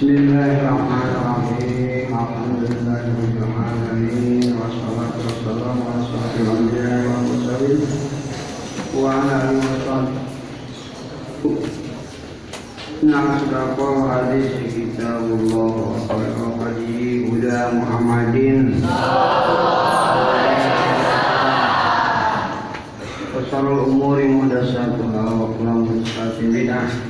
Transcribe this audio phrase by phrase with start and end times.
[0.00, 2.08] Bismillahirrahmanirrahim.
[2.08, 6.08] Alhamdulillahirabbil alamin wassalatu wassalamu ala
[17.28, 18.80] huda Muhammadin.
[23.36, 26.88] Wa syarrul umuri muhdatsatuha wa kullu muhdatsatin bid'ah.
[26.88, 27.09] tin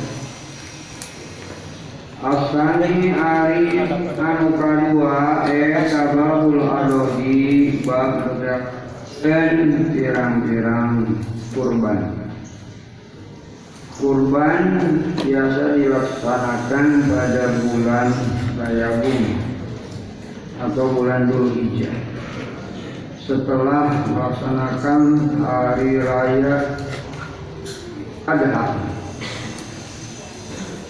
[2.21, 8.37] Asani ari anu kadua eta babul adohi bab
[9.25, 11.17] dan pirang-pirang
[11.49, 12.29] kurban.
[13.97, 14.65] Kurban
[15.17, 18.09] biasa dilaksanakan pada bulan
[18.53, 19.23] Rayabun
[20.61, 21.97] atau bulan Dzulhijjah.
[23.17, 25.01] Setelah melaksanakan
[25.41, 26.77] hari raya
[28.29, 29.00] Adha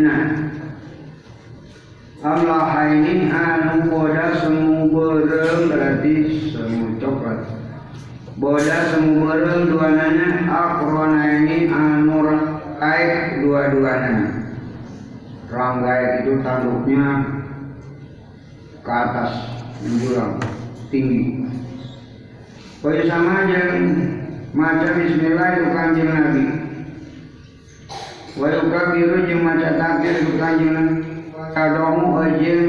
[0.00, 0.32] Nah
[2.24, 6.14] Allah ini anu bodas semu berem berarti
[6.52, 7.44] semu coklat.
[8.40, 14.16] Bodas semu berem dua nanya Akrona ini anu rangkai dua-duanya.
[15.52, 17.04] Rangkai itu tanduknya
[18.80, 19.32] ke atas
[19.84, 20.40] menjulang
[20.88, 21.44] tinggi.
[22.80, 23.60] Pokoknya sama aja
[24.56, 26.59] maca bismillah itu kanjeng Nabi
[28.40, 31.04] wa yukabiru jeung maca takbir itu kanjeng
[31.52, 32.68] kadomu ajeun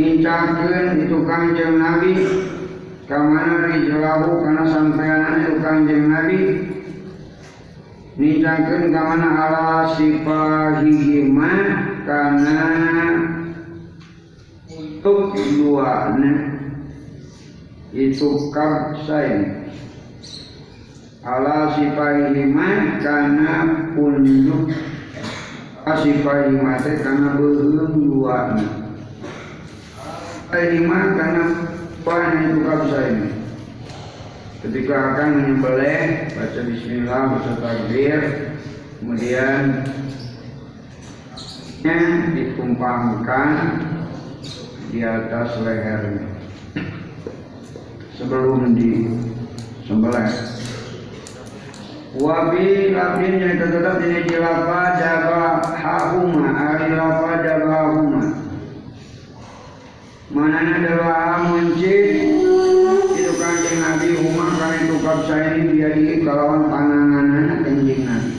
[0.00, 2.12] Nincakeun itu kanjeng Nabi
[3.04, 6.40] kamana rijlahu kana sampean itu kanjeng Nabi
[8.16, 11.52] Nincakeun kamana ala sifahihima
[12.08, 12.60] kana
[14.72, 16.16] untuk dua
[17.92, 19.59] itu kapsain
[21.20, 23.52] ala sipaihima karena
[23.92, 24.72] punjuk
[25.84, 28.56] sipaihima teh karena belum dua.
[30.48, 31.44] Sipaihima karena
[32.00, 33.16] banyak itu kapsain
[34.60, 38.20] ketika akan menyembelih baca bismillah baca takbir
[39.00, 39.88] kemudian
[42.36, 43.50] ditumpangkan
[44.92, 46.28] di atas lehernya.
[48.20, 50.60] Sebelum disembelih.
[52.10, 58.22] Wabi labin yang tetap ini jilapa jaga hakuma, ari lapa jaga hakuma.
[60.34, 62.26] Manana adalah muncit
[63.14, 68.34] itu kanjeng Nabi Umar kan itu kapsa ini biadi kalawan pananganan kanjeng Nabi.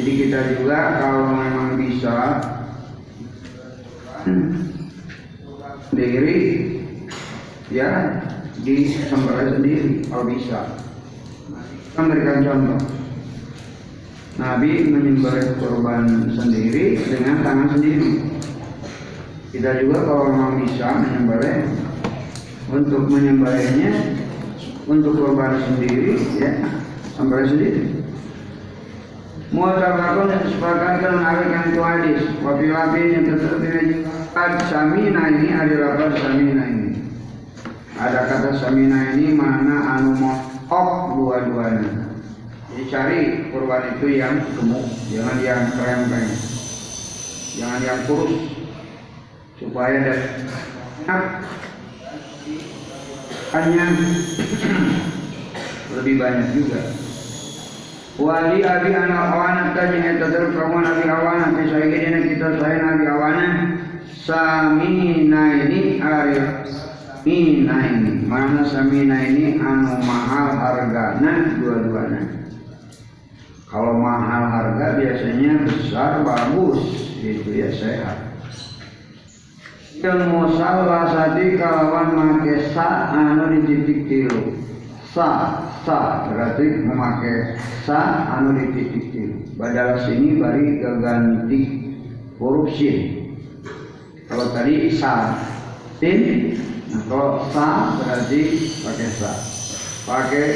[0.00, 2.16] Jadi kita juga kalau memang bisa
[5.92, 6.40] sendiri
[7.68, 8.24] ya
[8.64, 10.83] disembelih sendiri kalau bisa.
[11.94, 12.80] Memberikan contoh.
[14.34, 18.18] Nabi menyembelih korban sendiri dengan tangan sendiri.
[19.54, 21.70] Kita juga kalau memang bisa menyembelih
[22.74, 24.18] untuk menyembelihnya
[24.90, 26.66] untuk korban sendiri ya
[27.14, 27.82] sembelih sendiri.
[29.54, 32.20] Muatabakun yang disepakatkan mengalihkan itu hadis.
[32.42, 34.02] Wafilatin yang tetap ini
[34.66, 36.90] samina ini adalah apa samina ini.
[37.94, 40.18] Ada kata samina ini mana anu
[40.68, 41.92] motok dua-duanya.
[42.72, 43.18] Jadi cari
[43.54, 44.82] kurban itu yang gemuk,
[45.12, 46.26] jangan yang krem-krem,
[47.54, 48.34] jangan yang kurus,
[49.62, 50.14] supaya ada
[53.54, 53.84] hanya
[55.94, 56.80] lebih banyak juga.
[58.14, 63.04] Wali abi anak awana tadi yang terus kamu nabi awana kisah ini kita saya nabi
[63.10, 63.46] awana
[64.22, 66.62] samina ini area
[67.24, 67.64] Ini
[68.28, 72.20] mana samina ini anu mahal harganya dua-duanya.
[73.64, 76.84] Kalau mahal harga biasanya besar bagus
[77.24, 78.18] itu ya sehat.
[80.04, 84.60] Yang musalla sati kalawan make sa anu di titik tilu.
[85.16, 87.56] Sa, sa berarti memakai
[87.88, 89.48] sa anu di titik tilu.
[89.56, 91.60] Badal sini bari keganti
[92.36, 92.68] huruf.
[94.28, 95.40] Kalau tadi sa,
[95.96, 96.73] sin.
[96.94, 99.34] Nah, kalau sa berarti pakai sa.
[100.06, 100.48] Pakai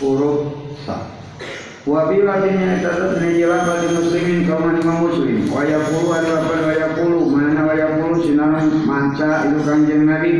[0.00, 0.48] huruf
[0.88, 1.12] sa.
[1.84, 5.52] Wabila dinya tetap menjelang bagi muslimin kaum lima muslim.
[5.52, 8.56] Waya puluh apa waya puluh mana waya puluh sinar
[8.88, 10.32] manca itu kanjeng nabi.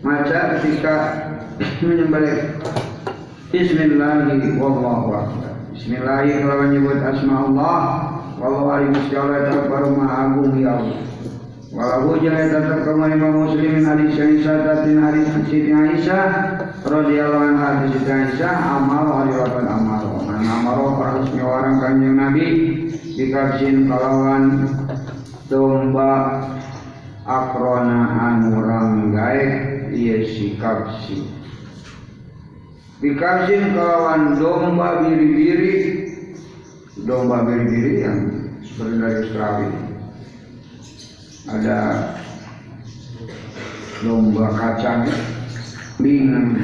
[0.00, 0.96] Maca ketika
[1.82, 2.60] menyembelih.
[3.50, 5.52] Bismillahi wallahu akbar.
[5.74, 7.76] Bismillahi kalau menyebut asma Allah.
[8.38, 11.13] Wallahu alim segala baru maha agung ya Allah.
[11.74, 16.26] Walau jangan tetap kaum lima muslimin hadis yang isadatin hadis Siti Aisyah
[16.86, 22.46] radhiyallahu anha hadis Siti Aisyah amal hadiratun amal man amaro harus orang kanjeng Nabi
[23.18, 24.70] dikabsin kalawan
[25.50, 26.46] domba
[27.26, 29.42] akrona anu ranggae
[29.90, 31.26] ieu si kabsi
[33.02, 35.74] dikabsin kalawan domba biri-biri
[37.02, 38.18] domba biri-biri yang
[38.78, 39.83] berdari serabi
[41.44, 41.80] ada
[44.00, 45.12] domba kacang
[46.00, 46.56] bingung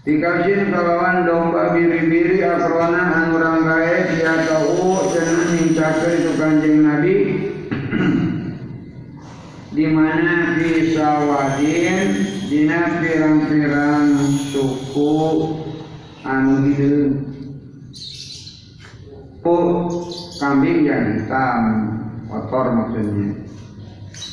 [0.00, 7.16] dikasih kalawan domba biri-biri akrona anu ranggae dia tahu dan nincakeun itu kanjeng nabi.
[9.76, 14.18] Di mana pisawadin dina pirang-pirang
[14.50, 15.14] suku
[16.26, 17.30] anu hidup
[20.40, 21.62] kambing yang hitam
[22.32, 23.49] kotor maksudnya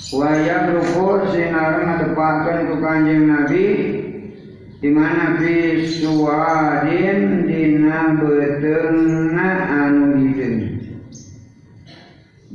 [0.08, 3.66] Wayang rukun sinar ngadepahkan itu kanjeng Nabi
[4.80, 10.80] di mana fi suwadin dina betengna anu hideung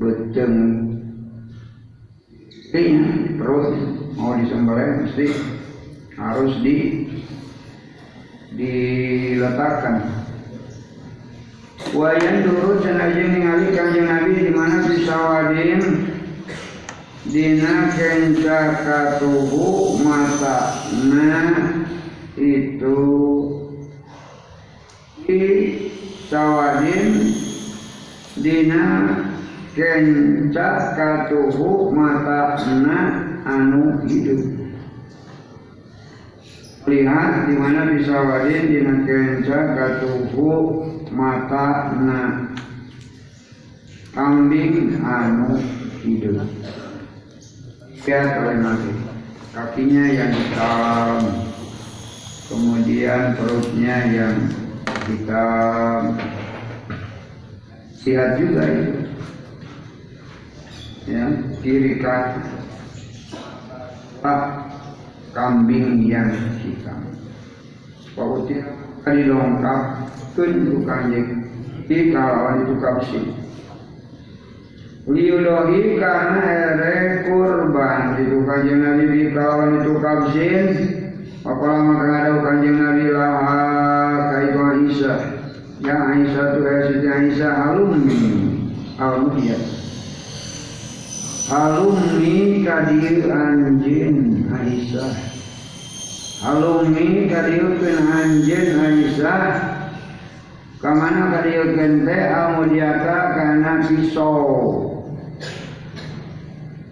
[0.00, 0.56] beteng
[2.72, 3.76] ini perut
[4.16, 5.26] mau disembelih mesti
[6.16, 6.76] harus di
[8.56, 10.08] diletakkan.
[11.92, 15.80] Wayan dulu senajeng ningali kanjeng Nabi di mana fi sawadin
[17.22, 20.74] dina kenca katuhu mata
[21.06, 21.38] na
[22.34, 22.98] itu
[25.22, 25.42] di
[26.26, 27.30] sawadin.
[28.42, 28.84] Dina
[29.76, 32.98] kenca katuhu mata na
[33.46, 34.42] anu hidup.
[36.82, 40.50] Lihat di mana di sawadin dina kenca katuhu
[41.14, 42.20] mata na
[44.10, 45.62] kambing anu
[46.02, 46.81] hidup
[48.02, 48.92] lihat oleh Nabi
[49.52, 51.18] kakinya yang hitam
[52.52, 54.36] kemudian perutnya yang
[55.08, 56.20] hitam.
[58.02, 58.94] Lihat juga itu.
[61.08, 61.24] Ya
[61.64, 62.42] kiri kaki.
[65.32, 66.28] Kambing yang
[66.60, 67.00] hitam.
[68.12, 68.68] Pokoknya
[69.08, 69.80] dilengkap
[70.36, 71.28] kun kanjeng
[71.88, 73.20] di kalawan itu kapsi
[75.06, 78.22] liudohi karena ere kurban.
[78.22, 80.66] Itu kanjeng Nabi di kawan itu kabsin
[81.42, 83.64] apa lama ada kanjeng Nabi laha
[84.30, 85.20] kaitu Aisyah.
[85.82, 88.22] Yang Aisyah tu ya Siti Aisyah alumni.
[89.02, 89.58] Alumni ya.
[91.50, 94.16] Alumni kadir anjin
[94.54, 95.14] Aisyah.
[96.46, 99.50] Alumni kadir anjin Aisyah.
[100.78, 104.91] Kamana kadir kente amudiaka karena pisau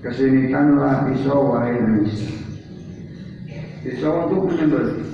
[0.00, 2.34] kesinikanlah pisau wahai Aisyah.
[3.84, 5.08] Pisau untuk menyembelih.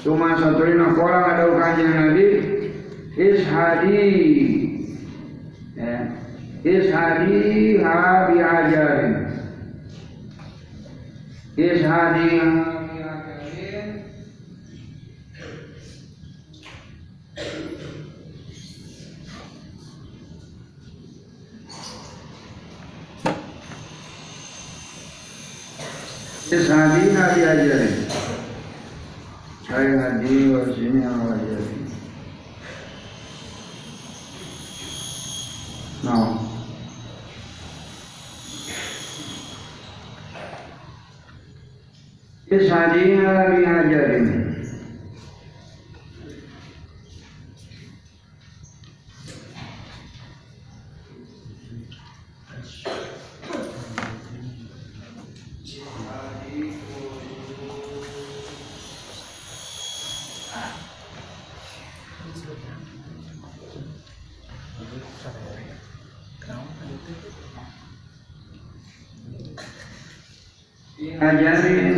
[0.00, 2.26] Cuma satu lima orang ada kanjeng Nabi
[3.20, 4.00] ishadi
[5.76, 5.96] ya.
[6.64, 9.14] ishadi ha biajarin
[11.60, 12.48] ishadi ha
[12.88, 14.00] biajarin
[26.50, 27.94] ishadi ha biajarin
[29.70, 31.78] saya haji wa sini Allah jadi
[36.00, 36.32] Nah,
[42.48, 43.52] Ishadiha
[71.30, 71.89] allá de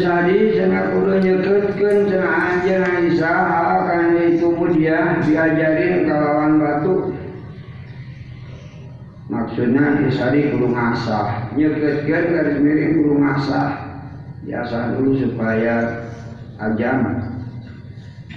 [0.00, 3.44] Sadi sana kudu nyeketkeun cenah anjeun Aisyah
[3.76, 7.12] akan itu mudia diajarin kalawan batu.
[9.28, 13.68] Maksudnya Isadi kudu ngasah, nyeketkeun garis miring kudu ngasah.
[14.48, 15.76] Biasa dulu supaya
[16.56, 17.00] ajam.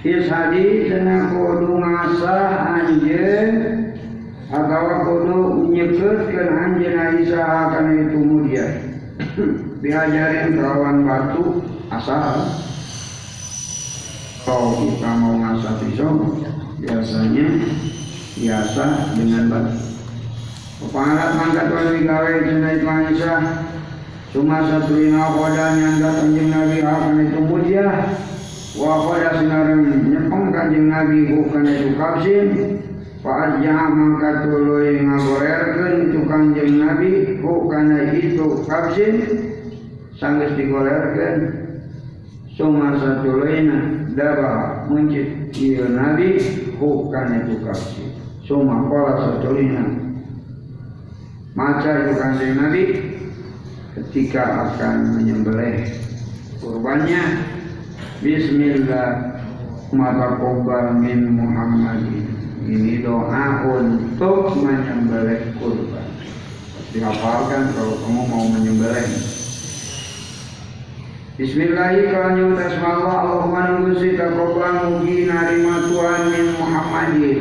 [0.04, 2.44] Isadi sana kudu ngasah
[4.52, 5.38] atau kudu
[5.72, 8.66] nyeketkeun anjeun Aisyah akan itu mudia.
[9.80, 11.60] diajarin kawan batu
[11.92, 12.48] asal
[14.46, 16.38] kalau kita mau ngasah pisau
[16.78, 17.46] biasanya
[18.38, 18.84] biasa
[19.18, 19.74] dengan batu.
[20.76, 23.42] Kepangat mangkat wali gawe cina itu Aisyah
[24.36, 27.88] Cuma satu ina koda nyanda kanjeng Nabi akan itu mulia.
[28.76, 32.48] Wa koda sinarang nyepeng kanjeng Nabi bukan itu kapsin.
[33.24, 39.14] Pak Ajah mangkat tuluy ngagorerkeun itu kanjeng Nabi bukan itu kapsin
[40.16, 41.38] sanggeus digolerkeun
[42.56, 45.52] sumasa tuluina darah muncit.
[45.56, 46.36] Ieu nabi
[46.76, 48.12] hukana itu kasi
[48.44, 49.88] suma qala satulina
[51.56, 52.82] maca itu kanjeng nabi
[53.96, 55.96] ketika akan menyembelih
[56.60, 57.22] kurbannya
[58.20, 59.40] bismillah
[59.96, 62.28] mata kobal min muhammadin
[62.66, 66.08] ini doa untuk menyembelih kurban.
[66.90, 69.35] Dihafalkan kalau kamu mau menyembelih
[71.36, 72.56] Bismillahirrahmanirrahim.
[72.56, 77.40] Tasmallah Allahumma nugusi takobal mugi narima Tuhan min Muhammadin.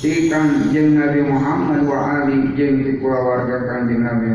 [0.00, 4.28] Ti kanjeng Nabi Muhammad wa ali jeung ti keluarga kanjeng Nabi.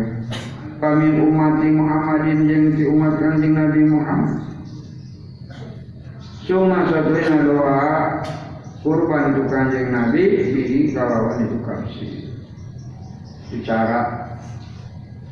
[0.78, 4.38] Kami umat Muhammadin jeung ti umat kanjeng Nabi Muhammad.
[6.46, 7.90] Cuma satunya doa
[8.86, 12.14] kurban itu kanjeng Nabi di kalawan itu kasih.
[13.50, 14.30] Bicara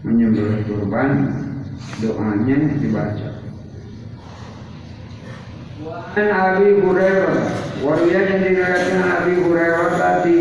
[0.02, 1.46] menyembelih kurban
[2.02, 3.30] doanya dibaca.
[6.18, 7.38] Dan Abi Hurairah,
[7.86, 10.40] waria yang diriwayatkan Abi Hurairah tadi.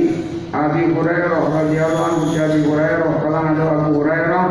[0.56, 4.46] Abi Hurairah radhiyallahu anhu Abi Hurairah kalau ada Abu Hurairah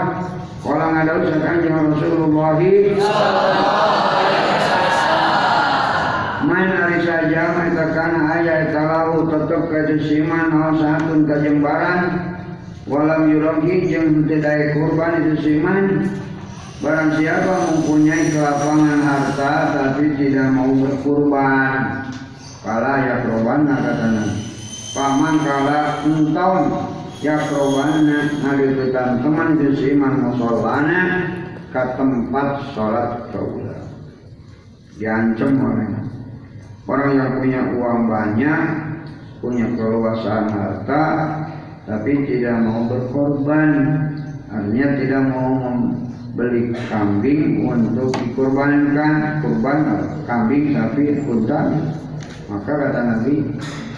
[0.62, 2.58] kalau ada usahakan jangan Rasulullah.
[6.46, 12.02] Main hari saja mereka karena ayat kalau tetap kejesiman atau satu kejembaran.
[12.86, 16.06] Walam yurogi yang tidak kurban itu siman
[16.86, 22.06] Barang siapa mempunyai kelapangan harta tapi tidak mau berkurban,
[22.62, 24.06] kala ya korban kata
[24.94, 26.62] Paman kala enton
[27.26, 28.06] ya korban
[28.38, 31.02] ngaliputan teman jesiman musolana
[31.74, 33.82] ke tempat sholat kaula.
[35.02, 35.90] Diancam oleh
[36.86, 38.62] orang yang punya uang banyak,
[39.42, 41.06] punya keluasan harta,
[41.90, 43.74] tapi tidak mau berkorban,
[44.54, 45.50] artinya tidak mau
[46.36, 49.80] beli kambing untuk dikurbankan kurban
[50.28, 51.72] kambing sapi unta
[52.52, 53.34] maka kata Nabi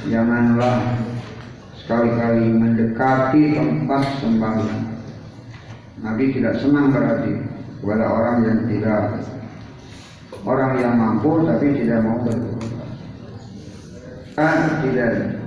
[0.05, 1.01] janganlah
[1.81, 4.85] sekali-kali mendekati tempat sembahyang
[5.97, 7.57] Nabi tidak senang berarti.
[7.77, 9.01] Kepada orang yang tidak
[10.41, 12.89] orang yang mampu tapi tidak mau berkurban
[14.33, 15.37] kan tidak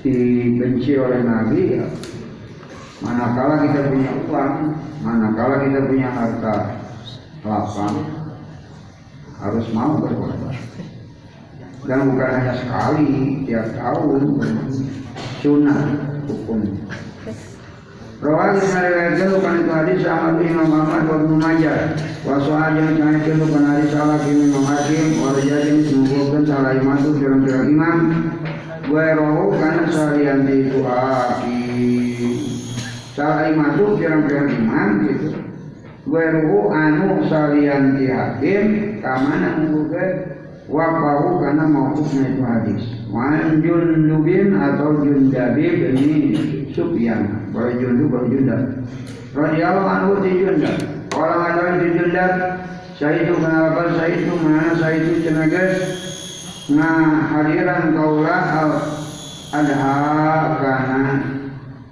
[0.00, 1.76] dibenci oleh Nabi
[3.04, 6.56] manakala kita punya uang manakala kita punya harta
[7.40, 7.96] lapang
[9.40, 10.56] harus mau berkorban
[11.88, 13.08] dan bukan hanya sekali
[13.48, 14.22] tiap tahun
[15.40, 15.80] sunnah
[16.28, 16.60] hukum.
[18.20, 21.96] Rawal Ismail bukan itu hadis sama Imam Ahmad wa Ibnu Majah.
[22.20, 25.24] Wa sohajan kana itu bukan hadis salah Imam Hakim.
[25.24, 27.96] Wa rajadin semoga salah imam itu kira-kira imam
[28.90, 31.59] gue rohu karena seharian itu hakim
[33.20, 35.28] salah masuk pirang-pirang iman gitu.
[36.08, 42.84] Weruhu anu salian di hakim kamana menggugat wafahu karena mauqufnya itu hadis.
[43.12, 46.32] Wan jundubin atau jundabib ini
[46.72, 48.62] Sufyan boleh jundu boleh jundab.
[49.36, 52.32] Radhiyallahu anhu di jundab orang ada di jundab
[53.00, 55.72] saya itu kenapa saya itu mana saya itu cenagas
[56.70, 58.72] nah hadiran kaulah al
[59.50, 59.96] adha
[60.62, 61.02] karena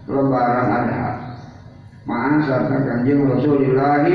[0.07, 1.08] lebaran adha
[2.09, 4.09] ma'a sarta kanjeng Rasulullah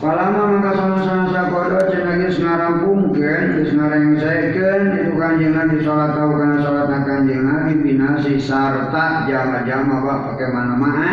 [0.00, 6.56] Palama maka sama-sama sakodo cenah geus ngarampungkeun geus ngarengsekeun itu kanjeng Nabi salat tahu kana
[6.64, 11.12] salat kanjeng Nabi binasi sarta jama-jama wa pakai mana maha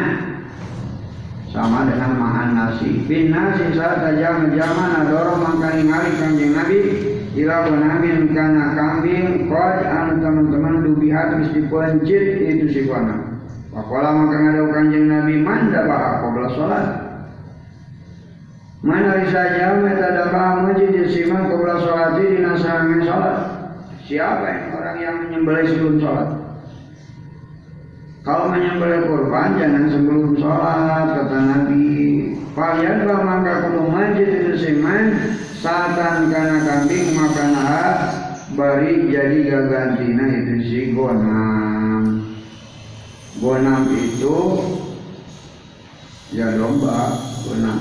[1.52, 3.04] sama dengan mahan nasi.
[3.12, 6.80] Binasi sarta jama-jama nadoro maka ningali kanjeng Nabi.
[7.38, 13.27] Ila nabi kana kambing qad anu teman-teman dubihat geus dipencit itu si kana
[13.78, 16.86] Pakola maka ngadau kanjeng Nabi manda bahak qabla salat
[18.82, 23.38] Mana saja meta dalam masjid disimak qabla di nasarnya salat.
[24.10, 26.30] Siapa yang orang yang menyembelih sebelum salat?
[28.26, 31.88] Kalau menyembelih kurban jangan sebelum sholat kata Nabi.
[32.58, 35.22] Kalian kalau maka kudu masjid disimak
[35.62, 37.46] satan karena kambing maka
[38.58, 41.57] bari jadi gagantina itu si gonam.
[43.38, 44.38] Gonam itu
[46.34, 47.80] ya domba gonam.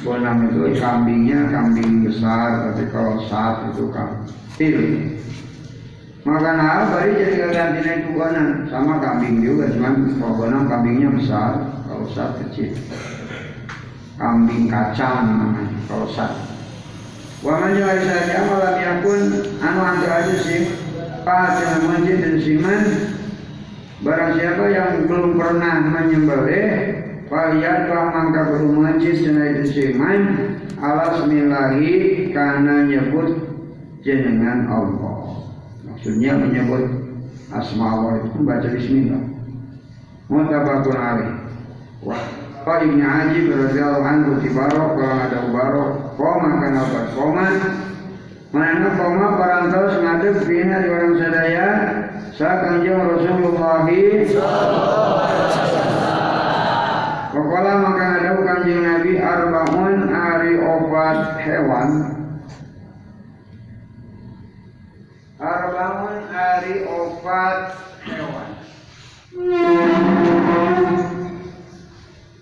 [0.00, 5.20] Bonam itu kambingnya kambing besar, tapi kalau saat itu kambing.
[6.24, 11.52] Maka nah, bari jadi gantinya itu bonam sama kambing juga, cuman kalau bonam kambingnya besar,
[11.84, 12.72] kalau saat kecil.
[14.16, 16.34] Kambing kacang namanya kalau saat.
[17.38, 19.20] Waman juga saja malam yakun
[19.62, 20.74] anu antar aja sih,
[21.22, 22.82] pak dengan masjid dan siman.
[23.98, 30.20] Barang siapa yang belum pernah menyembelih, Kalian telah mangka kudu majis cenah itu siman
[30.80, 33.36] alas milahi karena nyebut
[34.00, 35.44] jenengan Allah.
[35.84, 36.88] Maksudnya menyebut
[37.52, 39.22] asma Allah itu membaca bismillah.
[40.32, 41.32] Mutabakun alaih.
[42.00, 42.24] Wah,
[42.64, 47.46] Pak Ibn Haji radhiyallahu anhu tibarok kalau ada barok koma kana obat koma
[48.56, 51.68] mana koma parantos ngadep pina di orang sadaya
[52.38, 53.82] sa kanjeng Rasulullah.
[57.34, 61.90] Pokoknya maka ada kanjeng Nabi arbaun ari obat hewan.
[65.42, 67.58] Arbaun ari obat
[68.06, 68.50] hewan.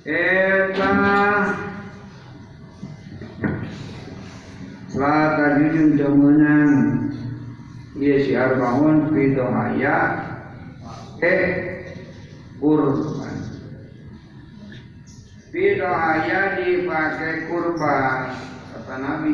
[0.04, 0.92] Eta.
[4.96, 6.95] La tajudun demenan
[7.96, 9.96] Ia si arbaun Fidohaya
[11.24, 11.44] Eh
[12.60, 13.36] Kurban.
[15.48, 18.36] Bidohaya dipakai kurban
[18.76, 19.32] Kata Nabi.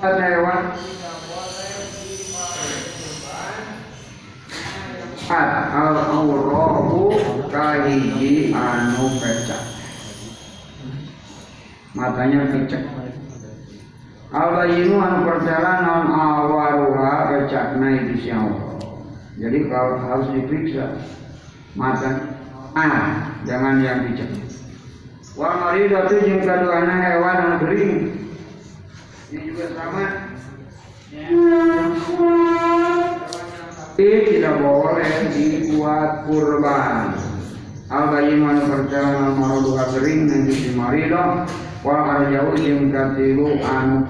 [0.00, 0.64] Hewan.
[5.30, 7.12] Al-awrahu
[7.52, 9.62] kahiji anu pecah.
[11.92, 12.82] Matanya pecah
[14.30, 18.30] Al-bayinu anu percaya non awaruha pecah naik di
[19.40, 21.02] Jadi kalau harus diperiksa
[21.74, 22.38] Mata
[22.70, 24.30] Ah, jangan yang picek.
[25.34, 27.94] Wa maridatu jeung kaduana hewan anu kering.
[29.34, 30.06] Ini juga sama.
[33.98, 37.18] Ini tidak boleh dibuat kurban.
[37.90, 41.42] Al bayin anu perjalanan maruduha kering nanti si marido
[41.80, 44.04] wa arjau jeung katilu anu.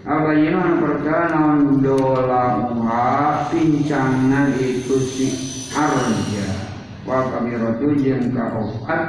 [0.00, 5.26] Al bayin anu perjalanan dolamuha pincangna itu si
[5.76, 6.48] arja.
[7.04, 9.02] Wa kabiratu jeung kaopat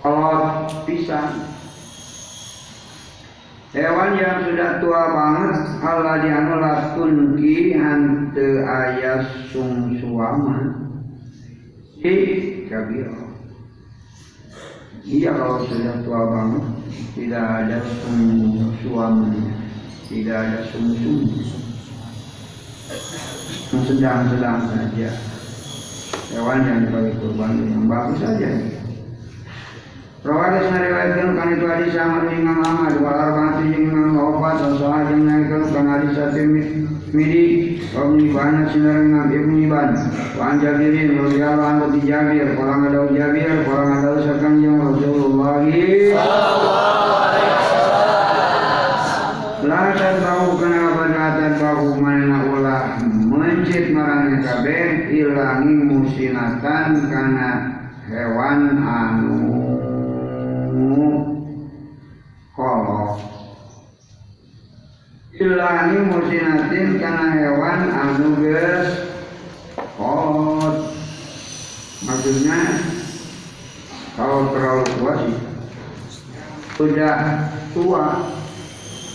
[0.00, 1.60] kolot pisang.
[3.70, 9.22] Hewan yang sudah tua banget Allah dianu latunki hante ayah
[9.54, 10.74] sungsuama
[12.02, 12.14] Hi
[12.66, 13.29] kabiro
[15.10, 16.64] Iya kalau sudah tua banget
[17.18, 19.58] Tidak ada sungsuamanya
[20.06, 20.58] Tidak ada
[23.70, 25.10] yang sedang-sedang saja.
[26.34, 28.50] Hewan yang dibagi kurban yang bagus saja.
[30.20, 32.98] Rawadis ngariwayatkan kan itu hadis sama Imam Ahmad.
[33.00, 36.18] Wal arba'ati jeung Imam Wafat wa sahih jeung naikkeun kan hadis
[37.14, 39.90] Midi wa Ibnu Ibn sinareng Ibnu Ibn
[40.38, 42.54] wa an Jabirin radhiyallahu anhu di Jabir.
[42.54, 45.58] Orang ada Jabir orang ada sakan jeung Rasulullah.
[45.66, 48.30] Sallallahu alaihi wasallam
[49.60, 57.50] la tahu kenapa la tahu mana ulah mencit marane kabeh ilangi musinatan kana
[58.08, 59.36] hewan anu
[65.40, 68.88] ilangi musinatin kana hewan anu geus
[69.96, 70.92] kolot
[72.04, 72.60] maksudnya
[74.20, 75.50] kalau terlalu tua sih
[76.80, 77.16] sudah
[77.76, 78.06] tua.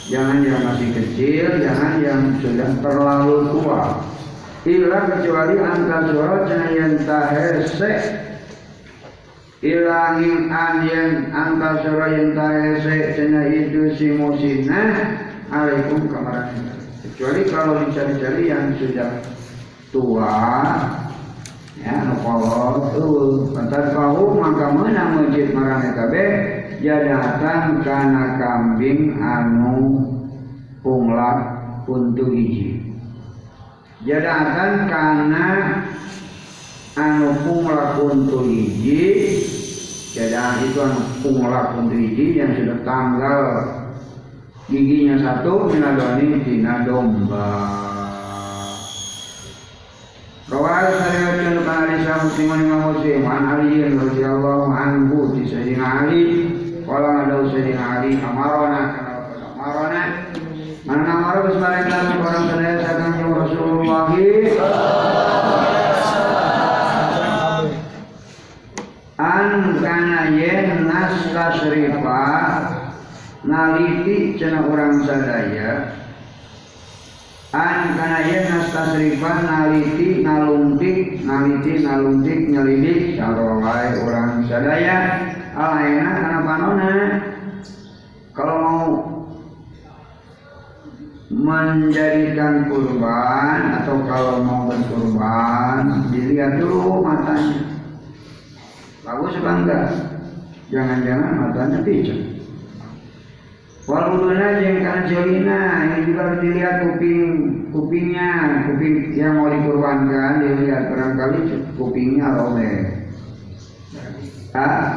[0.05, 4.05] Jangan yang masih kecil, jangan yang sudah terlalu tua.
[4.69, 7.93] Ila kecuali angka suara jangan yang tahese.
[9.65, 14.85] Ilangin an yang angka suara yang tahese cina itu si musina
[15.55, 16.51] alaikum kamaran
[16.99, 19.23] kecuali kalau dicari-cari yang sudah
[19.95, 20.35] tua
[21.79, 26.25] ya nu kolot tuh pantas kau maka menang masjid marane kabe?
[26.83, 30.05] Jadatan kana kambing anu
[30.83, 31.39] punglak
[31.87, 32.83] untuk hiji
[34.05, 35.47] jadatan kana
[36.99, 39.01] anu punglak untuk hiji
[40.13, 43.41] jadaan itu anu punglak untuk hiji yang sudah tanggal
[44.65, 47.49] giginya satu minadoni tina domba.
[50.45, 56.21] Rawal sariatun kana Islam musliman imam muslim an Ali radhiyallahu anhu di Sayyidina Ali.
[56.85, 59.13] Kala ada Sayyidina Ali amarona kana
[59.53, 60.03] amarona.
[60.85, 64.05] Mana amaro bismillah orang sadaya sakan Rasulullah
[69.17, 69.49] An
[69.81, 72.84] kana yen nas tasrifa
[73.45, 75.93] naliti cina orang sadaya.
[77.55, 83.15] An kana yen nas tasrifa naliti naluntik naliti naluntik nyelidik.
[83.15, 84.97] Sarolai orang sadaya.
[85.55, 86.93] Alaina kana panona.
[88.35, 88.83] Kalau mau
[91.31, 97.63] menjadikan kurban atau kalau mau berkurban dilihat dulu matanya.
[99.07, 99.85] Bagus apa enggak?
[100.67, 102.34] Jangan-jangan matanya pijak
[103.85, 107.25] Waluduna yang jolina ini juga dilihat kuping
[107.69, 112.81] kupingnya kuping yang mau dikurbankan dilihat barangkali kupingnya robek
[114.57, 114.89] ah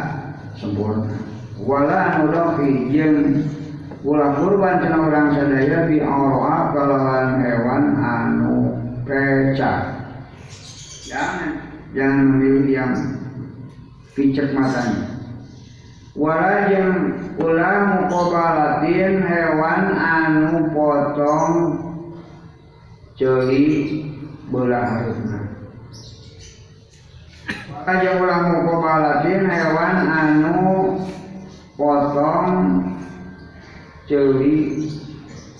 [0.56, 1.20] sempurna.
[1.60, 3.44] Wala nudofi yang
[4.08, 8.56] ulah kurban cina orang sadaya bi aura kalawan hewan anu
[9.04, 9.84] pecah.
[11.04, 11.60] Jangan
[11.92, 12.92] jangan memilih yang
[14.16, 15.17] picek matanya
[16.18, 21.54] wala jeung ulah mukobalatin hewan anu potong
[23.14, 24.02] ceuli
[24.50, 25.46] belah harusna.
[27.70, 30.58] Wala jeung ulah mukobalatin hewan anu
[31.78, 32.50] potong
[34.10, 34.90] ceuli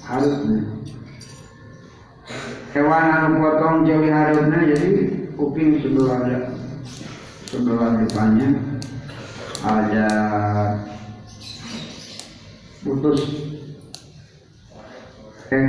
[0.03, 0.59] harusna.
[2.75, 4.91] Hewan anu potong ceuli harusna jadi
[5.39, 6.51] kuping sebelah
[7.47, 8.78] sebelah depannya
[9.63, 10.11] ada
[12.85, 13.23] putus.
[15.49, 15.69] Eh.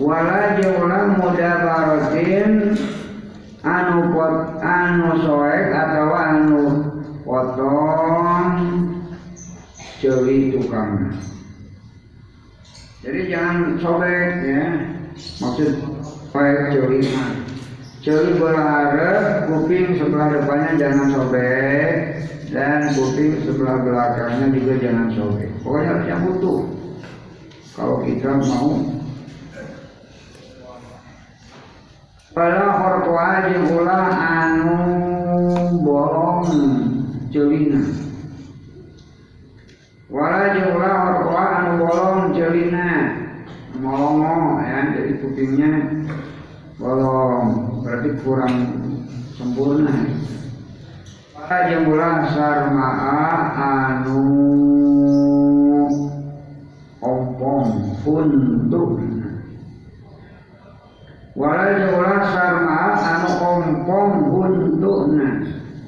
[0.00, 2.74] Wala jaulah muda barotin
[3.62, 6.62] anu pot anu soek atau anu
[7.22, 8.50] potong
[10.02, 11.14] ceri tukang.
[13.04, 14.66] Jadi jangan sobek ya.
[15.38, 15.72] Maksud
[16.32, 16.98] baik ceri
[18.02, 22.18] ceri berharap kuping sebelah depannya jangan sobek
[22.50, 25.50] dan kuping sebelah belakangnya juga jangan sobek.
[25.62, 26.60] Pokoknya harus yang utuh.
[27.78, 28.70] Kalau kita mau.
[32.32, 34.76] Pada hortua ulah anu
[35.80, 36.48] bolong
[37.30, 37.86] celina.
[40.10, 42.90] Wala jeung ulah hortua anu bolong celina.
[43.78, 45.72] Molongo ya jadi kupingnya
[46.82, 48.54] bolong berarti kurang
[49.38, 50.18] sempurna.
[51.86, 54.24] Ulah sarmaa anu
[57.04, 57.70] ompong
[58.02, 58.98] untuk
[61.36, 65.12] wala jola sarma anu ompong untuk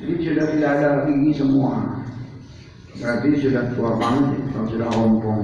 [0.04, 2.04] jadi sudah tidak ada gigi semua.
[3.00, 5.40] Berarti sudah tua banget kalau sudah ompong.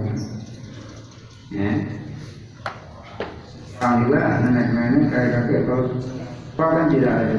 [1.50, 2.00] Ya
[3.80, 5.88] Alhamdulillah nenek-nenek kayak kakek kalau
[6.76, 7.36] kan tidak ada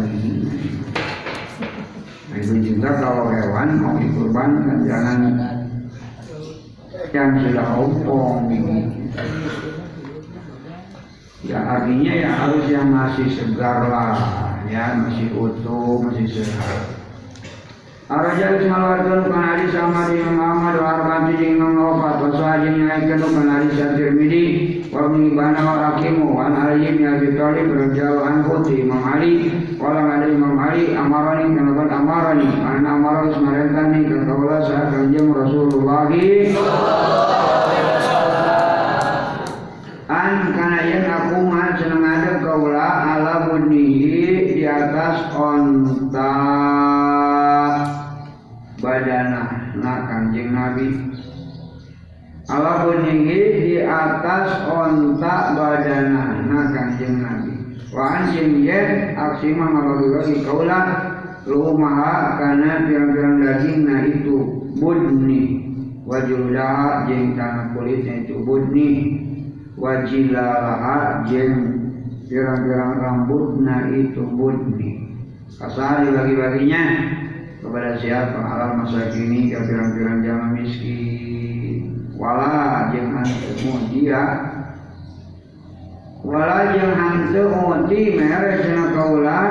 [2.32, 5.20] nah itu juga kalau hewan mau dikurbankan jangan
[7.14, 8.50] yang sudah ompong
[11.42, 14.14] Ya artinya ya harus yang masih segar lah,
[14.70, 17.02] ya masih utuh, masih sehat.
[18.06, 24.46] Araja ismalatun kanari sama di Muhammad wa arba'ati jeung nongofat wa sahajin nyaikeun kanari Tirmidzi
[24.92, 29.48] wa ibn Ibana wa Hakimu an Ali bin Abi Thalib radhiyallahu anhu ti Imam Ali
[29.80, 34.92] wa lam ada Imam Ali amarani kana ban amarani an amara ismarentani ka kaula sa
[34.92, 36.12] kanjeng Rasulullah.
[40.12, 46.36] An kana yen aku mah seneng ada kaula ala munihi di atas onta
[48.84, 51.12] badana nah kanjeng nabi.
[52.52, 53.61] Ala bunyihi di
[53.92, 57.54] atas onta badanana kanjeng Nabi.
[57.92, 60.84] Wa anjing yen aksi mah ngabagi-bagi kaulah
[62.40, 64.36] karena pirang-pirang daging nah itu
[64.80, 65.44] budni.
[66.08, 68.90] Wajulah jeng kana kulitnya itu budni.
[69.76, 71.56] Wajilaha jeng
[72.32, 74.92] pirang-pirang rambutnya itu budni.
[75.60, 76.84] Kasari bagi-baginya
[77.60, 78.40] kepada siapa?
[78.40, 81.11] Alam masa kini ke pirang-pirang miskin
[82.22, 84.22] wala jeung hanteu dia
[86.22, 89.42] wala jeung hanteu uti mere cenah kaula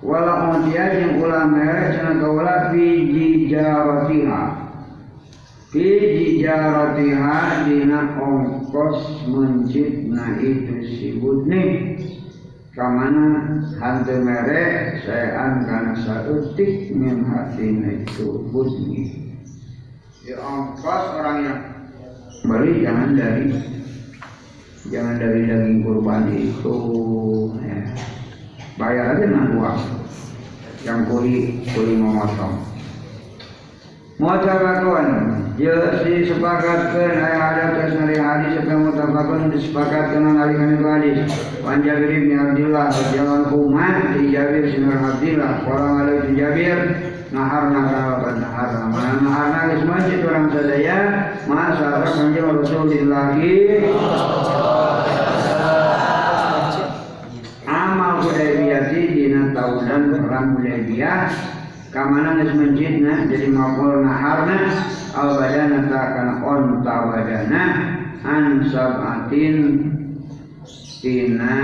[0.00, 4.42] wala utia jeung ulah mere cenah kaula fi jijaratiha
[5.68, 5.84] fi
[6.16, 12.00] jijaratiha dina ongkos mencitna itu si budni
[12.72, 14.64] kamana hante mere
[15.04, 19.20] saya kana sautik min hatina itu budni
[20.24, 21.73] di ongkos orang yang
[22.44, 23.44] beli jangan dari
[24.92, 26.76] jangan dari daging kurban itu
[27.64, 27.80] ya.
[28.76, 29.80] bayar aja nah uang.
[30.84, 32.60] Yang kuli kuli memotong
[34.20, 35.08] Mutabakun
[35.56, 41.18] Jelas disepakatkan Ayah ada nari hadis Serta mutabakun disepakatkan Nalikan itu hadis
[41.64, 42.12] Wan Jabir
[43.16, 46.78] Jalan kumat Di Jabir sinar Abdillah Orang ada itu Jabir
[47.34, 48.70] nahar nahar nahar.
[48.94, 50.98] Mana nahar nangis masjid orang sadaya
[51.50, 53.34] masa kanjeng Rasulullah
[57.66, 61.26] amal Hudaybiyah dina taulan perang Hudaybiyah.
[61.90, 64.66] Kamana geus masjidna jadi maqul naharna
[65.14, 67.62] al badana ta kana on tawadana
[68.26, 69.58] an sabatin
[70.98, 71.54] tina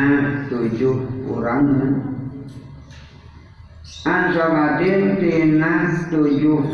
[0.46, 1.66] tujuh kurang
[4.00, 6.64] Ansamatin tina tujuh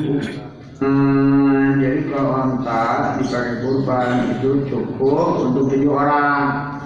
[0.78, 6.78] hmm, Jadi kalau onta dipakai kurban itu cukup untuk tujuh orang.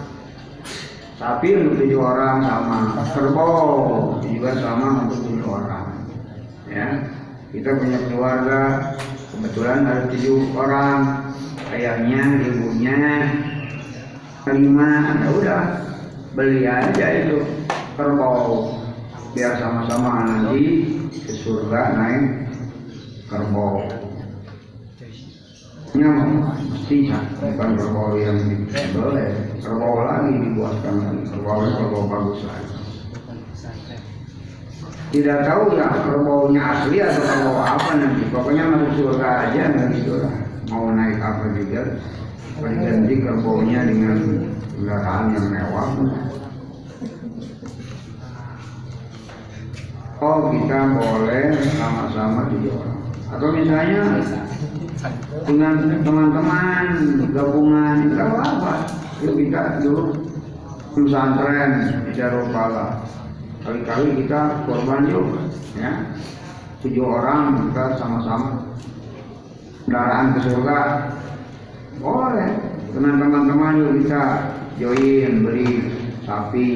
[1.20, 6.09] Sapi untuk tujuh orang sama Kerbau juga sama untuk tujuh orang.
[6.72, 6.88] Ya
[7.53, 8.61] Kita punya keluarga
[9.37, 11.29] Kebetulan ada tujuh orang.
[11.68, 12.98] Ayahnya, ibunya
[14.48, 15.62] Lima, ya udah
[16.33, 17.44] Beli aja itu
[17.94, 18.80] kerbau
[19.31, 20.62] biar sama-sama nanti
[21.23, 22.25] ke surga naik
[23.31, 23.87] kerbau.
[25.90, 29.27] Nyamuk mesti bukan kerbau yang dibeli
[29.62, 31.21] kerbau lagi dibuatkan lagi.
[31.31, 32.69] Kerbau kerbau bagus lagi.
[35.11, 38.23] Tidak tahu ya kerbaunya asli atau kerbau apa nanti.
[38.31, 40.37] Pokoknya masuk surga aja nanti lah.
[40.71, 41.83] Mau naik apa juga.
[42.61, 44.19] Ganti kerbaunya dengan
[44.75, 45.88] kendaraan yang mewah
[50.20, 51.44] oh kita boleh
[51.80, 53.00] sama-sama tujuh orang
[53.33, 54.02] atau misalnya
[55.48, 56.87] dengan teman-teman
[57.33, 58.74] gabungan tidak apa
[59.24, 60.12] itu kita dulu
[60.92, 61.72] pesantren
[62.04, 62.12] di
[62.52, 63.00] Pala
[63.64, 65.26] kali-kali kita korban yuk
[65.76, 65.92] ya.
[66.80, 68.72] Tujuh orang kita sama-sama.
[69.85, 70.80] Kendaraan ke surga.
[72.00, 72.50] Boleh.
[72.90, 74.22] Dengan teman-teman yuk kita
[74.80, 75.68] join beli
[76.24, 76.72] sapi.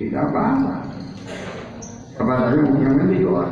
[0.00, 0.89] Tidak apa-apa
[2.20, 3.48] kepada yang ini juga.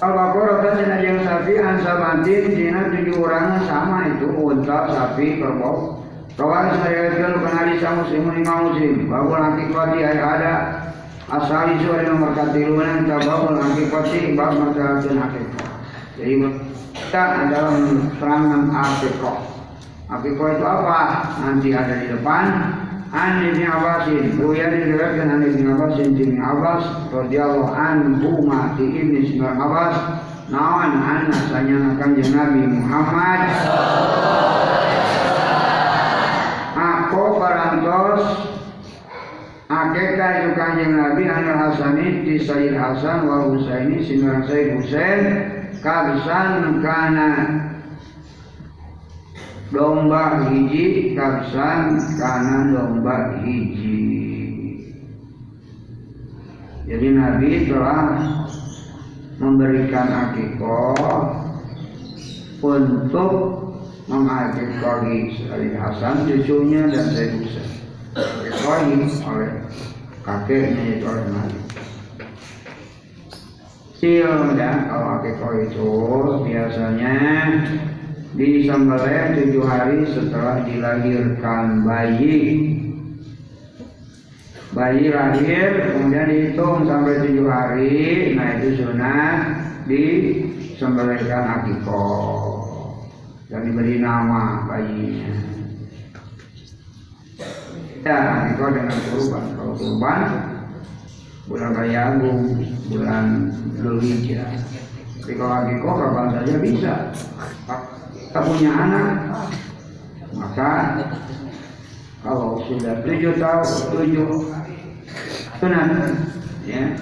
[0.00, 6.02] Al-Baqarah dan yang sapi ansamantin dina tujuh orang sama itu unta sapi kerbau.
[6.40, 9.12] Kawan saya itu penali sama muslimun imam muslim.
[9.12, 10.52] Babu nanti kodi ada
[11.28, 15.68] asal isu ada nomor katilunan tababul hakikati bab masalah hakikat.
[16.16, 16.32] Jadi
[16.96, 17.76] kita adalah
[18.16, 19.38] serangan akikah.
[20.08, 21.00] Akikah itu apa?
[21.44, 22.44] Nanti ada di depan,
[23.10, 24.06] an Ibn Abbas
[24.38, 29.96] Ruya diriwayatkan an Ibn Abbas Ibn Abbas radhiyallahu anhu ma di Ibn Abbas.
[30.50, 33.40] Nawan anna sanyana kanjeng Nabi Muhammad?
[36.74, 38.22] Aku parantos
[39.70, 45.22] Akeka itu kanjeng Nabi Anil Hasani di Sayyid Hasan wal Husaini Sinurang Sayyid Husain.
[45.78, 47.30] Kabisan kana
[49.70, 54.02] domba hiji kapsan karena domba hiji.
[56.90, 58.18] Jadi Nabi telah
[59.38, 60.98] memberikan akikoh
[62.66, 63.32] untuk
[64.10, 67.70] mengakikohi Sayyid Hasan cucunya dan Sayyid Husain.
[68.18, 69.52] Akikohi oleh
[70.26, 71.58] kakeknya itu oleh Nabi.
[73.94, 75.90] Sil ya kalau akikoh itu
[76.42, 77.14] biasanya
[78.34, 82.38] disembelih tujuh hari setelah dilahirkan bayi
[84.70, 87.98] bayi lahir kemudian dihitung sampai tujuh hari
[88.38, 89.34] nah itu sunnah
[89.90, 92.60] disembelihkan akikoh
[93.50, 95.34] dan diberi nama bayinya.
[98.06, 98.16] Ya,
[98.46, 99.44] akikoh dengan kurban.
[99.58, 100.20] Kalau kurban
[101.50, 102.04] bulan raya
[102.86, 103.24] bulan
[103.74, 104.54] Dzulhijjah.
[105.18, 106.94] Tapi kalau akikoh kapan saja bisa.
[108.30, 109.06] Kita punya anak,
[110.38, 111.02] maka
[112.22, 114.30] kalau sudah tujuh tahun, tujuh
[115.58, 116.14] sunat,
[116.62, 116.94] ya,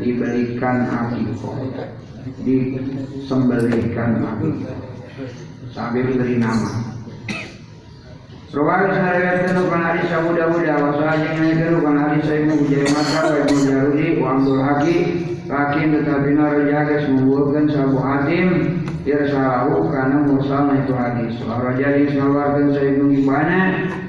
[0.00, 1.52] diberikan akikoh
[2.48, 4.78] disembelihkan akikoh
[5.76, 6.96] sambil diberi nama.
[8.56, 12.56] Rawal sanariwayatkan bukan hadis Abu Dawud wa sahih yang bukan hadis Ibnu
[12.88, 14.96] Mata wa Ibnu Jarudi wa Abdul Haki
[15.52, 18.48] Hakim tetapi narajagas membuatkan sabu hatim
[19.02, 23.62] irsalahu karena mursal itu hadis wa rajali sawarkan saya Ibnu Ibana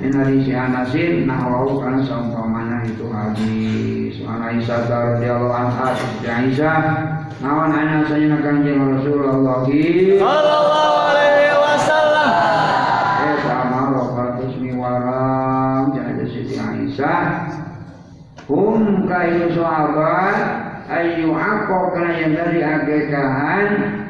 [0.06, 4.22] in hadis Anasin nahwahu karena saumpamana itu hadis.
[4.22, 6.82] Wa Aisyah radhiyallahu anha Aisyah.
[7.42, 8.06] Nawan ana
[8.40, 12.30] kanjeng Rasulullah Sallallahu alaihi wasallam.
[13.26, 13.36] eh
[14.62, 17.22] miwaram jadi Siti Aisyah.
[18.46, 20.38] Hum kayu sahabat
[20.92, 24.03] ayu ako kana yang dari akekahan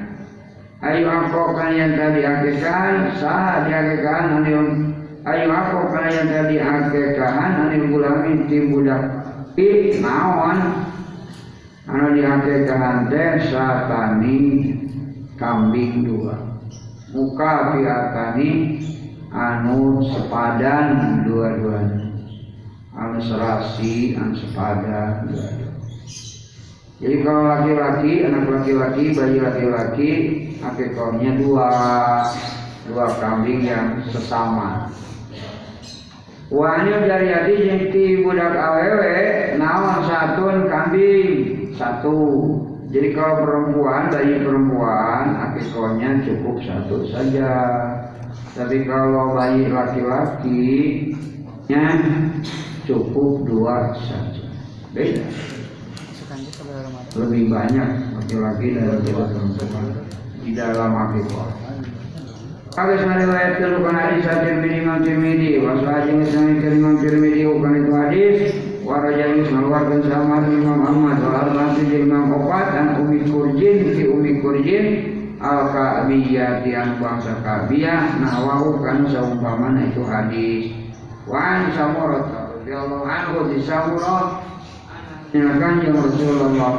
[0.84, 4.92] ayu kana yang dari akekahan sah di akekahan anu
[5.24, 9.04] ayu kana yang dari akekahan anu gulamin tim budak.
[9.56, 10.58] I naon?
[11.88, 14.40] Anu di akekahan teh satani
[15.40, 16.36] kambing dua.
[17.16, 18.50] Muka piatani
[19.32, 22.12] anu sepadan dua-duanya.
[22.92, 25.63] Anu serasi anu sepadan dua-duanya
[27.02, 30.10] jadi kalau laki-laki anak laki-laki bayi laki-laki
[30.62, 31.70] akikahnya dua
[32.90, 34.92] dua kambing yang sesama
[36.54, 42.22] Wahnya dari hati jadi budak awewe nawan satun kambing satu
[42.94, 47.50] jadi kalau perempuan, bayi perempuan, akikohnya cukup satu saja.
[48.54, 50.70] Tapi kalau bayi laki-laki,
[52.86, 54.46] cukup dua saja.
[54.94, 55.26] Beda.
[57.14, 59.86] Lebih banyak laki-laki daripada perempuan
[60.42, 61.46] di dalam akikoh.
[62.74, 68.38] Kali riwayat bukan hadis hadis bin Imam Tirmidzi, wasahajin Islam Imam Tirmidzi bukan itu hadis,
[68.82, 74.86] warajani mengeluarkan sama Imam Ahmad, wa al Imam Opat dan Umi Kurjin si Umi Kurjin
[75.38, 80.74] al Ka'biyah yang bangsa Ka'biyah nawahu kan seumpamana itu hadis.
[81.30, 84.42] Wan Samurah radhiyallahu anhu di Samurah
[85.34, 86.78] Nyalakan yang Rasulullah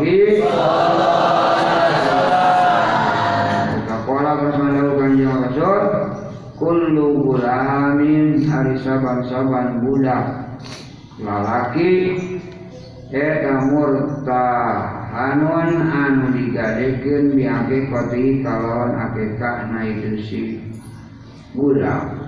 [3.83, 5.83] Kapola bersama kanjeng Rasul
[6.55, 10.55] Kullu gulamin hari saban-saban budak.
[11.19, 12.14] Lalaki
[13.11, 20.62] Eta murtahanun anu digadekeun bi akikati kalawan akikah na itu si
[21.59, 22.23] budak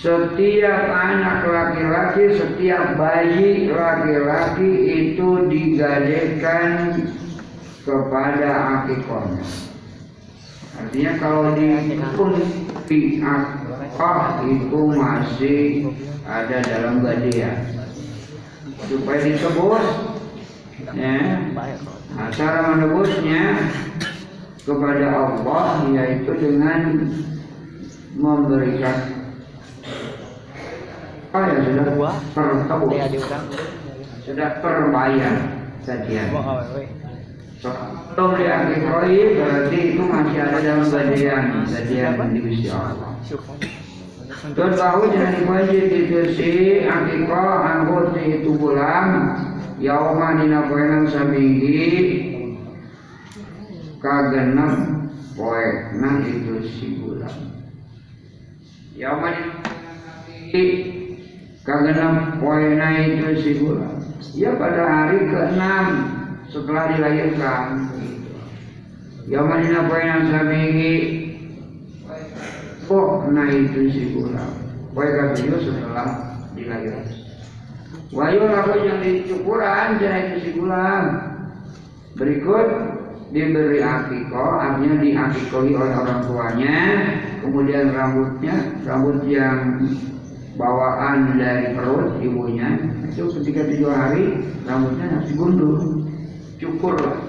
[0.00, 7.04] setiap anak laki-laki, setiap bayi laki-laki itu digadekan
[7.84, 9.44] kepada akikahnya.
[10.80, 12.32] Artinya kalau di pun
[12.88, 15.92] di akikah itu masih
[16.24, 17.80] ada dalam gadean
[18.88, 19.86] supaya ditebus
[20.96, 21.16] ya
[22.16, 23.42] nah, cara menebusnya
[24.64, 27.10] kepada Allah yaitu dengan
[28.16, 29.09] memberikan
[31.30, 31.86] apa ya sudah.
[32.34, 32.98] Tertebus
[34.26, 35.34] sudah terbayar
[35.86, 36.28] sajian.
[38.18, 43.14] Tong diakikoi berarti itu masih ada dalam gadean gadean di Gusti Allah.
[44.56, 49.36] Terus tahu jangan diwajib ditersi akikoh angkut itu bulan
[49.78, 51.86] Yauma dina poenan saminggi
[54.00, 54.74] Kagenep
[55.36, 57.36] poenan itu si bulan
[58.96, 60.99] Yauma dina
[61.70, 64.02] Kagenep poenan itu si bulan
[64.34, 65.62] Ya pada hari ke-6
[66.50, 67.66] setelah dilahirkan
[69.30, 71.30] Yauma dina poenan saminggi
[72.90, 74.50] Oh, nah itu si gulam.
[74.90, 76.10] Poe kabio setelah
[76.58, 77.06] dilahirkan.
[78.10, 81.22] Wayu lagu yang dicukuran jadi itu si gulam.
[82.18, 82.66] Berikut
[83.30, 86.78] diberi akikoh, artinya diakikohi oleh orang tuanya.
[87.46, 89.86] Kemudian rambutnya, rambut yang
[90.60, 92.76] bawaan dari perut ibunya
[93.08, 94.24] itu ketika tujuh hari
[94.68, 95.76] rambutnya harus digundul,
[96.60, 97.20] cukur lah.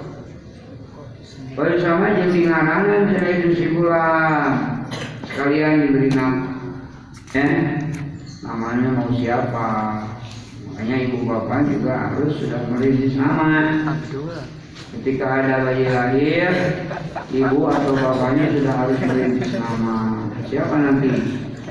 [1.51, 4.51] Kalau sama jadi ngarangan jadi itu gulam
[5.27, 6.47] sekalian diberi nama
[7.31, 7.47] ya
[8.43, 9.67] namanya mau siapa
[10.67, 13.95] makanya ibu bapak juga harus sudah merintis nama.
[14.91, 16.51] Ketika ada bayi lahir,
[17.31, 20.27] ibu atau bapaknya sudah harus merintis nama.
[20.51, 21.07] Siapa nanti?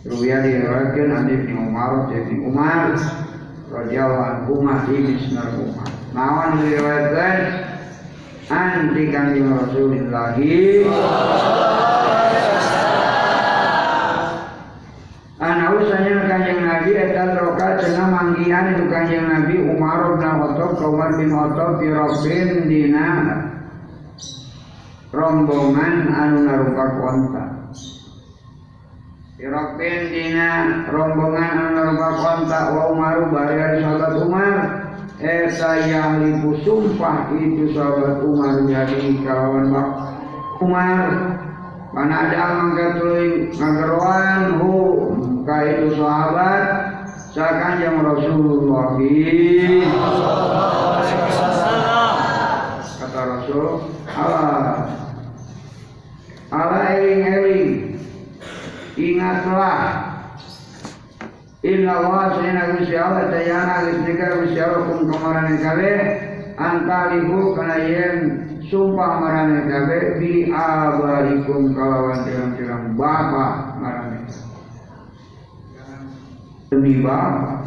[0.00, 2.96] Ruya diriwayatkan an Ibnu Umar Ibnu Umar
[3.68, 5.92] radhiyallahu anhu masih bisnar Umar.
[6.16, 7.36] Nawan diriwayatkan
[8.48, 10.32] anti kanjeng Rasulullah
[15.36, 21.12] Ana usahanya kanjeng Nabi eta roka cenah manggihan itu kanjeng Nabi Umar bin Khattab Umar
[21.20, 23.08] bin Khattab pirobin dina
[25.12, 27.59] rombongan anu narupa kontak.
[29.40, 34.56] Pirobin dina rombongan narupa kontak wa Umaru bari sahabat Umar.
[35.16, 39.88] Esa yahliku sumpah itu sahabat Umar jadi kawan bak
[40.60, 41.08] Umar.
[41.96, 44.72] Mana ada mangga tuluy ngageroan hu
[45.48, 46.64] ka itu sahabat.
[47.32, 48.92] Sakan yang Rasulullah
[53.00, 54.84] kata Rasul Allah
[56.52, 57.89] Allah eling-eling
[59.00, 60.10] ingatlah.
[61.60, 65.98] Inna Allah sayana Gusti Allah tayana Gusti Gusti Allah kum kamaran kabeh
[66.56, 68.16] antaliku kana yen
[68.72, 74.24] sumpah marane kabeh bi abarikum kalawan tirang-tirang bapa marane
[76.72, 77.66] demi bapa.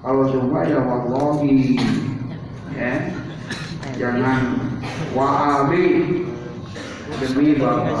[0.00, 1.76] Kalau sumpah ya wallahi.
[2.72, 2.94] Ya.
[4.00, 4.64] Jangan
[5.12, 5.84] wa'abi.
[7.20, 8.00] Demi bapa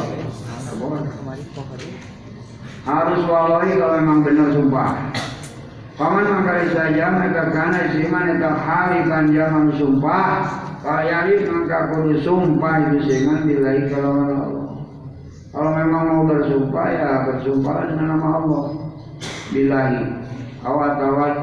[2.90, 4.90] harus wallahi kalau memang benar sumpah.
[5.94, 10.48] Paman mangkali saja mereka kana siman eta halikan jangan sumpah.
[10.80, 14.46] Kayali maka kudu sumpah itu dengan billahi kalau Allah.
[15.50, 18.64] Kalau memang mau bersumpah ya bersumpah dengan nama Allah.
[19.52, 20.00] Billahi
[20.64, 21.34] Awat-awat.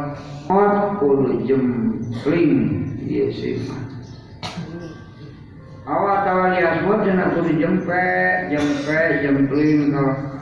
[0.50, 2.54] Awat kudu jempling.
[3.08, 3.84] Iya siman
[5.88, 8.08] Awat-awat yasmut jangan kudu jempe
[8.52, 10.37] Jempe, jempling kalau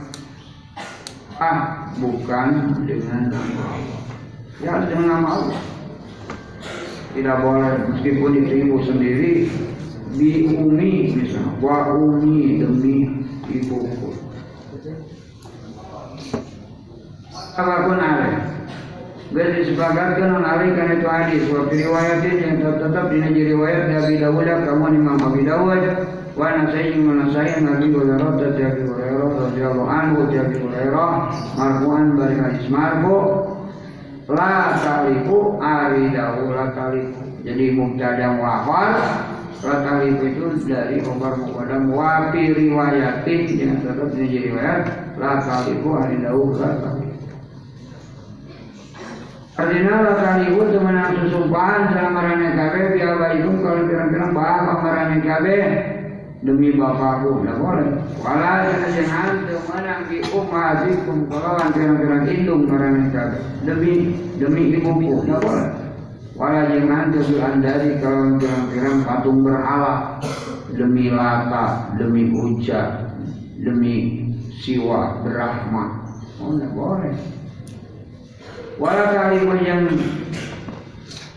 [1.96, 2.48] Bukan
[2.84, 4.02] dengan nama Allah.
[4.60, 5.62] Ya harus dengan nama Allah.
[7.16, 9.32] Tidak boleh meskipun itu ibu sendiri
[10.16, 11.56] di umi misalnya.
[11.64, 12.96] Wa umi demi
[13.52, 14.12] ibuku.
[17.56, 18.55] Apa pun ada
[19.34, 21.50] Gak disepakatkan on Ali kan itu hadis.
[21.50, 25.82] Wa riwayatin yang tetap di riwayat Abi Dawud kamu Imam Abi Dawud.
[26.38, 31.12] Wa nasai wa nasai Nabi Hurairah dari Abi Hurairah radhiyallahu anhu dari Abi Hurairah
[31.58, 32.66] marfu'an bari hadis.
[32.70, 33.18] Marfu
[34.30, 37.22] la taliku aridahu la taliku.
[37.42, 38.94] Jadi mubtada wafal
[39.66, 44.82] la taliku itu dari Umar Muqaddam wa fi riwayatin yang tetap menjadi riwayat
[45.18, 46.95] la taliku aridahu la taliku
[49.56, 55.58] Artinya la taliku temenan susumpahan marane kabe biar baikum kalau pirang-pirang bahas marane kabe
[56.44, 57.90] demi bapakku tidak boleh.
[58.20, 63.94] Wala jangan temenang di umatikum kalawan pirang-pirang indung marane kabe demi
[64.36, 65.70] demi ibuku tidak boleh.
[66.36, 70.20] Wala jangan tujuan dari kalau pirang-pirang patung berhala
[70.76, 73.08] demi lata demi uja
[73.56, 74.28] demi
[74.60, 76.04] siwa berahma
[76.44, 77.16] oh tidak boleh
[78.80, 79.84] wala kalimat yang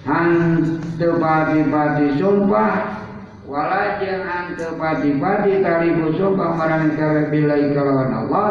[0.07, 2.73] hantu pati-pati sumpah.
[3.49, 6.49] Wala jangan pati-pati tali sumpah.
[6.55, 7.39] Marang kabe
[7.73, 8.49] kalawan Allah.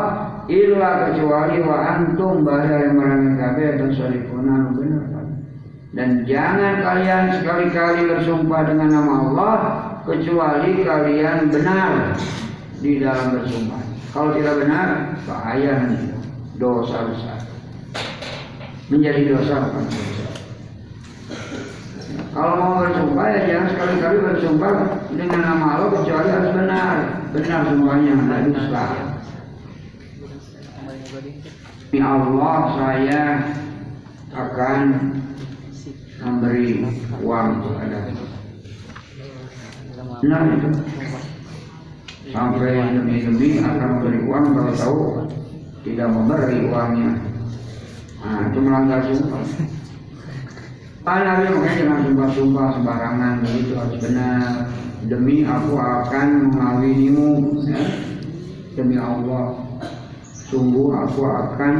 [0.47, 5.07] Illa kecuali wa antum bahaya marang kabe dan salifuna benar
[5.97, 9.55] dan jangan kalian sekali-kali bersumpah dengan nama Allah
[10.05, 12.13] kecuali kalian benar
[12.77, 13.81] di dalam bersumpah.
[14.13, 14.87] Kalau tidak benar
[15.25, 16.13] bahaya nanti.
[16.57, 17.36] Dosa besar
[18.87, 19.57] menjadi dosa.
[22.37, 24.73] Kalau mau bersumpah ya jangan sekali-kali bersumpah
[25.09, 26.95] dengan nama Allah kecuali harus benar,
[27.33, 28.85] benar semuanya, tidak dusta.
[31.87, 33.23] Demi Allah saya
[34.37, 34.81] akan
[36.21, 36.85] memberi
[37.25, 37.97] uang kepada
[40.17, 40.69] Benar itu.
[42.29, 44.97] Sampai demi-demi akan memberi uang kalau tahu
[45.81, 47.36] tidak memberi uangnya.
[48.27, 49.39] Nah, itu melanggar sumpah.
[51.07, 54.67] Pak Nabi makanya jangan sumpah-sumpah sembarangan begitu harus benar.
[55.07, 57.79] Demi aku akan mengawinimu, ya.
[58.75, 59.55] demi Allah.
[60.51, 61.75] Sungguh aku akan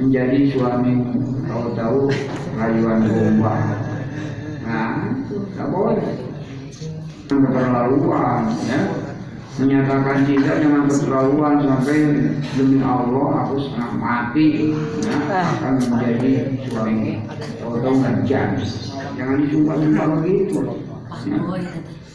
[0.00, 1.44] menjadi suamimu.
[1.44, 2.08] Tahu-tahu
[2.56, 3.60] rayuan gombal.
[4.64, 6.08] Nah, tak boleh.
[7.28, 8.80] Keterlaluan, ya.
[9.60, 14.72] Menyatakan cinta jangan keterlaluan sampai demi Allah aku setengah mati
[15.04, 16.32] ya, akan menjadi
[16.64, 17.20] suami
[17.60, 18.56] nggak jadi.
[19.20, 20.60] Jangan disumpah-sumpah begitu.
[21.28, 21.38] Ya.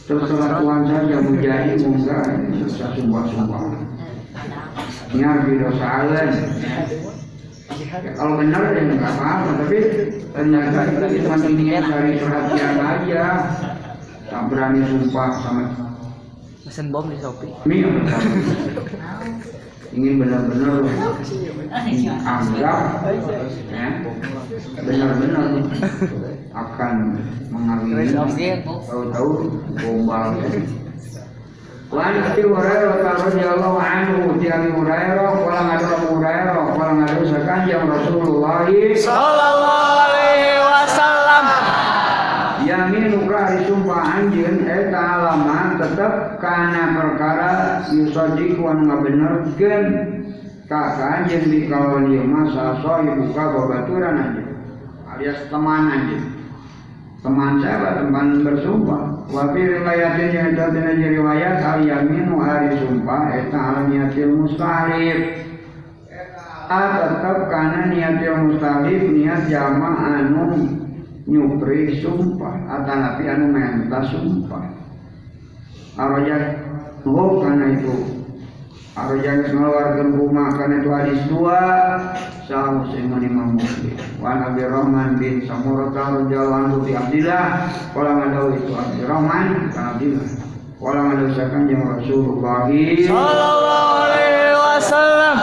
[0.09, 3.63] Terserah Tuhan saja mau jadi mau enggak, ini susah sumpah-sumpah.
[5.13, 6.29] Nyar dosa alen.
[7.77, 9.77] Ya, kalau benar ya nggak apa-apa, tapi
[10.33, 13.25] ternyata kita cuma ingin cari perhatian aja.
[14.25, 15.84] Tak berani sumpah sama
[16.75, 17.55] Mesin bom di Shopee.
[17.71, 18.35] ini yang pertama.
[19.95, 20.83] ingin benar-benar
[22.19, 23.15] anggap
[23.71, 23.87] ya,
[24.83, 25.45] benar-benar
[26.51, 26.95] akan
[27.47, 28.11] mengawini
[28.91, 30.35] tahu-tahu gombal
[31.95, 37.87] Wan Abi Hurairah radhiyallahu anhu ti Abi Hurairah qala ngadu Abu Hurairah qala ngadu sakanjeng
[37.87, 38.67] Rasulullah
[38.99, 41.45] Sallallahu alaihi wasallam.
[42.67, 43.63] yamin uka
[43.95, 47.51] disumpah anjeun eta alaman tetep kana perkara
[47.95, 49.85] yusadiku anu ngabenerkeun
[50.67, 54.51] ka ka anjeun di kawan ieu mah sasa buka babaturan anjeun
[55.15, 56.23] alias teman anjeun
[57.23, 59.25] teman saya teman bersumpah.
[59.33, 65.41] Wa fi riwayatin yang dina riwayat al yaminu hari sumpah eta ala niatil mustalif
[66.69, 69.89] A tetap karena niatil mustalif niat jama
[70.21, 70.84] anu
[71.25, 72.55] nyupri sumpah.
[72.69, 74.65] Atau nabi anu menta sumpah.
[75.97, 76.43] Arojak
[77.05, 77.95] oh karena itu.
[78.95, 81.61] Arojak mengeluarkan rumah karena itu hadis dua.
[82.45, 87.73] Sah muslim imam muslim wa nabi rahman bin samurata radhiyallahu anhu bi abdillah.
[87.91, 90.29] Kala ngadau itu abdi rahman kan abdillah.
[90.77, 95.37] Kala ngadau sakan jeung rasulullah Sallallahu alaihi wasallam.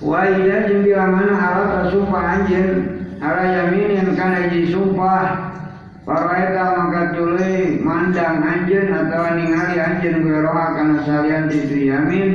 [0.00, 5.52] wa ida jeung bila mana arata sumpah anjeun ala yaminin kana hiji sumpah.
[6.00, 12.30] Paraeta maka tuluy mandang anjeun atawa ningali anjeun gueroha kana salian itu yamin.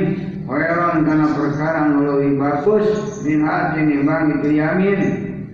[0.46, 5.00] Hoeron kana perkara leuwih bagus min hati nimbang itu yamin.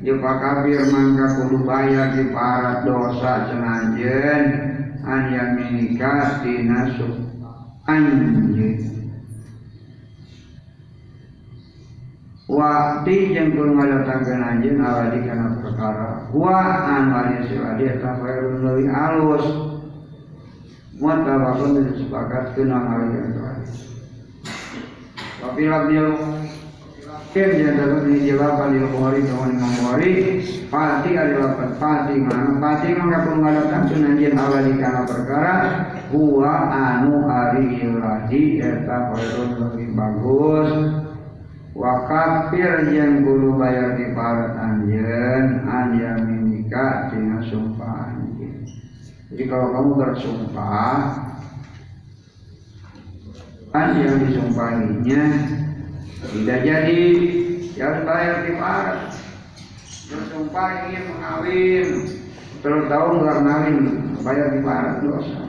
[0.04, 4.42] Ye pakabir mangka kudu bayar di parat dosa cenanjeun
[5.02, 6.92] an yaminika tina
[7.88, 9.01] anjeun
[12.52, 16.28] Wakti yang kudu ngadatangkeun anjeun awali kana perkara.
[16.36, 19.46] Wa ari siwadi eta khairun leuwih alus.
[21.00, 23.50] Mutabakun disepakatkeun nang ari eta
[25.40, 26.12] Tapi labdil
[27.32, 30.12] Kim yang dapat dijawab di Bukhari kawan Imam Bukhari
[30.68, 32.60] Pati adalah pati mana?
[32.60, 35.54] Pati maka pun ngadatangkeun anjeun awali kana perkara.
[36.12, 40.70] Huwa anu ari iladi eta khairun leuwih bagus
[41.72, 48.68] wa kafir yang kudu bayar di parat anjeun an yaminika tina sumpah anjeun
[49.32, 51.00] jadi kalau kamu bersumpah
[53.72, 55.24] kan yang disumpahinya
[56.36, 57.02] tidak jadi
[57.72, 59.00] ya harus bayar di parat
[60.12, 61.88] bersumpah ingin mengawin
[62.60, 63.78] terus tahu nggak ngawin
[64.20, 65.40] bayar di parat dosa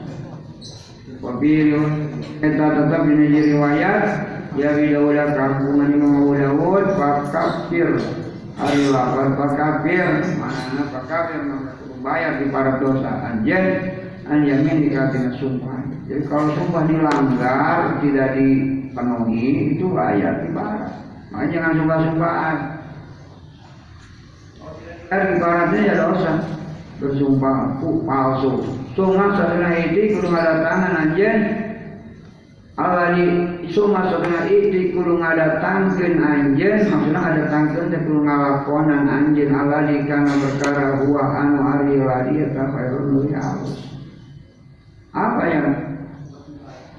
[1.24, 1.72] Wabil
[2.44, 7.88] kita tetap ini riwayat ya bidaulah kampungan Imam Abu Dawud fakafir
[8.54, 10.06] hari lapan fakafir
[10.38, 11.72] mana fakafir maka
[12.04, 13.10] bayar di para dosa.
[13.32, 13.64] Anjen
[14.28, 15.80] anjamin dikatina sumpah.
[16.06, 21.02] Jadi kalau sumpah dilanggar tidak dipenuhi itu bayar di para
[21.34, 22.56] makanya jangan sumpah-sumpahan
[25.10, 26.32] kan ibaratnya ya dosa.
[27.02, 28.62] Bersumpah palsu.
[28.94, 31.63] Sungai sadana itu kudu ngadatangan anjen
[32.74, 33.86] Itu
[34.90, 42.02] kudu ngadatangkeun anjeun maksudna ngadatangkeun teh kudu ngalakonan anjeun awali kana perkara huwa anu ari
[42.02, 43.78] leuwih halus.
[45.14, 45.66] Apa yang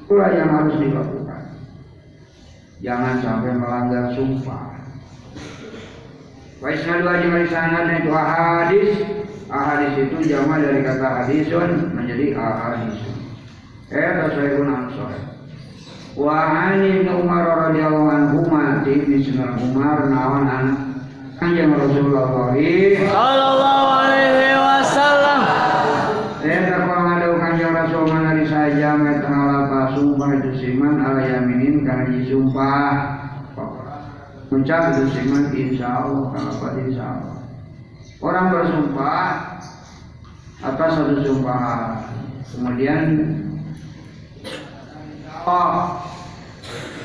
[0.08, 1.44] pula yang harus dilakukan?
[2.80, 4.80] Jangan sampai melanggar sumpah.
[6.64, 8.92] Wa isnadu ajmal sanad itu ahadis.
[9.52, 13.16] Ahadis itu jama dari kata hadisun menjadi ahadisun.
[13.92, 15.35] Eh, tasawirun ansor.
[16.16, 20.80] Wa ani Ibnu Umar radhiyallahu anhu mati di sunnah Umar nawan anak
[21.36, 25.40] Kanjeng Rasulullah Sallallahu alaihi wasallam.
[26.40, 31.84] Eta kurang ada kanjeng Rasul mana di saja met ngalapa sumpah itu siman ala yaminin
[31.84, 32.92] karena disumpah
[34.54, 37.38] Ucap itu siman insya Allah kalau insya Allah.
[38.24, 39.20] Orang bersumpah
[40.64, 42.08] atas satu sumpahan
[42.56, 43.00] kemudian
[45.46, 46.02] oh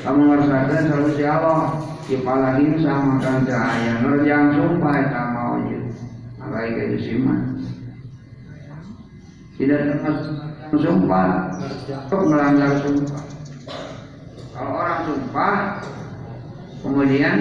[0.01, 1.77] kamu merasakan selalu si Allah
[2.09, 4.01] dipalahin sama kan cahaya.
[4.01, 5.79] Nerjang sumpah itu mau aja
[6.41, 7.39] alai kayak siman
[9.61, 9.81] tidak
[10.73, 11.53] sumpah.
[12.09, 13.23] Untuk melanggar sumpah?
[14.57, 15.55] Kalau orang sumpah
[16.81, 17.37] kemudian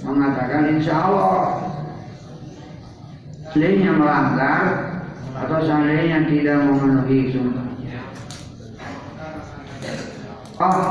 [0.00, 1.36] mengatakan insya Allah
[3.52, 4.62] seandainya melanggar
[5.36, 7.73] atau seandainya tidak memenuhi sumpah
[10.60, 10.86] oh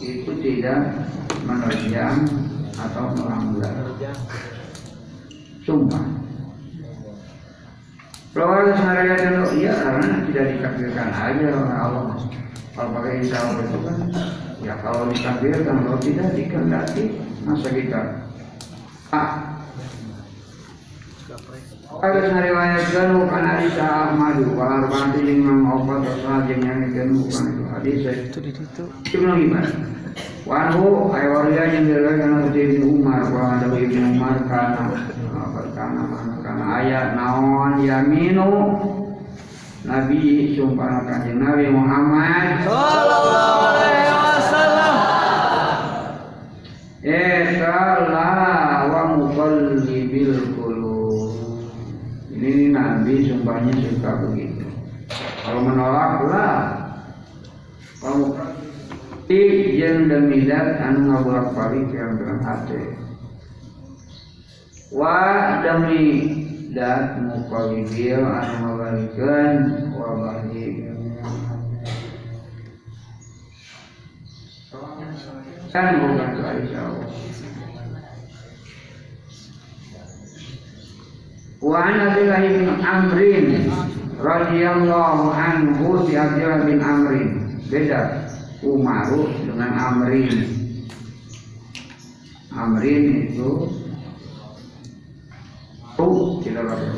[0.00, 0.80] itu tidak
[1.46, 2.28] menerjang
[2.74, 3.74] atau melanggar
[5.62, 6.04] sumpah
[8.34, 12.18] kalau ada sengaja dulu, iya karena tidak ditakdirkan aja oleh Allah.
[12.74, 13.96] Kalau pakai insya Allah itu kan,
[14.58, 17.14] ya kalau ditakdirkan, kalau tidak dikehendaki,
[17.46, 18.00] masa kita
[19.14, 19.53] ah
[22.00, 27.98] Ada ngariwayatkan bukan hadis Ahmad Kalau arba'ati imam obat Rasul yang yang bukan itu hadis
[28.32, 28.82] Itu di situ.
[29.14, 29.66] Ibnu Hibban
[30.44, 34.82] Wanhu aywarga yang diriwayatkan oleh Ibnu Umar ada Ibnu Umar karena
[35.74, 36.02] karena
[36.44, 38.50] karena ayat naon yaminu
[39.84, 44.94] Nabi sumpah kanjeng Nabi Muhammad Sallallahu alaihi wasallam.
[47.04, 48.28] Ekala
[48.88, 50.63] wa muqallibil.
[52.34, 54.66] Ini Nabi sumpahnya suka begitu.
[55.46, 56.58] Kalau menolak lah.
[58.02, 58.34] Kalau
[59.30, 59.40] i
[59.78, 62.82] jeung demi dat anu ngabolak-balik yang dalam hati.
[64.90, 66.02] Wa demi
[66.74, 69.54] dat muqallibil anu ngabalikeun
[69.94, 70.90] wa balik.
[75.70, 77.33] Kan bukan Aisyah Allah.
[81.64, 83.72] Wa an bin Amrin
[84.20, 87.28] radhiyallahu anhu si Abdullah bin Amrin.
[87.72, 88.28] Beda
[88.60, 90.44] Umaru dengan Amrin.
[92.52, 93.72] Amrin itu
[95.96, 96.90] Oh, tidak ada.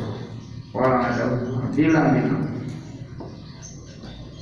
[0.75, 1.23] Orang ada
[1.63, 2.67] Abdullah bin Amrin.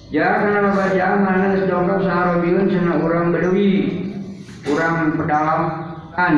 [0.10, 3.70] Ya karena baca mana sedongkap saharobiun sana orang Bedawi,
[4.74, 5.14] orang
[6.16, 6.36] pedalaman,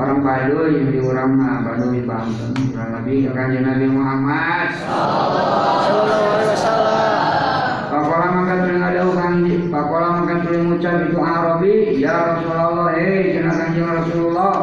[0.00, 4.68] orang Baduy di orang mah Baduy Banten, orang Nabi kanjeng Nabi Muhammad.
[4.80, 7.68] Sallallahu alaihi wasallam.
[7.90, 9.36] Pakola makan tuling ada ukang
[9.68, 14.56] pakola makan tuling ucap itu Arabi, ya Rasulullah, hei kena kanjeng Rasulullah.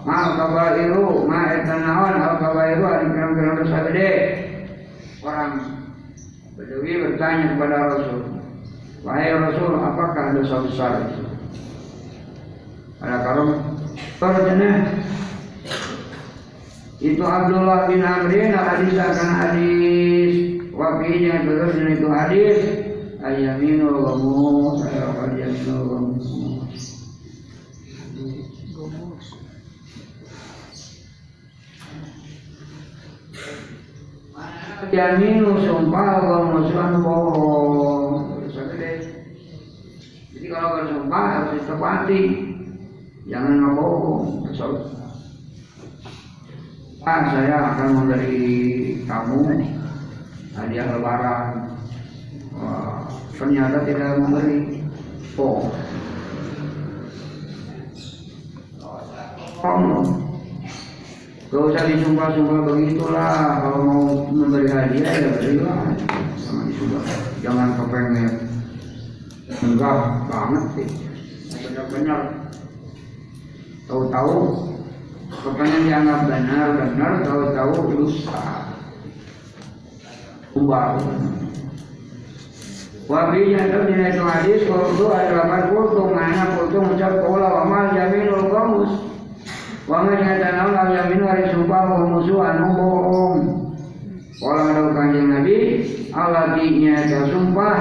[0.00, 4.12] Ma kabairu, ma etanawan, al kabairu, ada kira-kira dosa gede.
[5.20, 5.52] Orang
[6.56, 8.20] Bedawi bertanya kepada Rasul,
[9.00, 11.24] Wahai Rasul, apakah dosa besar itu?
[13.00, 13.79] Ada karum
[14.20, 14.76] terjemah
[17.00, 20.32] itu Abdullah bin Amrin hadis akan hadis.
[20.68, 22.58] Wakinya terus dan itu hadis.
[23.20, 26.28] Ayaminul gamus ayaminul gamus
[34.90, 38.42] Yaminu sumpah gamus kan bohong.
[40.32, 42.49] Jadi kalau bersumpah harus ditepati
[43.28, 44.66] Jangan ngebohong Dosa
[47.00, 48.44] Pak, saya akan memberi
[49.08, 49.40] kamu
[50.52, 51.44] hadiah lebaran.
[52.52, 54.84] Wah, ternyata tidak memberi.
[55.40, 55.72] Oh.
[59.64, 60.04] Oh.
[61.50, 63.64] Gak usah disumpah-sumpah begitulah.
[63.64, 65.82] Kalau mau memberi hadiah ya berilah.
[66.36, 67.04] Jangan disumpah.
[67.40, 68.32] Jangan kepengen.
[69.64, 69.96] Enggak
[70.28, 70.88] banget sih.
[71.64, 72.39] Benar-benar.
[73.90, 74.70] Tahu-tahu
[75.30, 78.66] Kepengen dianggap benar, benar, tahu-tahu dusta.
[80.58, 80.98] Ubah.
[83.06, 88.92] Wabi di itu hadis, kultu ada lapan kultu, mana kultu mengucap kola wamal jaminul kamus.
[89.86, 93.38] Wamal nyata al yamin hari sumpah wa musuh anu bohong.
[94.38, 95.58] Kalau ada Nabi,
[96.14, 97.78] Allah nyata sumpah,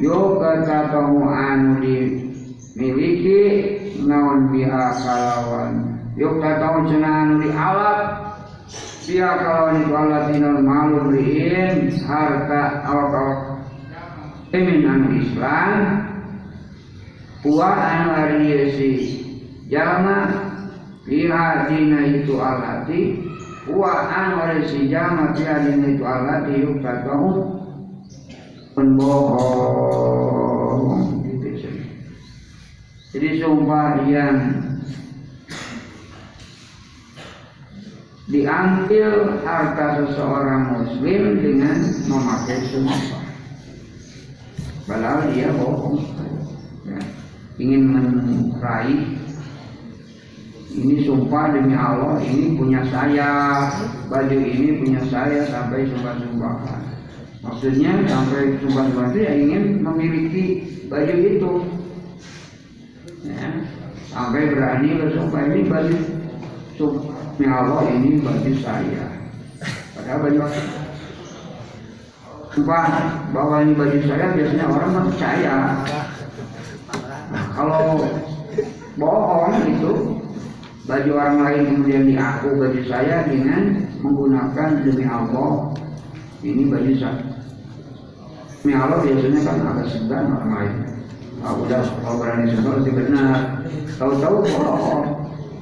[0.00, 3.40] yo kata anu dimiliki,
[4.04, 5.74] naon biha kalawan
[6.16, 8.00] yuk tahu cenah di alat
[9.18, 13.40] kalau itu alat tinal malu beriin harta awak awak
[14.54, 16.06] emin anu Islam.
[17.40, 18.90] Puah anu hari si
[19.72, 20.28] jalma
[21.08, 23.16] lihat dina itu alati
[23.64, 27.56] puah anu hari si jalma lihat dina itu alati yuk tahu
[28.76, 30.20] penbohong.
[31.00, 31.19] gitu
[33.10, 34.36] jadi sumpah yang
[38.30, 43.26] diambil harta seseorang muslim dengan memakai sumpah.
[44.86, 45.98] Padahal dia bohong.
[46.86, 46.98] Ya.
[47.58, 49.18] Ingin meraih
[50.70, 53.66] ini sumpah demi Allah, ini punya saya,
[54.06, 56.80] baju ini punya saya sampai sumpah-sumpahan.
[57.42, 60.44] Maksudnya sampai sumpah-sumpahan itu ya ingin memiliki
[60.86, 61.52] baju itu.
[63.20, 63.48] Ya.
[64.10, 65.98] Sampai berani bersumpah ini baju
[66.74, 69.06] sumpah Allah ini baju saya.
[69.92, 70.40] Padahal baju
[72.56, 72.84] sumpah
[73.30, 75.56] bahwa ini baju saya biasanya orang percaya.
[77.30, 78.02] Nah, kalau
[78.98, 79.92] bohong itu
[80.88, 85.76] baju orang lain kemudian diaku baju saya dengan menggunakan demi Allah
[86.40, 87.24] ini baju saya.
[88.64, 90.89] Demi Allah biasanya kan agak segan orang lain.
[91.40, 93.64] Ah, udah kalau berani pasti benar.
[93.96, 95.04] Tahu-tahu bohong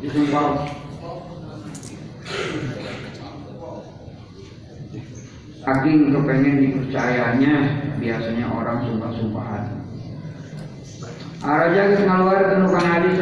[0.02, 0.74] disumpah
[5.58, 7.54] Saking kepengen dipercayanya
[8.00, 9.64] biasanya orang sumpah-sumpahan.
[11.38, 13.20] Araja geus ngaluarkeun kana hadis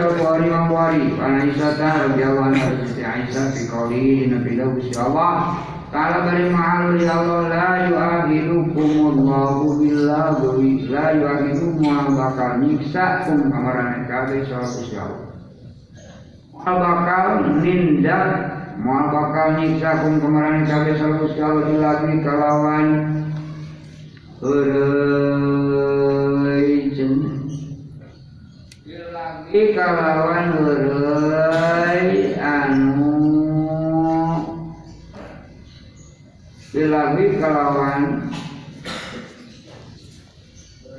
[0.49, 4.31] Imam Bukhari, kana Aisyah radhiyallahu anha Siti Aisyah fi qouli
[4.79, 5.61] Gusti Allah
[5.97, 14.05] Kala bari mahal ya Allah la yu'akhidukumullahu billahi la yu'akhidukum wa bakal nyiksa kum kamarane
[14.05, 15.33] kabeh salah Gusti Allah.
[16.53, 18.29] Mual bakal nindak
[18.77, 22.87] Mual bakal nyiksa kum kamarane kabeh salah Gusti Allah dilagi kalawan
[26.93, 27.41] cenah
[28.85, 30.61] Dilagi kalawan
[32.37, 32.96] anu
[36.77, 38.29] Dilagi kalawan.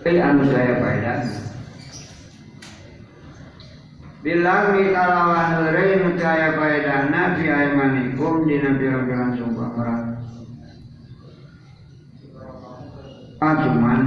[0.01, 1.19] Heureuy anu saya faedah
[4.25, 10.03] Bilagi kalawan heureuy nu saya faedahna fi aymanikum dina pirang-pirang sumpah orang.
[13.38, 14.01] Ah, cuman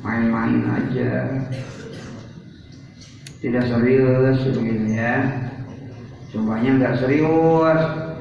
[0.00, 1.44] main-main aja.
[3.44, 5.28] Tidak serius begini ya.
[6.32, 8.11] Sumpahnya nggak serius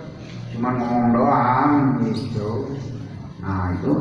[0.61, 1.71] cuma ngomong doang
[2.05, 2.69] gitu.
[3.41, 3.97] Nah itu.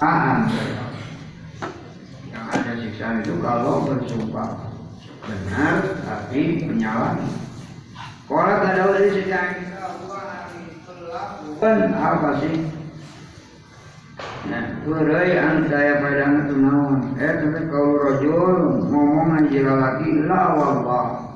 [0.00, 0.48] Ah.
[2.32, 4.72] Yang ada siksaan itu kalau bersumpah
[5.28, 7.20] benar tapi menyalah
[8.24, 9.60] kalau ada dari sejak
[11.60, 12.56] kan apa sih?
[14.48, 17.12] Nah, kurai an saya padang itu naon.
[17.20, 18.48] Eh, tapi kalau rojul
[18.88, 21.27] ngomong aja lagi la wallah.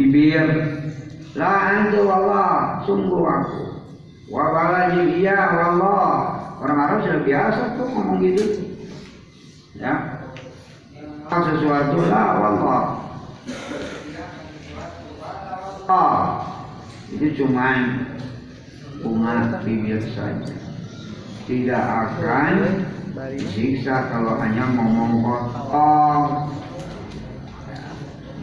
[0.00, 0.48] Bibir
[1.36, 3.64] la antu wallah, sungguh aku.
[4.32, 6.40] Wa balaji iya wallah.
[6.60, 8.44] Orang Arab sudah biasa tuh ngomong gitu.
[9.76, 10.24] Ya.
[11.28, 12.84] Sesuatu la wallah.
[15.84, 16.48] Ah,
[17.12, 18.08] itu cuman
[19.02, 20.54] bunga bibir saja
[21.50, 22.86] tidak akan
[23.34, 26.54] disiksa kalau hanya ngomong kosong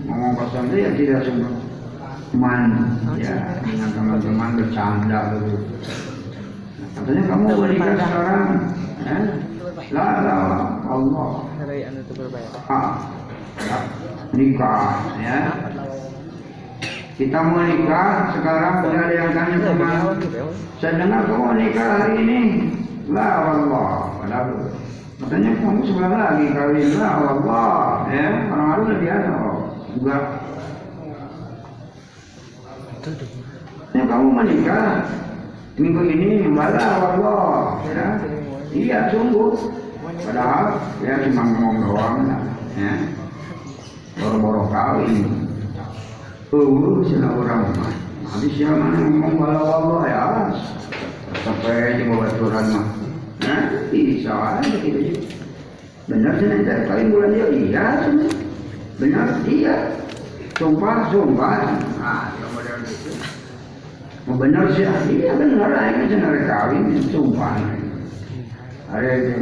[0.04, 1.48] ngomong kosong itu ya tidak cuma
[2.36, 2.62] teman
[3.16, 5.56] ya dengan teman-teman bercanda dulu.
[7.00, 8.44] Katanya kamu menikah sekarang
[9.08, 9.18] ya?
[9.96, 10.40] Lah lah
[10.84, 11.32] Allah.
[11.64, 12.52] Anu berbayar.
[12.68, 12.92] ah,
[13.56, 13.78] ya,
[14.36, 14.84] nikah
[15.24, 15.40] ya?
[17.16, 19.90] Kita mau nikah sekarang udah ada yang tanya sama
[20.84, 22.40] saya dengar kamu nikah hari ini.
[23.16, 24.12] Lah Allah.
[24.20, 24.76] Padahal
[25.24, 26.88] katanya kamu sebentar lagi kawin.
[27.00, 27.72] Lah Allah
[28.12, 28.28] ya?
[28.52, 29.58] Orang orang udah biasa oh
[30.04, 30.24] enggak
[33.96, 35.06] ya, kamu menikah
[35.78, 38.08] minggu ini malah Allah ya
[38.74, 39.54] iya sungguh
[40.24, 42.16] padahal ya cuma ngomong doang
[42.80, 42.94] ya
[44.18, 45.48] boro-boro kawin
[46.48, 47.92] Oh, sana orang mah.
[48.24, 50.26] Habis yang mana ngomong kalau Allah ya,
[51.44, 52.88] sampai bawah aturan mah.
[53.44, 55.28] Nah, bisa aja gitu.
[56.08, 58.32] Benar sih nanti kali bulan dia iya sih.
[58.96, 59.76] Benar iya.
[60.56, 61.68] Sumpah, sumpah.
[62.00, 63.12] Nah, yang model gitu.
[63.12, 67.56] Mau benar sih, iya benar ini benar kawin sumpah.
[68.92, 69.36] Ada itu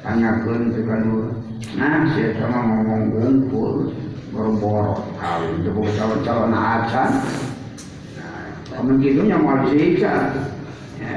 [0.00, 1.28] tanyakan ke kedua.
[1.76, 3.92] Nah, saya sama ngomong kumpul
[4.32, 5.60] boro-boro kawin.
[5.60, 7.10] Coba calon-calon acan
[8.16, 10.32] nah, yang mau disiksa.
[10.96, 11.16] Ya.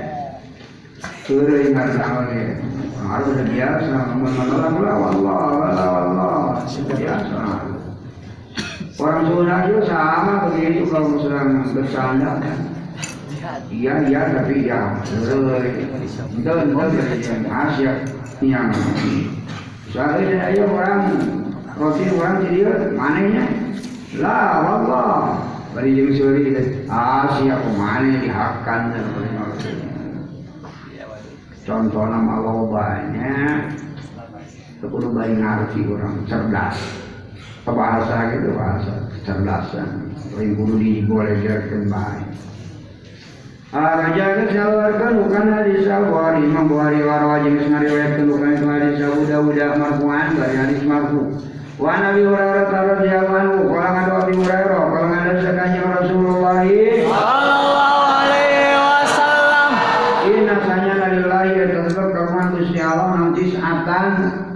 [1.24, 2.60] Kering harus awalnya
[3.00, 3.98] harus biasa.
[4.20, 6.68] Menolak lah wallah wallah wallah.
[6.68, 7.79] Biasa
[9.00, 12.36] orang sunat juga sama begitu kalau sedang bersandar
[13.72, 16.52] iya iya tapi ya itu itu
[17.48, 17.94] Asia
[18.44, 18.72] yang
[19.90, 21.02] saya ayo orang
[21.80, 23.44] roti orang jadi mananya
[24.20, 25.14] lah Allah.
[25.70, 26.50] Bari jeung seuri
[26.90, 28.82] ah sia kumaha dihakan.
[31.62, 33.78] Contohnya malah banyak.
[34.82, 37.09] Kudu bari ngarti orang cerdas
[37.76, 39.90] bahasa gitu bahasa kecerdasan
[40.36, 42.24] paling kudu dibolejakeun bae
[43.70, 49.58] Raja kesawarkan bukan hadis Al-Bukhari Imam Bukhari warwa jeung ngariwayatkeun bukan itu hadis Abu Dawud
[49.78, 51.38] marfu'an bari hadis marfu'
[51.80, 54.82] Wa Nabi Hurairah radhiyallahu anhu qala ngadu Abi Hurairah.
[54.92, 59.70] Qala ngadu sakanya Rasulullah Sallallahu alaihi wasallam.
[60.28, 64.06] Inna sanya lillahi tetep kawan Gusti Allah nanti saatan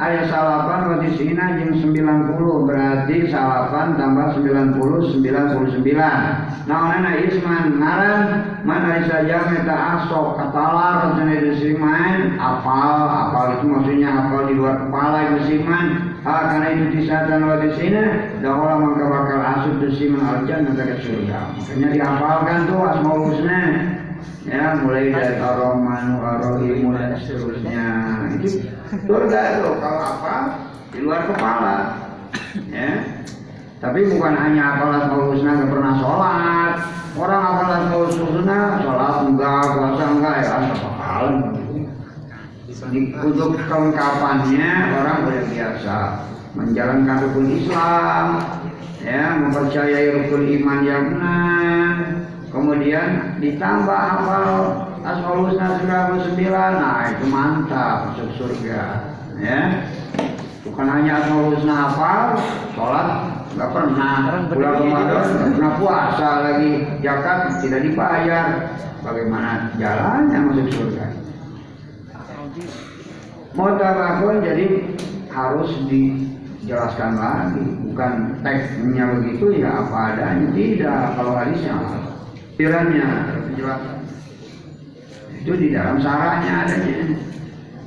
[0.03, 8.21] aya salapan wa tisina jeung 90 berarti salapan tambah 90 99 naonana isman ngaran
[8.63, 15.17] mana saja meta asok katalar cenah disiman apal apal itu maksudnya apal di luar kepala
[15.27, 18.03] itu siman ah karena itu tisatan wa tisina
[18.39, 21.39] dahula mangka bakal asup disiman aljan ke surga.
[21.59, 23.61] Makanya dihafalkan tuh asmaul husna.
[24.43, 27.87] Ya mulai dari Ar-Rahman, Ar-Rahim dan seterusnya.
[28.39, 28.67] Itu
[29.07, 30.35] surga itu kalau apa?
[30.91, 31.75] Di luar kepala.
[32.71, 33.22] Ya
[33.83, 36.73] tapi bukan hanya hafal asmaul husna pernah sholat.
[37.19, 40.55] Orang hafal asmaul husna sholat enggak puasa enggak ya
[42.83, 44.71] Di- untuk kelengkapannya
[45.01, 45.97] orang boleh biasa
[46.53, 48.25] menjalankan rukun Islam
[49.03, 51.91] ya mempercayai rukun iman yang benar.
[52.55, 54.51] Kemudian ditambah hafal
[55.03, 56.39] asmaul husna 99
[56.79, 59.11] nah itu mantap masuk surga
[59.43, 59.83] ya.
[60.63, 62.39] Bukan hanya asmaul husna hafal
[62.77, 62.92] sholat
[63.93, 66.71] pernah bulan Ramadan nggak puasa lagi.
[67.01, 68.45] Zakat tidak dibayar.
[69.03, 71.05] Bagaimana jalannya masuk surga?
[73.53, 74.65] Mutabakun jadi
[75.27, 80.47] harus dijelaskan lagi, bukan teksnya begitu ya apa adanya.
[80.55, 81.75] Tidak, kalau hadisnya
[82.55, 83.07] pikirannya.
[85.43, 87.32] Itu di dalam sarahnya adanya.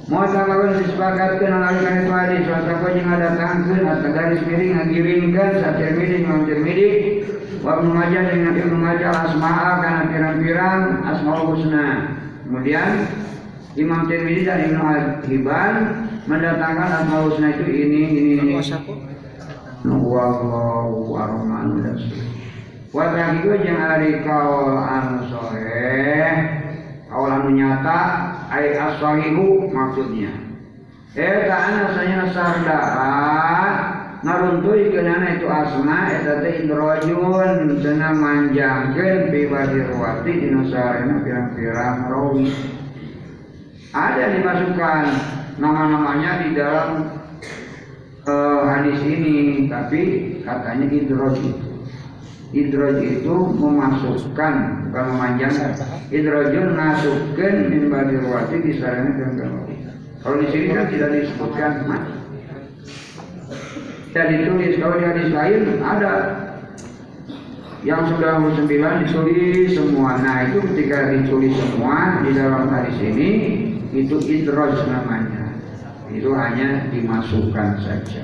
[0.07, 6.23] Mutabakun disepakatkan alaikan itu hadis, wasapa yang ada tangkun atau garis miring ngagiringkan satir miring
[6.31, 7.05] ngajar miring
[7.67, 12.15] Wa Ibnu Majah dengan Ibnu Majah asma'a karena pirang-pirang asmaul husna.
[12.47, 13.11] Kemudian
[13.75, 14.83] Imam Tirmidzi dan Ibnu
[15.27, 15.75] Hibban
[16.31, 18.55] mendatangkan asmaul husna itu ini ini ini.
[19.83, 22.23] Wallahu arhamanu rasul.
[22.95, 26.35] Wa taqiqu jeung ari kaul anu sahih,
[27.11, 28.01] kaul anu nyata
[28.51, 30.33] ai as-sahihu maksudnya.
[31.17, 33.65] Eta anasanya sardaa
[34.21, 42.53] naruntuy kenana itu asma eta teh indrojun cenah manjangkeun bi badirwati dina sarena pirang-pirang rawi.
[43.97, 45.05] Ada dimasukkan
[45.57, 46.91] nama-namanya di dalam
[48.29, 50.03] eh, hadis ini, tapi
[50.45, 51.66] katanya idroj itu.
[52.55, 54.55] Idroj itu memasukkan,
[54.87, 55.75] bukan memanjangkan.
[56.15, 59.75] Idrojun masukkan min badirwati di pirang-pirang rawi.
[60.23, 62.07] Kalau di sini kan tidak disebutkan mas.
[64.11, 64.79] Tidak ditulis.
[64.79, 66.13] Kalau di hadis lain ada
[67.83, 70.19] yang sudah sembilan ditulis semua.
[70.23, 73.31] Nah itu ketika ditulis semua di dalam hadis ini
[73.91, 75.51] itu idroj namanya.
[76.15, 78.23] Itu hanya dimasukkan saja.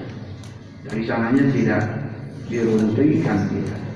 [0.86, 1.82] Dari sananya tidak
[2.46, 3.91] diruntuhkan tidak.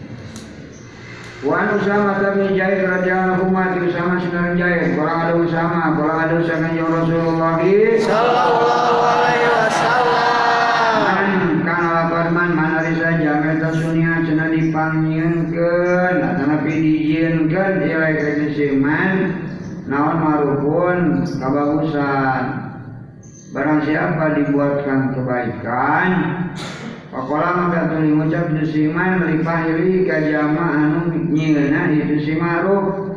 [1.45, 6.73] Wan Usama bin Zaid radhiyallahu anhu Usama bin Zaid, kalau ada Usama, kalau ada Usama
[6.73, 7.61] yang Rasulullah.
[7.61, 10.97] Sallallahu alaihi wasallam.
[11.05, 11.29] Man
[11.61, 19.15] kana lapan man mana risa jameta sunia cenah dipangieunkeun atana pidijieunkeun ilai ka man.
[19.85, 22.45] Naon marupun kabagusan.
[23.53, 26.09] Barang siapa dibuatkan kebaikan
[27.17, 33.09] Pakola maka tuli ngucap dusiman melipahiri ka jama anu nyieuna itu si maruf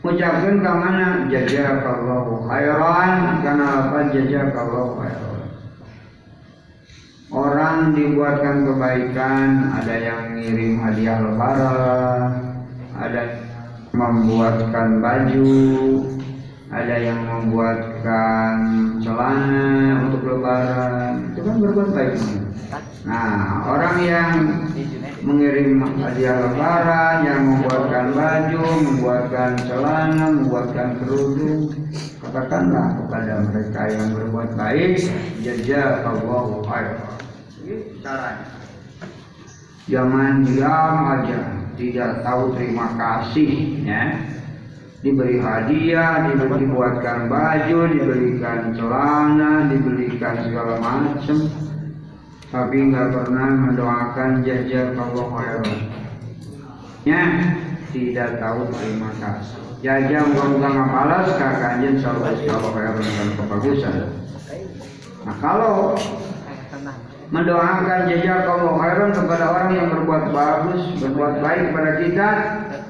[0.00, 1.28] Ucapkan ke mana?
[1.28, 3.44] Jazakallahu khairan.
[3.44, 4.08] Karena apa?
[4.08, 5.44] Jazakallahu khairan.
[7.30, 12.22] Orang dibuatkan kebaikan, ada yang ngirim hadiah lebaran,
[12.96, 13.22] ada
[13.92, 15.54] membuatkan baju,
[16.70, 18.54] ada yang membuatkan
[19.02, 21.34] celana untuk lebaran.
[21.34, 22.14] Itu kan berbuat baik.
[23.02, 24.34] Nah, orang yang
[25.26, 31.74] mengirim hadiah lebaran, yang membuatkan baju, membuatkan celana, membuatkan kerudung,
[32.22, 35.10] katakanlah kepada mereka yang berbuat baik,
[35.42, 37.18] jazakallahu khairan.
[37.66, 38.46] Itu caranya.
[39.90, 41.40] Jangan diam aja,
[41.74, 44.22] tidak tahu terima kasih, ya.
[45.00, 51.48] Diberi hadiah, diberi dibuatkan baju, diberikan celana, diberikan segala macam
[52.50, 55.78] tapi nggak pernah mendoakan jajar kalau khairan.
[57.06, 57.22] Ya,
[57.94, 59.58] tidak tahu terima kasih.
[59.80, 63.96] Jajar muka-muka ngapalas kakak anjing selalu kalau khairan dan kebagusan.
[65.24, 65.94] Nah kalau
[67.30, 72.28] mendoakan jejak Allah khairan kepada orang yang berbuat bagus, berbuat baik kepada kita,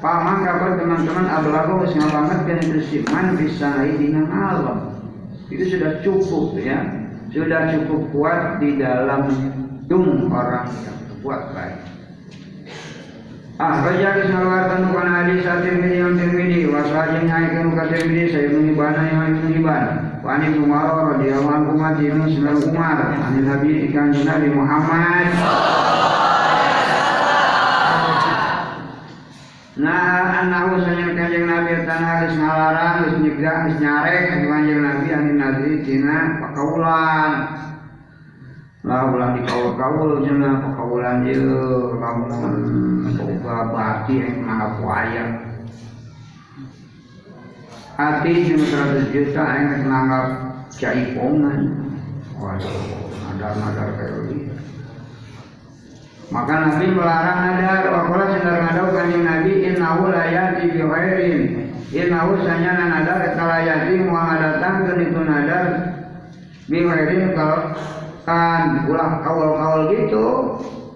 [0.00, 4.96] paham kabar teman-teman ablago wis ngalamatkan itu siman bisa dina alam.
[5.52, 6.80] Itu sudah cukup ya,
[7.30, 9.28] sudah cukup kuat di dalam
[9.86, 11.78] dung orang yang berbuat baik.
[13.60, 19.04] Ah, raja kesalawatan bukan hadis at-Tirmidzi yang Tirmidzi wa sahih nyaikeun ka Tirmidzi saya menibana
[19.04, 20.16] yang menibana.
[20.24, 25.28] Wa ani Umar radhiyallahu anhu Muslim Umar ani Nabi ikan Nabi Muhammad
[29.78, 35.32] Nah, anahu sanya kanjeng Nabi tanah geus ngalarang, geus nyegah, geus nyarek kanjeng Nabi ani
[35.38, 37.32] Nabi tina pakaulan.
[38.82, 45.32] Lah ulah dikaul-kaul cenah pakaulan ieu lamun boga bati yang menganggap wayang.
[47.94, 50.26] Hati jeung 100 juta yang menganggap
[50.74, 51.60] jaipongan.
[52.40, 52.82] Waduh,
[53.22, 54.49] nadar-nadar kayak gitu.
[56.30, 61.40] Maka Nabi melarang nadar, wakola sedar ngadau kanjeng Nabi innahu la yati bi khairin.
[61.90, 65.66] Innahu sanyana nadar eta la yati moal ngadatangkeun itu nadar
[66.70, 66.86] bi
[67.34, 67.74] kalau
[68.22, 70.26] kan ulah kawal-kawal gitu.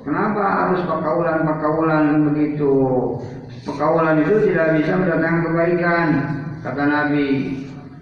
[0.07, 2.71] Kenapa harus pakaulan-pakaulan begitu?
[3.65, 6.09] Pakaulan itu tidak bisa mendatangkan kebaikan,
[6.61, 7.29] kata Nabi.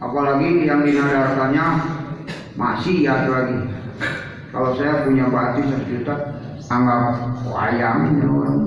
[0.02, 1.66] Apalagi yang dinadarkannya
[2.58, 3.70] masih ya lagi.
[4.50, 6.41] Kalau saya punya bati sejuta,
[6.72, 7.04] anggap
[7.52, 8.60] wayang ya orang.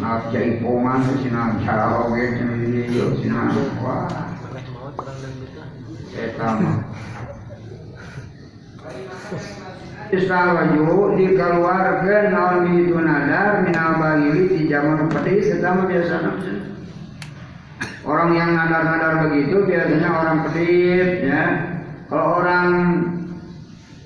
[0.00, 2.54] Nah, jaipongan, sina carawe, sina
[3.20, 3.42] sina
[3.84, 4.08] wah.
[6.16, 6.78] Eta mah.
[10.10, 16.16] Istawaju dikeluarkan naon itu nadar minal bagili di zaman kita mah biasa
[18.02, 21.44] Orang yang nadar-nadar begitu biasanya orang pedis ya.
[22.10, 22.68] Kalau orang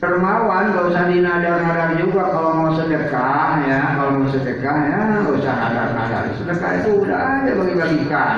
[0.04, 3.80] dermawan gak usah dinadar-nadar juga kalau mau sedekah ya.
[3.96, 8.36] Kalau mau sedekah ya gak usah nadar-nadar sedekah itu udah ada bagi-bagikan.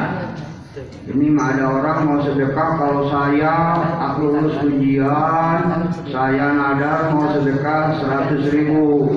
[1.11, 5.59] Ini mah ada orang mau sedekah kalau saya aku lulus ujian
[6.07, 9.11] saya nadar mau sedekah seratus ribu.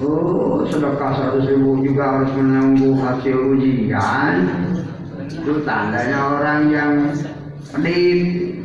[0.00, 4.34] Oh sedekah seratus ribu juga harus menunggu hasil ujian.
[5.28, 6.92] Itu tandanya orang yang
[7.76, 8.55] kalau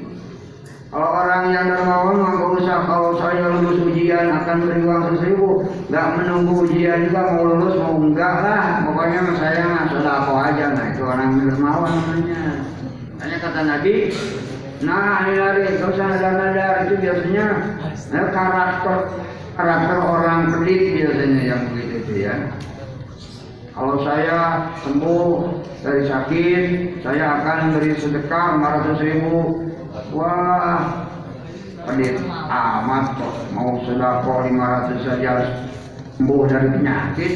[0.91, 5.49] orang yang dermawan mah gak usah kalau saya lulus ujian akan beri uang seribu,
[5.87, 10.65] nggak menunggu ujian juga mau lulus mau enggak lah, pokoknya saya mah sudah apa aja,
[10.75, 12.43] nah itu orang dermawan namanya.
[13.15, 13.95] Tanya kata Nabi,
[14.83, 17.45] nah ini lari, gak usah nadar-nadar itu biasanya
[18.11, 18.97] nah, karakter
[19.55, 22.35] karakter orang pelit biasanya yang begitu itu ya.
[23.71, 25.27] Kalau saya sembuh
[25.79, 26.63] dari sakit,
[26.99, 29.70] saya akan beri sedekah 500 ribu
[30.09, 31.05] Wah,
[31.85, 32.17] pelit
[32.49, 35.31] amat kok mau sedekah 500 saja
[36.17, 37.33] sembuh dari penyakit.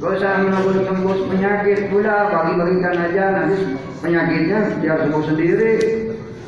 [0.00, 5.72] Gak usah menunggu tembus penyakit, udah bagi-bagikan aja nanti penyakitnya biar sembuh sendiri.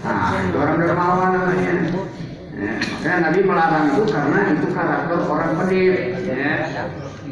[0.03, 1.75] Nah, orang dermawan namanya.
[2.53, 5.99] Ya, makanya Nabi melarang itu karena itu karakter orang pelit.
[6.25, 6.55] Ya.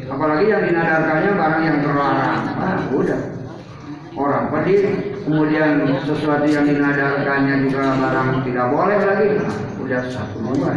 [0.09, 2.41] Apalagi yang dinadarkannya barang yang terlarang.
[2.57, 3.21] Nah, udah.
[4.11, 9.27] Orang pelit, kemudian sesuatu yang dinadarkannya juga barang tidak boleh lagi.
[9.37, 10.73] Nah, udah satu dua.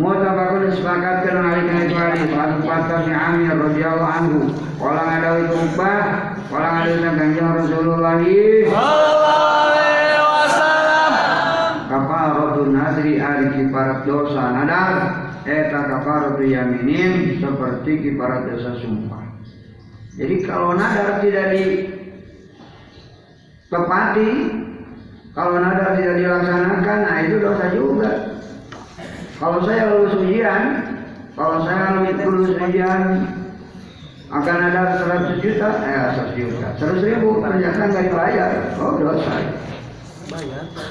[0.00, 4.38] Mutabakun disepakatkan mengalihkan itu hadis Satu patah si Amir radhiyallahu anhu
[4.80, 6.04] Walang ada itu ubah
[6.48, 11.12] Walang ada itu ganjang Rasulullah Sallallahu alaihi wasallam.
[11.92, 14.94] Kafaratun nadri ari kiparat dosa nadar
[15.44, 19.26] Eta kafaratu yaminin Seperti kiparat dosa sumpah
[20.16, 21.52] Jadi kalau nadar tidak
[23.70, 24.30] ditepati
[25.30, 28.10] Kalau nadar tidak dilaksanakan Nah itu dosa juga.
[29.38, 30.62] Kalau saya lulus ujian,
[31.32, 33.24] kalau saya lulus ujian
[34.30, 39.32] akan ada 100 juta, eh 100 juta, 100 ribu ternyata nggak dibayar, oh dosa.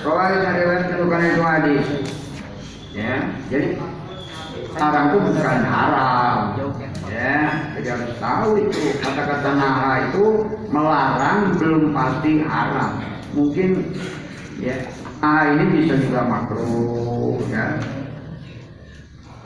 [0.01, 1.85] Kalau ada riwayat tentukan itu hadis,
[2.91, 3.15] ya,
[3.47, 3.79] jadi
[4.75, 6.37] haram itu bukan haram,
[7.07, 7.37] ya,
[7.87, 10.25] harus tahu itu kata-kata naha itu
[10.73, 12.99] melarang belum pasti haram,
[13.31, 13.95] mungkin
[14.59, 14.75] ya,
[15.23, 17.79] ah ini bisa juga makruh, ya,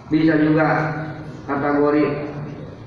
[0.10, 0.68] bisa juga
[1.46, 2.06] kategori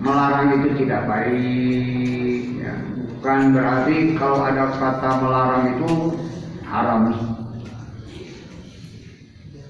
[0.02, 2.74] melarang itu tidak baik ya.
[3.16, 5.90] bukan berarti kalau ada kata melarang itu
[6.68, 7.02] haram.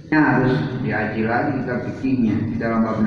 [0.06, 3.02] Harus diaji lagi kita pikirnya dalam bab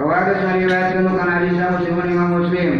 [0.00, 0.08] nada.
[0.08, 2.72] Rawaga sariwayatkan bukan hadisah muslimun imam muslim.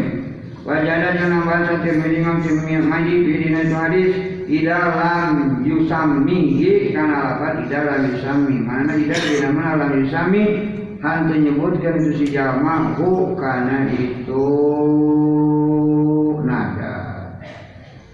[0.65, 4.13] Wajada jangan bahasa tirmidhi imam tirmidhi maji bidina itu hadis.
[4.51, 7.61] Ida lam yusammihi karena apa?
[7.65, 8.57] Ida lam yusammi.
[8.65, 10.45] Mana ida bila mana lam yusammi?
[11.01, 14.45] Han menyebutkan itu si jama hu karena itu
[16.45, 16.97] nada.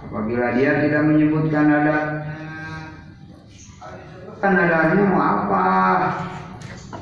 [0.06, 2.22] Apabila dia tidak menyebutkan nada,
[4.38, 5.66] kan nadanya mau apa?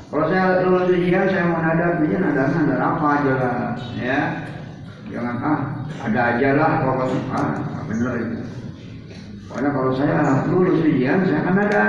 [0.05, 3.57] Kalau saya lulus ujian saya mau nada, dia nada nada apa aja lah,
[3.97, 4.21] ya.
[5.09, 5.59] Jangan ah
[6.05, 7.47] ada aja lah kalau ah
[7.89, 8.39] bener itu.
[9.49, 11.83] Karena kalau saya lulus ujian saya kan ada.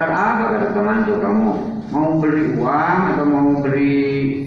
[0.00, 1.48] Ntar apa kata teman tuh kamu
[1.92, 3.92] mau beli uang atau mau beli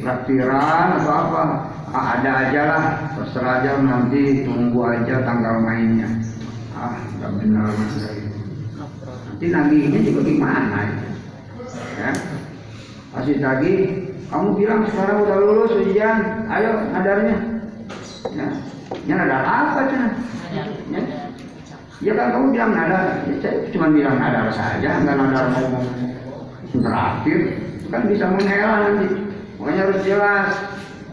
[0.01, 1.41] traktiran atau apa?
[1.93, 2.83] Ah, ada aja lah,
[3.13, 6.09] terserah aja nanti tunggu aja tanggal mainnya.
[6.73, 8.39] Ah, nggak benar benar itu.
[9.29, 11.07] Nanti naginya juga gimana itu?
[12.01, 12.09] Ya.
[13.13, 13.73] Kasih tadi,
[14.33, 17.37] kamu bilang sekarang udah lulus ujian, ayo nadarnya.
[18.33, 18.47] Ya,
[19.05, 20.07] ya nadar apa cina?
[20.89, 21.01] Ya.
[22.01, 25.85] ya kan kamu bilang nadar, ya, saya cuma bilang nadar saja, nggak nadar mau
[26.73, 27.39] terakhir,
[27.93, 29.07] kan bisa menghela nanti.
[29.61, 30.51] Pokoknya harus jelas,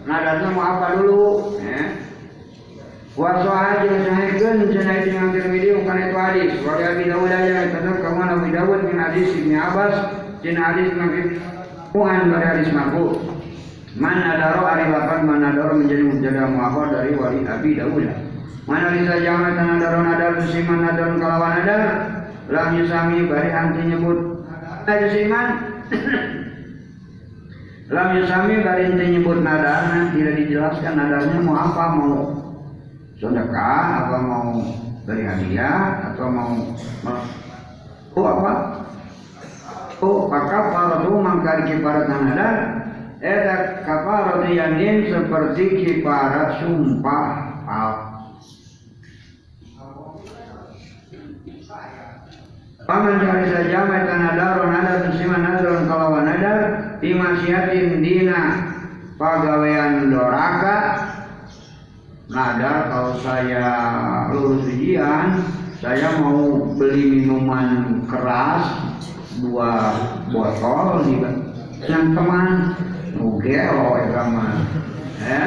[0.09, 1.61] nadarnya mau apa dulu.
[1.61, 1.85] Ya.
[3.21, 6.51] Waso aja sahihkan cenah itu yang Tirmidzi bukan itu hadis.
[6.65, 9.95] Wa Abi Dawud aja benar kamu Nabi Dawud min hadis Ibnu Abbas
[10.41, 11.21] cenah hadis Nabi
[11.91, 13.19] Tuhan hadis marfu.
[13.99, 18.07] Mana daro ari lapan mana daro menjadi mubtada muakhir dari wali Abi Dawud.
[18.71, 21.83] Mana bisa jangan tanah daro nadar musiman nadar kalawan nadar
[22.47, 24.47] lam yusami bari anti nyebut.
[24.87, 25.47] Ada siman
[27.95, 32.15] lam yusami bari anti nyebut nadar tidak dijelaskan nadarnya mau apa mau
[33.19, 34.55] sedekah apa mau
[35.03, 36.55] beri hadiah atau mau
[38.15, 38.53] oh apa
[40.01, 42.57] maka faradu mangkari kiparat nadar
[43.21, 47.29] Eda kafarat yamin seperti kiparat sumpah.
[52.89, 56.59] Paman cari saja nadar nadar tusima nadar kalau nadar
[57.05, 58.73] di masyiatin dina
[59.21, 60.79] pagawean doraka.
[62.33, 63.69] Nadar kalau saya
[64.33, 65.45] lulus ujian
[65.77, 68.65] saya mau beli minuman keras
[69.41, 69.71] dua
[70.29, 71.15] botol di
[71.89, 72.77] yang teman.
[73.21, 74.55] Ugelo ya mah
[75.21, 75.43] ya.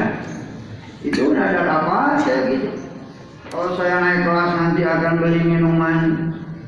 [1.02, 2.70] Itu nadar apa aja gitu.
[3.50, 5.98] Kalau saya naik kelas nanti akan beli minuman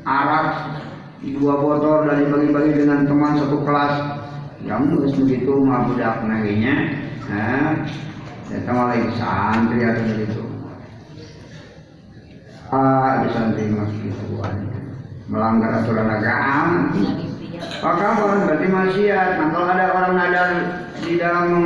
[0.06, 0.78] arak
[1.22, 3.94] dua botol dan dibagi-bagi dengan teman satu kelas.
[4.66, 6.74] Yang nulis begitu mah budak naginya
[7.30, 7.54] ya.
[8.66, 10.46] Sama lagi santri atau begitu
[12.74, 14.42] ah di santri mas gitu
[15.26, 16.94] melanggar aturan agama.
[17.56, 19.28] Maka apa berarti maksiat.
[19.38, 20.50] Nah kalau ada orang nadar
[21.06, 21.62] di dalam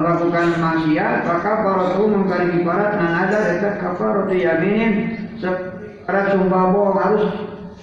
[0.00, 4.92] melakukan maksiat maka para itu mengkali ibarat nah nadar itu kafaratu yaminin
[5.36, 7.24] secara sumpah bohong harus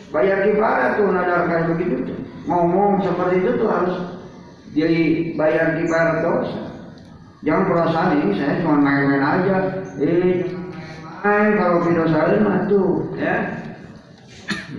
[0.10, 2.16] bayar kifarat tuh nadar kayak begitu
[2.50, 3.96] ngomong seperti itu tuh harus
[4.74, 5.02] jadi
[5.38, 6.62] bayar kifarat dosa.
[7.46, 9.56] Jangan perasaan ini saya cuma main-main aja.
[10.02, 10.48] Eh
[11.22, 13.63] main kalau video saya mah tuh ya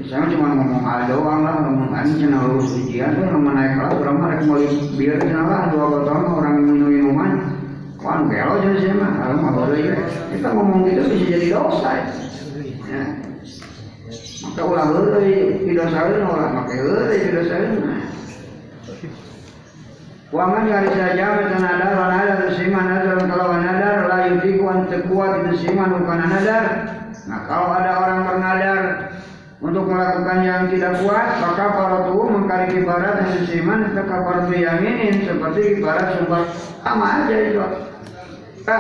[0.02, 3.94] saya cuma ngomong hal doang lah ngomong ani cina lulus ujian tuh nama naik kelas
[4.02, 4.58] orang mah mau
[4.98, 7.32] biar cina lah dua botol mah orang minum minuman
[8.04, 9.96] Wan gelo jadi sih mah, kalau mau boleh ya.
[10.28, 11.90] Kita ngomong gitu bisa jadi dosa
[12.84, 13.02] ya.
[14.44, 17.80] Maka ulah heureuy tidak saeun ulah make heureuy tidak saeun.
[20.28, 24.84] Wa man yari saja mata nadar wa nadar siman nadar kalau nadar la yutiku an
[24.92, 26.64] tekuat itu siman bukan nadar.
[27.24, 28.78] Nah kalau ada orang bernadar
[29.62, 35.26] untuk melakukan yang tidak kuat maka para tuh mengkari kibarat dan siman ke kafaratu yaminin
[35.26, 36.42] seperti kibarat sumpah
[36.82, 37.62] sama aja itu.
[38.62, 38.78] Kita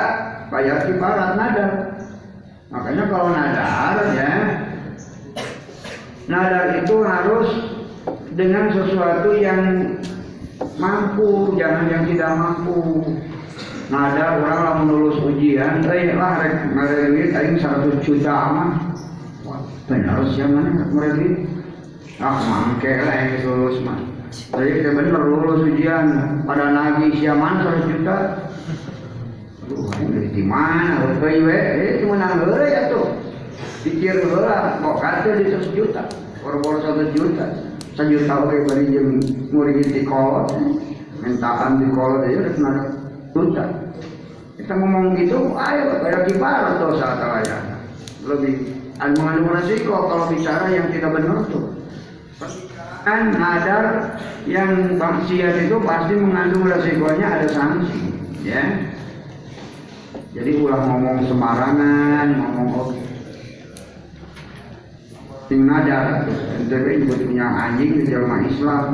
[0.50, 1.70] bayar kibarat nadar.
[2.74, 4.30] Makanya kalau nadar ya
[6.24, 7.48] Nadar itu harus
[8.32, 9.60] dengan sesuatu yang
[10.80, 12.80] mampu, jangan yang tidak mampu.
[13.92, 18.68] Nadar orang lah lulus ujian, eh lah rek ngarelit aing 100 juta aman.
[19.84, 20.88] Benar sih mana?
[20.88, 21.34] Ngarelit.
[22.16, 24.00] Ah, mangke lah yang lulus mah.
[24.32, 26.06] Jadi kita bener lulus ujian,
[26.48, 28.16] pada nagih siaman 100 juta.
[29.64, 31.04] Aduh, ini di mana?
[31.20, 33.16] We, eh cuma nang heureuy atuh
[33.84, 36.02] pikir lah kok kata di satu juta?
[36.40, 37.46] Boro-boro satu juta.
[37.94, 39.08] Sejuta oke bari jam
[39.52, 40.52] murid di kolot.
[41.20, 42.72] Mentaan di kolot aja udah kena
[43.36, 43.64] juta.
[44.56, 47.58] Kita ngomong gitu ayo bayar kibar dosa kalaya
[48.24, 51.74] lebih anu anu resiko kalau bicara yang tidak benar tuh.
[53.04, 54.16] Kan nadar
[54.48, 58.00] yang maksiat itu pasti mengandung resikonya ada sanksi
[58.44, 58.62] ya.
[60.34, 63.00] Jadi ulah ngomong sembarangan ngomong oke.
[65.46, 66.26] Sing nadar
[66.58, 68.84] ente juga punya anjing di dalam Islam.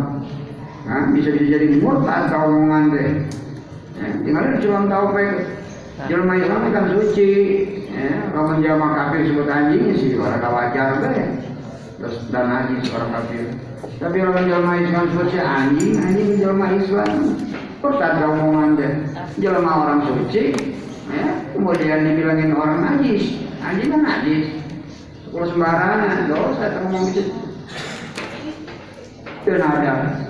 [0.80, 3.10] Nah, bisa jadi murtad kalau omongan deh.
[4.00, 5.24] Ya, tinggal cuma tahu pe
[6.08, 7.30] jelma Islam kan suci
[8.00, 11.28] ya, kalau menjelma kafir sebut anjing sih orang wajar deh
[12.00, 13.44] terus dan haji seorang kafir.
[14.00, 17.12] Tapi orang jelma Islam suci anjing anjing jelma Islam.
[17.80, 18.92] Murtad kalau omongan deh
[19.40, 20.56] jelma orang suci
[21.12, 23.36] ya, kemudian dibilangin orang najis.
[23.60, 24.44] Anjing kan najis.
[25.30, 27.50] Kalau sembarangan dosa tak ngomong gitu
[29.40, 30.20] itu ada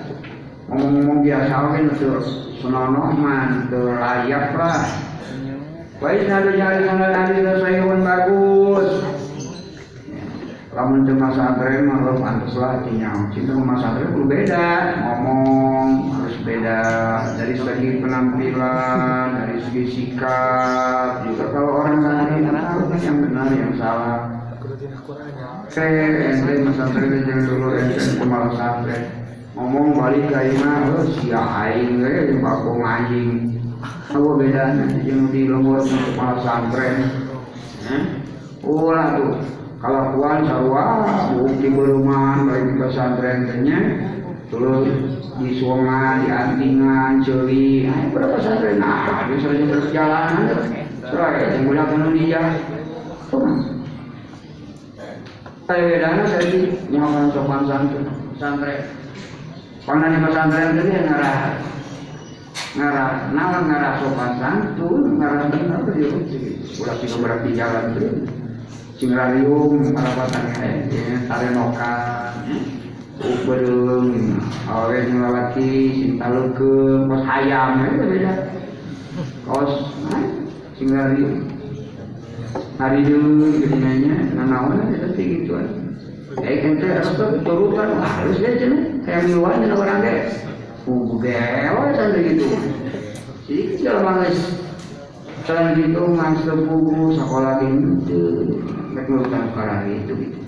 [0.71, 2.27] ngomong-ngomong biasa kan terus
[2.63, 4.87] senonoh man layak lah
[6.01, 8.89] baik ada jari sana tadi sayuran bagus.
[10.71, 14.97] Lamun cuma santren mah pantas lah cinyau cinta rumah santren perlu beda.
[14.97, 15.87] Ngomong
[16.17, 16.81] harus beda.
[17.37, 23.73] Dari segi penampilan dari segi sikap juga kalau orang lain tahu kan yang benar yang
[23.77, 24.19] salah.
[25.69, 29.21] Saya ente santren jangan dulu ente kepala santren
[29.51, 31.99] ngomong balik ke imam lo sia aing
[32.39, 33.60] bakong anjing
[34.11, 36.95] apa bedanya yang di lembur kepala santren?
[37.87, 38.03] Eh?
[38.67, 39.33] ulah tuh.
[39.81, 43.79] Kelakuan sarwa bukti beruman bagi pesantren tanya
[44.53, 44.85] terus
[45.41, 50.53] di suangan di antingan ceri nah berapa pesantren nah sering berjalan
[51.01, 52.43] serai mulai penuh dia.
[55.65, 56.59] Saya bedanya saya di
[56.93, 58.05] nyaman sopan santren
[58.37, 58.85] santren.
[59.81, 61.37] Pangan di pesantren tadi yang ngarah
[62.71, 68.41] ngarah nawan ngarah sopan santun ngarah benar dia udah sih berarti jalan tuh
[69.01, 70.53] Singrarium parapatan
[70.93, 72.45] ya, tarenokan,
[73.17, 74.37] ubedeng,
[74.69, 75.73] awe sing lalaki,
[76.21, 78.33] sing kos hayam ya beda.
[79.49, 79.89] Kos
[80.77, 81.49] singrarium.
[82.77, 85.69] Hari dulu jadinya nanawan ya tapi gitu kan.
[86.45, 89.25] Eh ente apa turutan harus deh cenah kayak
[89.65, 90.17] cenah orang deh.
[90.89, 92.47] Ugel sampai gitu.
[93.45, 94.39] Sih jalan mangis.
[95.41, 96.05] Selain gitu
[96.69, 98.45] buku sekolah gitu
[98.93, 100.39] Rekrutan sekarang itu gitu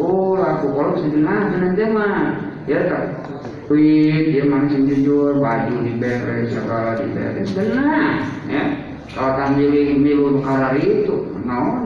[0.00, 2.20] Oh aku kalau sebenarnya senang mah.
[2.64, 3.04] Ya kan
[3.66, 7.50] Wih dia mancing jujur Baju diberes segala diberes.
[7.52, 8.64] Benar ya.
[9.16, 11.84] Kalau kan milih milu karar itu No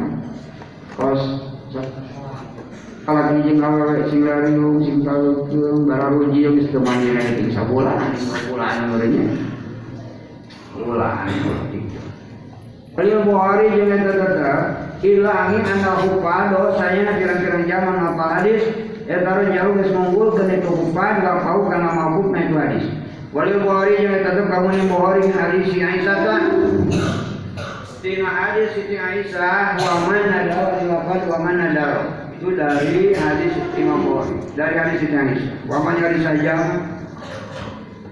[0.98, 1.22] Kos
[3.10, 9.24] kalau kijing kalau sing lariung sing taleukeun bararuji geus teu mandiri ting sabulan sabulan merenya
[10.78, 11.26] ulah
[12.90, 14.60] Beliau Bukhari jangan tetap
[15.02, 18.62] hilangi anda hupa dosanya kira-kira zaman apa hadis
[19.06, 22.86] ya taruh jauh ke mengunggul kena ke hupa gak tahu karena mabuk naik hadis
[23.34, 26.42] Beliau Bukhari jangan tetap kamu yang Bukhari hadis si Aisyah kan
[28.00, 34.40] Tina hadis Siti Aisyah wa dawa dilafaz wa mana dawa itu dari hadis Imam Bukhari.
[34.56, 36.56] Dari hadis Siti Aisyah wa man hadis saja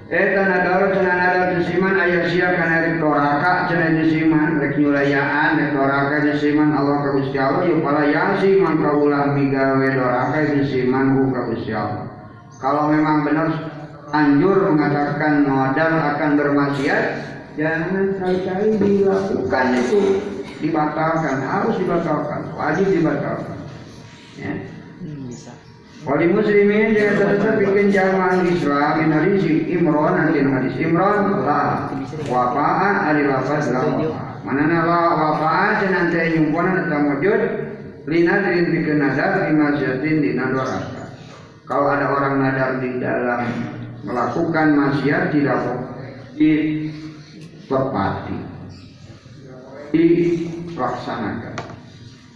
[0.09, 5.77] Eta nadaro cenah nadar desiman aya sia kana rek doraka cenah desiman rek nyulayaan rek
[5.77, 11.23] doraka desiman Allah ka Gusti Allah yeuh pala yasi man kaulah migawe doraka desiman ku
[11.29, 12.09] ka Gusti Allah.
[12.57, 13.49] Kalau memang benar
[14.17, 17.05] anjur mengatakan nadar akan bermaksiat
[17.61, 20.01] jangan sekali-kali dilakukan itu.
[20.59, 23.58] Dibatalkan harus dibatalkan wajib dibatalkan
[24.39, 24.55] ya.
[26.07, 31.91] Wali muslimin jangan tetap bikin jamaah Islam in hadis Imran nanti hadis Imran lah
[32.31, 37.41] wafaa ari lafaz la wafaa manana la wafaa cenah teh nyumpona eta wujud
[38.07, 41.19] lina din bikin nadar di masyatin di nadoraka
[41.67, 43.43] kalau ada orang nadar di dalam
[44.07, 45.59] melakukan maksiat tidak
[46.39, 48.39] ditepati
[49.91, 51.48] dilaksanakan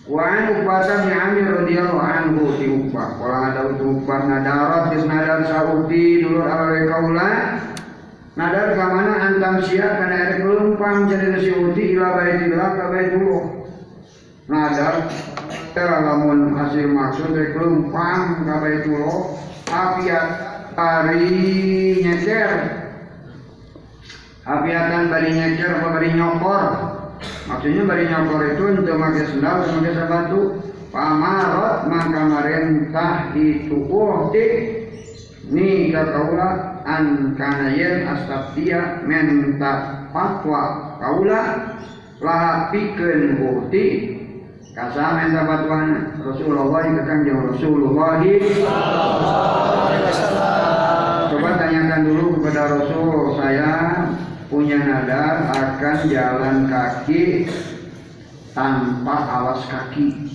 [0.02, 3.22] Wa an Uqbah bin Amir radhiyallahu anhu di Uqbah.
[3.22, 7.30] Kala ada Uqbah nadarat geus nadar sauti dulur awewe kaula.
[8.34, 13.44] Nadar ka mana antam sia kana erek leumpang jadi si uti ila baitillah ka baitullah.
[14.50, 14.94] Nadar
[15.70, 19.38] teh lamun hasil maksud rek leumpang ka baitullah
[19.70, 20.28] apiat
[20.74, 21.30] hari
[22.02, 22.50] nyecer.
[24.50, 27.01] Apiatan bari nyecer apa bari nyokor
[27.46, 30.40] maksudnya bari nyokor itu untuk pakai sendal pakai sepatu
[30.92, 34.46] pamarot maka merentah itu uhti
[35.48, 41.42] ni kaula an kana yen astaftia menta fatwa kaula
[42.22, 43.86] lah pikeun uhti
[44.72, 48.24] Kasam eta batuan Rasulullah ke kanjeng Rasulullah.
[51.28, 53.72] Coba tanyakan dulu kepada Rasul saya
[54.52, 57.48] punya nadar akan jalan kaki
[58.52, 60.28] tanpa alas kaki.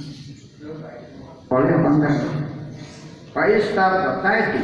[1.45, 2.15] Boleh apa enggak?
[3.37, 4.61] Pak Istabta itu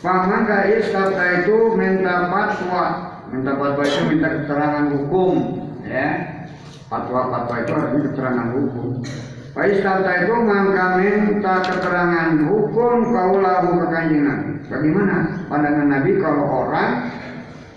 [0.00, 2.84] Pamangka Istabta itu minta fatwa.
[3.34, 5.34] Minta fatwa itu minta keterangan hukum
[5.84, 6.08] ya.
[6.86, 8.88] Fatwa-fatwa itu artinya keterangan hukum.
[9.50, 14.50] Pak Istabta itu mangka minta keterangan hukum kaulahu ke kanjeng Nabi.
[14.70, 15.16] Bagaimana
[15.50, 16.90] pandangan Nabi kalau orang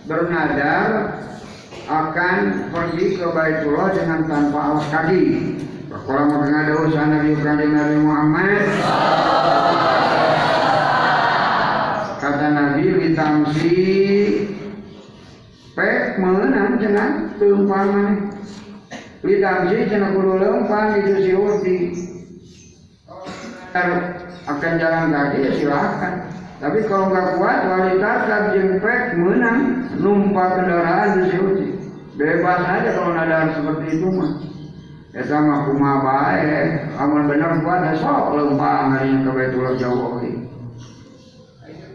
[0.04, 0.88] bernadar
[1.88, 2.38] akan
[2.72, 5.24] pergi ke Baitullah dengan tanpa alas kaki.
[5.94, 8.66] Kalau mau ada usaha Nabi Nabi Muhammad.
[12.24, 13.78] Kata Nabi ditamsi
[15.76, 18.32] pek menang cenah tumpangan
[19.26, 21.78] ditamsi cenah kudu lempang itu si Uti
[24.48, 26.33] akan jalan kaki ya silakan
[26.64, 29.84] tapi kalau nggak kuat wali tasab jeung pek menang.
[30.00, 31.68] Numpak kendaraan itu si Uti
[32.16, 34.32] bebas aja kalau nadar seperti itu mah.
[35.12, 40.32] Ya sama kumaha bae amun bener kuat ya sok lempang hari ke Baitullah jauh oke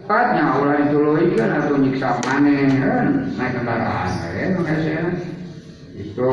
[0.08, 3.08] Tepatnya ulah dituluikan atau nyiksa maneh kan.
[3.40, 5.00] Naik kendaraan ya makanya
[5.96, 6.32] itu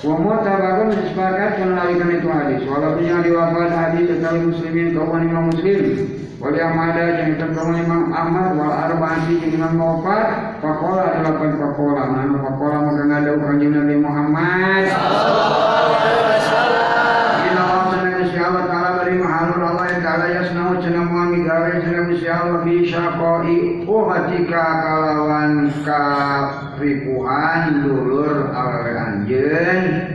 [0.00, 2.64] Wamut tabakun sepakat mengenalikan itu hadis.
[2.64, 8.56] Walaupun yang diwafat hadis tetapi muslimin kawan imam muslim Wali amada yang terkawan imam Ahmad
[8.56, 12.02] Wal arba'ati yang imam wafat Fakola delapan fakola.
[12.08, 14.84] Mana fakola maka ngada kanjeng Nabi Muhammad.
[17.44, 22.64] Ina Allah senang Insya Allah mahalur Allah Ta'ala yasnau Cenah muami gawe Cenah Insya Allah
[22.64, 25.68] Fi syakoi Uhatika kalawan
[27.84, 30.09] Dulur awewe anjen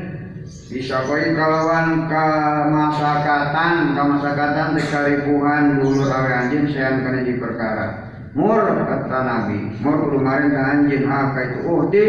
[0.75, 8.11] bisa koi kalawan kamasakatan kamasakatan tekaripuhan dulur awe anjen sean kana di perkara.
[8.35, 9.71] Mur kata nabi.
[9.79, 11.59] Mur kudu maring ka anjeun apa itu?
[11.63, 12.05] Uhdi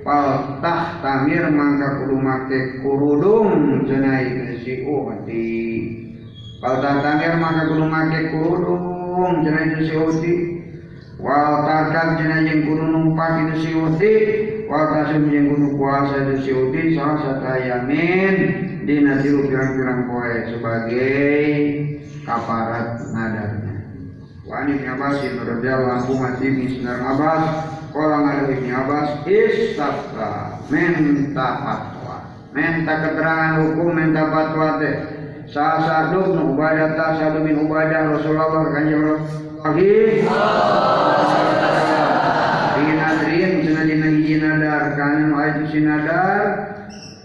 [0.00, 5.52] pal tah tamir mangka kudu make kurudung cenah itu si uhdi
[6.64, 10.34] pal tah tamir mangka kudu make kurudung cenah itu si uhdi
[11.20, 14.14] wal tarkan cenah jeung kudu numpak itu si uhdi
[14.70, 18.36] wal kasih yang kudu kuasa itu si uhdi salah satu yamin
[18.86, 21.42] dina tilu pirang-pirang poe sebagai
[22.22, 23.82] kaparat nadarnya.
[24.46, 27.42] Wa ani Ibn Abbas radhiyallahu anhu mati Ibn Abbas.
[27.90, 32.30] Kala ngadu Ibn Abbas Istafta Menta fatwa.
[32.54, 34.94] Menta keterangan hukum Menta fatwa teh.
[35.50, 40.70] Sa sadu bin Ubadah ta sadu bin Ubadah Rasulullah kanjeng Rasulullah
[44.30, 46.42] Cina dina hiji nadar Kanan wa itu sinadar.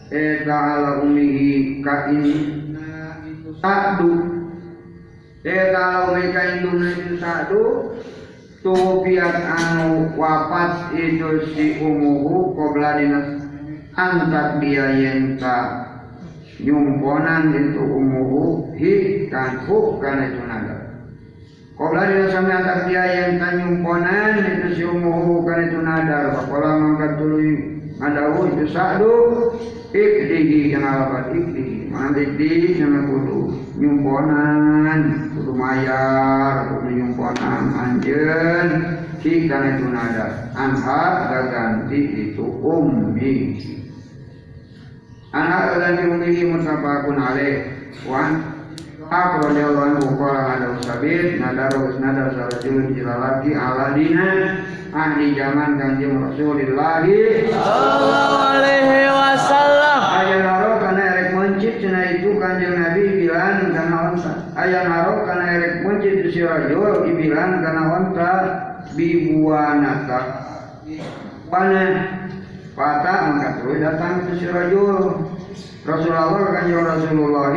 [0.09, 2.33] Eta ala umihi Ka ini
[3.61, 4.13] Sadu.
[5.45, 7.61] Eta mereka indungna itu satu
[8.65, 13.45] Tupiat anu wafat itu si umuhu Kobla dinas
[13.93, 15.85] Antak dia yang tak
[16.57, 20.41] Nyumponan itu umuhu Hi kan hu kan itu
[21.75, 26.39] nada Kobla dinas sami antak dia yang tak nyumponan Itu si umuhu kan itu nada
[26.39, 27.51] Pakola mangkat tului
[27.99, 29.11] Ngadawu itu satu
[29.91, 38.67] Ikdihi yang alabat ikdihi Mana ikdihi yang kudu nyumponan kudu mayar kudu nyumponan anjeun
[39.19, 41.03] ki kana itu nada anha
[41.51, 41.99] ganti
[42.31, 43.59] itu ummi
[45.35, 47.67] anha ganti ummi mutafaqun alaih
[48.07, 48.54] wan
[49.05, 54.29] Radhiyallahu anhu qala ada usabit nadar nadar sarajul jilalaki ala dina
[54.89, 59.99] ahli zaman kanjeng Rasulullah Sallallahu alaihi wasallam.
[60.09, 64.33] Ayah karena erek mencit cina itu kanjeng Nabi bilang karena onta.
[64.57, 67.05] Karena erek mencit si rajul
[67.61, 68.31] karena onta
[68.97, 70.21] bibuanata.
[71.45, 71.83] Pana
[72.75, 75.29] Pata maka datang itu si rajul.
[75.85, 77.53] Rasulullah kanjeng Rasulullah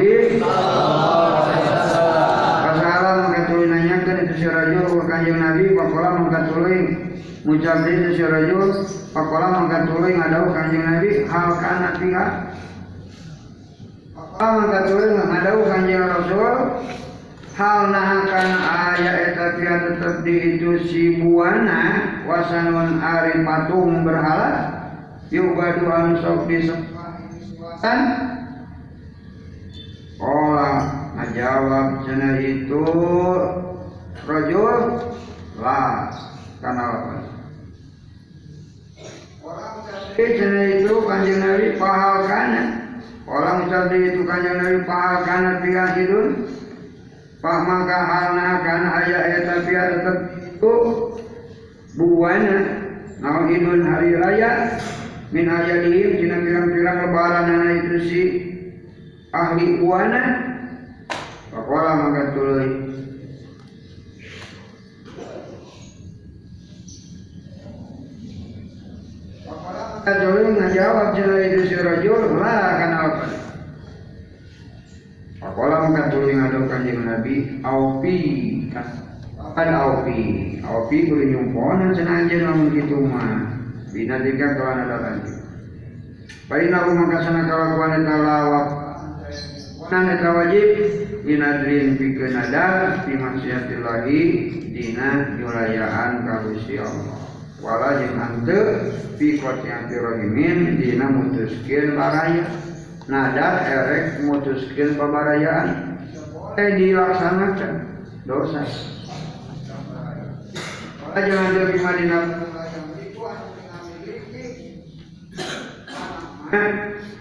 [2.61, 6.69] Rasulullah maka tuh nanyakan itu si ke kanjeng Nabi pakola tuh
[7.49, 8.23] Mucap itu si
[9.17, 11.25] pakola maka tuh ngadau kanjeng Nabi.
[11.25, 12.53] Hal kana tinggal
[14.37, 16.55] maka turun ngadau kanjeng Rasul.
[17.57, 24.79] Hal nahakan ayat eta tia tetep di itu si buana wasanun ari patung berhala
[25.33, 26.47] yubadu anu sok
[27.79, 28.01] disebutkan
[30.19, 30.75] Ola
[31.15, 32.83] ngajawab cenah itu
[34.27, 34.79] rajul
[35.63, 36.11] lah
[36.59, 37.15] kana apa?
[40.19, 42.27] Cenah itu kanjeng Nabi pahal
[43.29, 46.27] Orang sabdi itu kanjeng Nabi Pak kana pian idun
[47.39, 50.19] Pak maka halna kana aya eta pian tetep
[50.59, 50.75] itu
[51.95, 52.59] buana
[53.23, 54.75] naon idun hari raya
[55.29, 56.99] min ayadihim cina pirang-pirang
[57.85, 58.23] itu si
[59.33, 60.23] ahli buana.
[61.49, 62.69] Pakola maka tuluy
[70.09, 73.27] Rajulun ngajawab jina itu si rajul lah kenapa?
[75.41, 78.21] Pakola maka tuluy ngadu kanjeng Nabi Aufi
[78.73, 78.89] kan?
[79.59, 80.57] Aufi?
[80.65, 83.58] Aufi kudu nyumponan senajan lamun kitu mah
[83.99, 85.43] Bina tiga kawan ada lanjut
[86.47, 88.69] Baina maka sana kalakuan eta lawak
[89.91, 90.71] Nan eta wajib
[91.27, 94.23] Binadrin pikeun nadar Fi maksiatillahi
[94.71, 97.19] Dina nyulayaan ka Gusti Allah.
[97.59, 102.47] Wala jeung hanteu Fi qati'ati rahimin Dina mutuskeun baraya.
[103.11, 105.99] Nadar erek mutuskeun pabarayaan
[106.55, 107.73] Eh dilaksanakan.
[108.31, 108.63] Dosa.
[111.03, 112.48] Wala jeung hanteu Fi madinah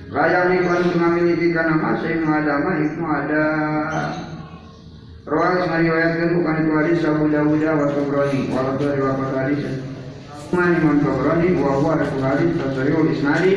[0.07, 3.45] Raya nikon memiliki karena masa yang ada mah itu ada
[5.27, 9.63] Rawal ngariwayatkeun bukan itu hadis Abu Dawud wa Tabrani wa ladhi riwayat hadis
[10.55, 13.53] Man Imam Tabrani wa huwa itu hadis tasariul isnadi.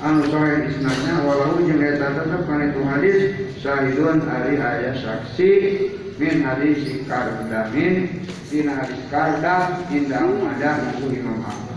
[0.00, 3.18] Anu sahih isnadnya walau jeung eta tetep itu hadis
[3.60, 5.50] sahidun ari aya saksi
[6.16, 11.69] min hadis kardamin dina hadis kardam indah ada Imam Ahmad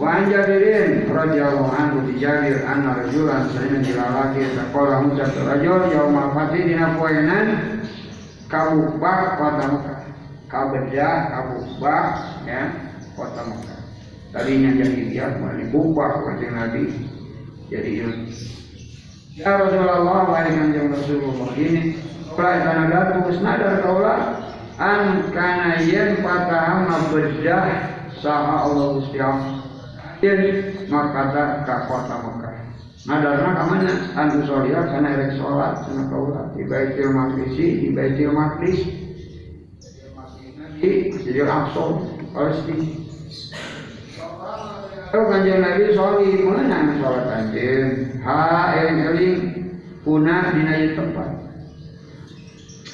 [0.00, 6.32] Wa an Jabirin radhiyallahu anhu di Jabir anna rajulan sayyidina dilalaki taqala ngucap rajul yaumal
[6.32, 7.46] fatih dina poenan
[8.48, 10.00] kabubak kota Mekah.
[10.48, 12.06] Kabedah kabubak
[12.48, 12.62] ya
[13.12, 13.80] kota Mekah.
[14.32, 16.88] Tadinya jahiliyah mulai bubak wajah Nabi.
[17.68, 18.32] Jadi ini
[19.36, 22.00] Ya Rasulullah wahai kanjeng Rasulullah ini
[22.32, 24.20] Kulai tanah datu nadar kaulah
[24.80, 27.92] An kana yen pataham bedah
[28.24, 29.57] saha Allah Gusti Allah
[30.18, 32.58] Yen makata ka kota Mekah.
[33.06, 33.94] Nadarna ka mana?
[34.18, 38.80] Anu sholia kana erek sholat sana kaula di Baitul Maqdis di Baitul Maqdis
[40.82, 41.84] di Masjidil Aqsa
[42.34, 42.86] Palestina.
[45.08, 49.38] Kalau kanjeng Nabi sholi menang sholat kanjeng ha eling eling
[50.02, 51.30] punah dina tempat.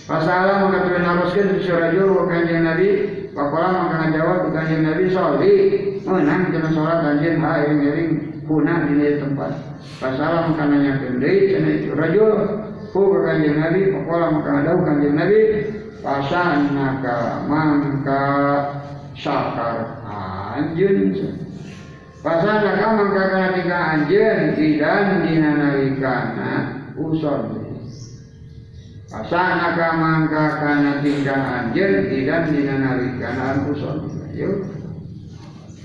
[0.04, 2.88] Pasalah maka tuan haruskan si rajul wa kanjeng Nabi
[3.32, 5.54] Pakola ngajawab ke kanjeng Nabi sholi
[6.04, 9.52] menang kena sholat kanjeng ha eling punah ieu tempat.
[10.00, 12.38] Pasalah maka nanya kendai kana itu rajul.
[12.92, 15.40] Ku kanjeng Nabi Pakola maka ngadau kanjeng Nabi.
[16.04, 18.24] Pasanaka mangka
[19.16, 21.16] sakar anjeun
[22.20, 26.50] Pasanaka mangka kana tiga anjeun tidak dina nalikana
[27.00, 27.56] uson
[29.08, 33.64] Pasanaka mangka kana tingkah anjeun tidak dina nalikana
[34.36, 34.73] Yuk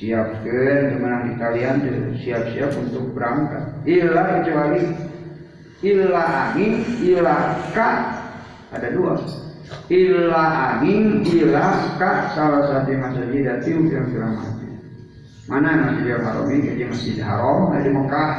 [0.00, 3.62] di talian tuh siap-siap untuk berangkat.
[3.86, 4.82] Ilah kecuali
[5.84, 6.72] ilah angin
[7.04, 7.90] ilah ka
[8.74, 9.20] ada dua.
[9.86, 14.64] Ilah angin ilah ka salah satu masjid dati pirang-pirang masjid
[15.44, 18.32] mana masjidil haram ini jadi masjid haram dari Mekah.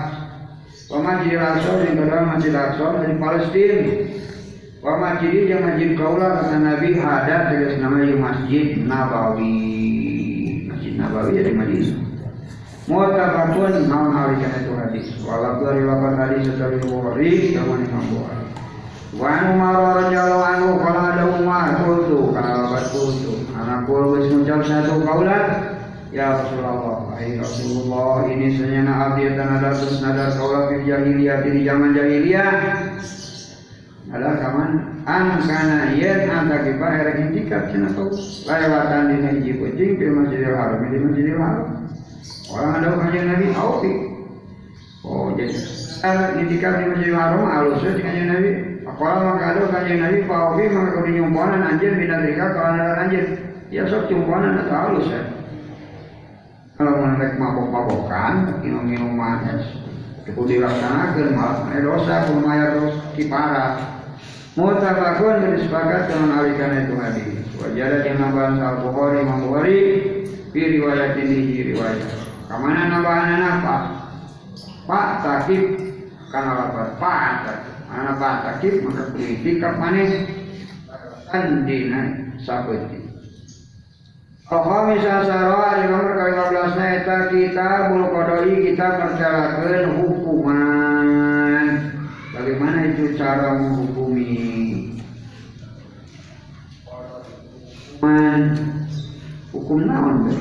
[0.86, 3.80] Wa masjidil aqsa yang kedua masjid aqsa dari Palestina.
[4.82, 9.64] Wa masjid yang masjid kaula kata Nabi ada tegas namanya masjid Nabawi.
[9.64, 9.64] masjid
[11.06, 12.06] Nabawi dari Madinah
[12.86, 15.07] Mu'tabakun naon hari kana itu hadis.
[15.26, 18.45] Wala dari lapan hadis dari Bukhari sama Imam Bukhari.
[19.18, 19.76] Wa an Umar
[20.06, 23.34] radhiyallahu anhu qala ada Umar qultu kana lapan qultu.
[23.57, 25.73] Anak qul wis ngucap satu kaulan
[26.14, 31.68] Ya Rasulullah, wahai Rasulullah, ini senyana abdi dan ada terus nadar kaulah fil jahiliyah di
[31.68, 32.49] zaman jahiliyah.
[34.15, 34.71] Ada kaman
[35.03, 38.07] an kana yen anta kipa erek intikap cina tau
[38.47, 41.91] lewatan di hiji pucing di Masjidil Haram di Masjidil Haram.
[42.47, 43.91] Orang ada kanjeng Nabi auti.
[45.03, 45.51] Oh jadi
[46.39, 48.49] intikap di Masjidil Haram alusnya di kanjeng Nabi.
[48.87, 53.25] Apalah maka ada kanjeng Nabi paufi maka kau nyumponan anjir bina mereka kalau ada anjir.
[53.67, 55.27] Ya sok nyumponan atau halus ya
[56.75, 59.63] kalau menarik mabok-mabokan minum minuman es
[60.27, 63.94] kudu dilaksanakeun malah aya dosa kumayar dosa
[64.56, 69.80] kipara mutabakun bersepakat dengan alikan itu hadis wajada yang nambahan al bukhari imam bukhari
[70.56, 72.07] fi riwayat ini riwayat.
[72.48, 73.76] Kamana nambahan apa
[74.88, 75.07] pak.
[75.19, 75.64] Takib.
[76.32, 76.88] Kana lapar.
[76.95, 77.76] Pak takib.
[77.91, 80.11] Ana pak takib maka beri tikap manis.
[81.27, 83.03] Kan dina sabeti.
[84.45, 91.65] Pokoknya sasaro di nomor ke-15 na eta kita bulu kodoi kita percarakan hukuman.
[92.30, 94.05] Bagaimana itu cara menghukumi?
[97.95, 98.41] Hukuman
[99.51, 100.31] hukum naon?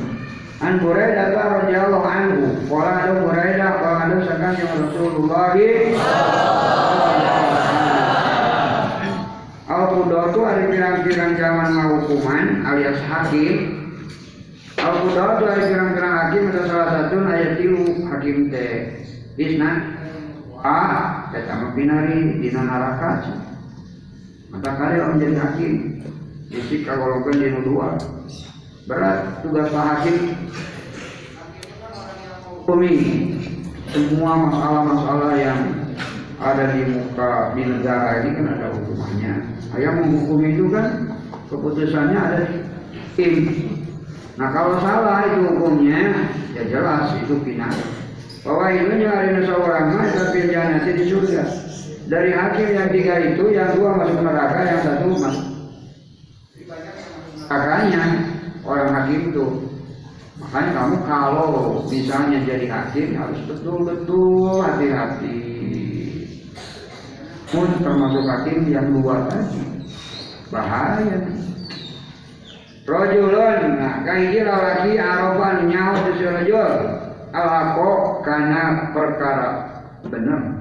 [0.62, 5.58] An Buraidah radhiyallahu anhu, qala adu Buraidah qala sakan Rasulullah
[9.64, 13.74] Al-Qudatu ada pirang-pirang zaman hukuman alias hakim.
[14.78, 19.02] Al-Qudar itu ada pirang-pirang hakim ada salah satu ayat tilu hakim teh.
[19.34, 19.94] Isna
[20.64, 23.20] Ah, kita pinari di neraka
[24.54, 25.72] Maka kalian menjadi hakim
[26.54, 27.98] Isi kalau di dua
[28.86, 30.16] Berat tugas Pak Hakim
[32.62, 32.94] Hukumi
[33.90, 35.84] Semua masalah-masalah yang
[36.44, 39.32] ada di muka di negara ini kan ada hukumannya.
[39.80, 40.86] Yang menghukumi kan
[41.48, 42.56] keputusannya ada di
[43.16, 43.34] tim.
[44.34, 47.72] Nah kalau salah itu hukumnya, ya jelas itu final.
[48.44, 51.63] Bahwa ini ada seorang mah tapi nanti di surga.
[52.04, 55.46] Dari hakim yang tiga itu, yang dua masuk neraka, yang satu masuk.
[57.48, 58.02] Makanya
[58.64, 59.46] orang hakim itu
[60.34, 65.38] Makanya kamu kalau misalnya jadi hakim harus betul-betul hati-hati.
[67.54, 69.62] Pun termasuk hakim yang luar tadi.
[70.50, 71.18] Bahaya.
[72.84, 76.72] Rojulun, nah kaiji lalaki aroban nyawa di rojul.
[77.32, 79.48] Alhaqo karena perkara
[80.06, 80.53] benar.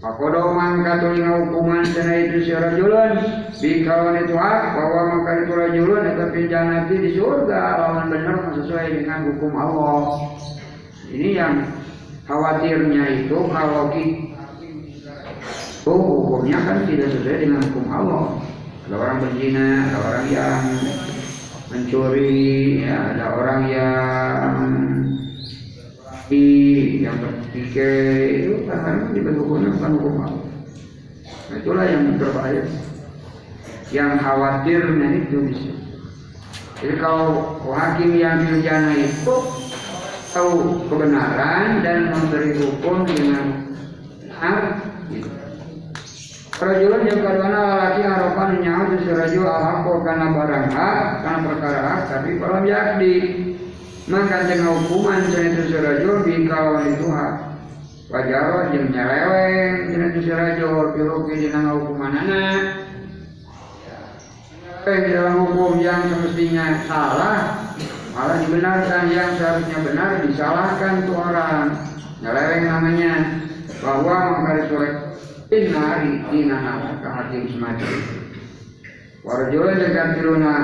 [0.00, 3.20] Pakodo mangka tulinga hukuman sana itu si rajulun.
[3.60, 7.60] Bikawan itu hak bahwa mangka itu rajulun itu pinjanati di surga.
[7.76, 10.00] Lawan benar sesuai dengan hukum Allah.
[11.12, 11.54] Ini yang
[12.24, 14.24] khawatirnya itu kalau itu
[15.92, 18.24] hukumnya kan tidak sesuai dengan hukum Allah.
[18.88, 20.60] Ada orang berzina, ada orang yang
[21.68, 24.48] mencuri, ya, ada orang yang
[26.30, 27.90] yang bertiga
[28.30, 30.46] itu kadang dibentuk hukumnya bukan hukum Allah.
[31.50, 32.62] Nah, itulah yang berbahaya.
[33.90, 35.72] Yang khawatirnya itu bisa.
[36.78, 39.36] Jadi kalau hakim yang bijaksana itu
[40.30, 43.66] tahu kebenaran dan memberi hukum dengan
[44.22, 44.62] benar,
[45.10, 45.28] gitu.
[46.60, 52.00] Rajulun yang kedua laki harapan nyawa di seraju alhaqo karena barang hak, karena perkara hak,
[52.06, 53.14] tapi kalau yakdi
[54.10, 57.34] maka dengan hukuman saya itu serajul di kawan itu hak
[58.10, 62.60] wajar yang nyeleweng dengan itu serajul piluki dengan hukuman anak.
[64.82, 67.70] Di dalam hukum yang semestinya salah
[68.10, 71.70] malah dibenarkan yang seharusnya benar disalahkan tuh orang.
[72.18, 73.12] Nyeleweng namanya
[73.78, 74.94] bahwa mengkali surat
[75.54, 78.29] inari dinana ke hakim semacam itu
[79.24, 80.56] warjulan dengan tiruna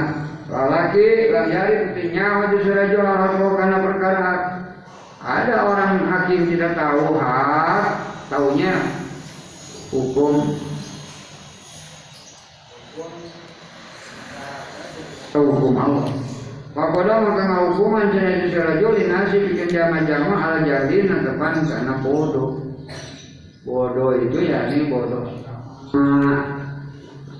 [0.46, 4.26] Lalaki lam yari nyawa di surajo al karena perkara
[5.18, 7.82] ada orang hakim tidak tahu hak,
[8.30, 8.78] tahunya
[9.90, 10.54] hukum
[15.34, 16.06] tahu hukum Allah.
[16.78, 22.62] Pakoda maka hukuman jenis surajo linasi bikin jama-jama ala jadi depan karena bodoh.
[23.66, 25.26] Bodoh itu ya ini bodoh.
[25.90, 26.38] Nah,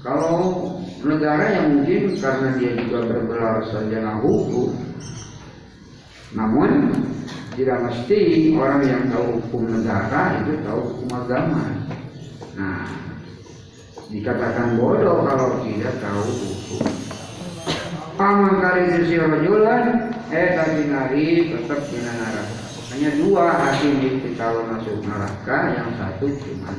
[0.03, 0.75] kalau
[1.07, 4.75] negara yang mungkin karena dia juga bergelar sarjana hukum
[6.35, 6.93] namun
[7.57, 11.65] tidak mesti orang yang tahu hukum negara itu tahu hukum agama.
[12.53, 12.85] Nah
[14.13, 16.85] dikatakan bodoh kalau tidak tahu hukum.
[18.21, 22.43] Paman kali sisi rajulan eh tadi nari tetap di neraka
[22.93, 26.73] hanya dua hakim itu kalau masuk neraka yang satu cuma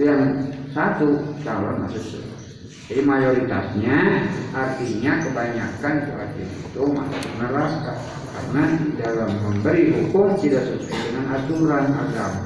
[0.00, 0.40] yang
[0.72, 2.33] satu calon masuk surga
[2.84, 7.94] jadi mayoritasnya artinya kebanyakan hakim itu masuk neraka
[8.34, 12.44] karena di dalam memberi hukum tidak sesuai dengan aturan agama.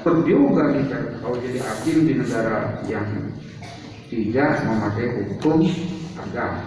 [0.00, 3.28] Pun juga kita kalau jadi hakim di negara yang
[4.08, 5.60] tidak memakai hukum
[6.16, 6.64] agama.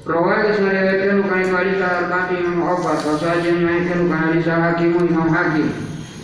[0.00, 5.68] Rawal isnariwayatkan bukan hadis al-Baqi Imam Obat Wasaja menaikkan bukan hadis hakimu Imam Hakim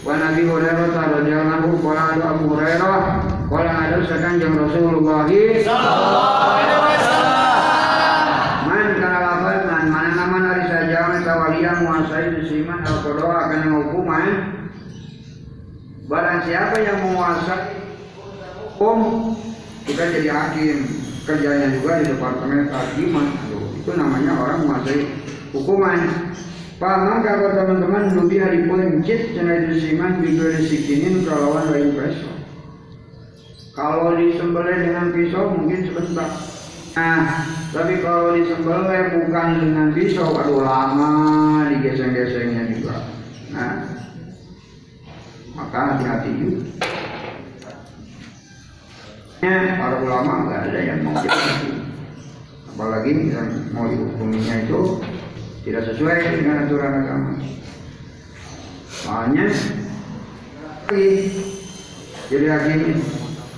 [0.01, 5.27] Wa Nabi Hurairah radhiyallahu anhu qala Abu Hurairah qala ada sakanjeng Rasulullah.
[5.31, 7.45] Sallallahu alaihi wasallam
[8.67, 14.29] Man kana lafaz man mana nama nari saja tawaliya menguasai musiman al doa akan hukuman.
[16.07, 17.83] Barang siapa yang menguasai
[18.79, 18.99] hukum
[19.87, 20.77] kita jadi hakim
[21.27, 23.27] kerjanya juga di departemen kehakiman
[23.79, 25.07] itu namanya orang menguasai
[25.55, 26.01] hukuman.
[26.77, 32.36] Paman kalau teman-teman lebih hari pencit cenah disiman diberi sikinin kalawan lain besok
[33.77, 36.33] kalau disembelih dengan pisau mungkin sebentar.
[36.97, 37.45] Nah
[37.77, 41.13] tapi kalau disembelih bukan dengan pisau aduh lama
[41.69, 43.05] digeseng-gesengnya juga.
[43.53, 43.85] Nah
[45.53, 46.65] maka hati-hati juga.
[49.45, 51.21] Ya, para ulama nggak ada yang mau
[52.73, 55.05] apalagi yang mau dihukuminya itu
[55.69, 57.33] tidak sesuai dengan aturan agama.
[58.89, 59.47] Soalnya,
[62.33, 63.01] jadi hakim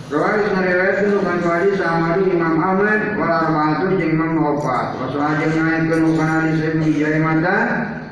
[0.08, 4.96] Rawai sanariwayat itu kan hadis sama Imam Ahmad wal arba'atu jeung Imam Muhammad.
[4.96, 7.56] Wa sahajeng naikkeun hukana hadis Ibnu Jaimata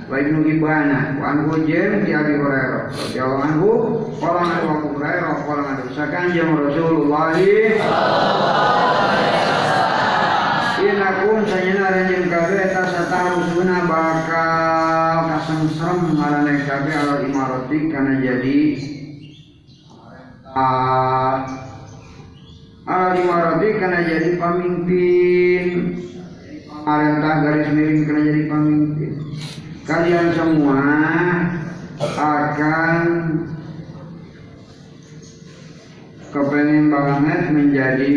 [0.05, 2.93] wa Ibnu Hibana wa anhu jeung ti Abi Hurairah.
[2.93, 3.71] Radhiyallahu anhu
[4.21, 7.33] qala Abu Hurairah qala ngadosakan jeung Rasulullah
[10.77, 18.61] Inakum sanyana ranjeun kabeh eta satarusuna bakal kasengsrem marane kabeh ala imarati kana jadi
[20.53, 21.56] ah
[22.87, 25.67] Ala dimarati karena jadi pemimpin
[26.87, 29.13] Marentah garis miring karena jadi pemimpin
[29.83, 30.83] Kalian semua
[31.99, 33.03] akan
[36.31, 38.11] kepengen banget menjadi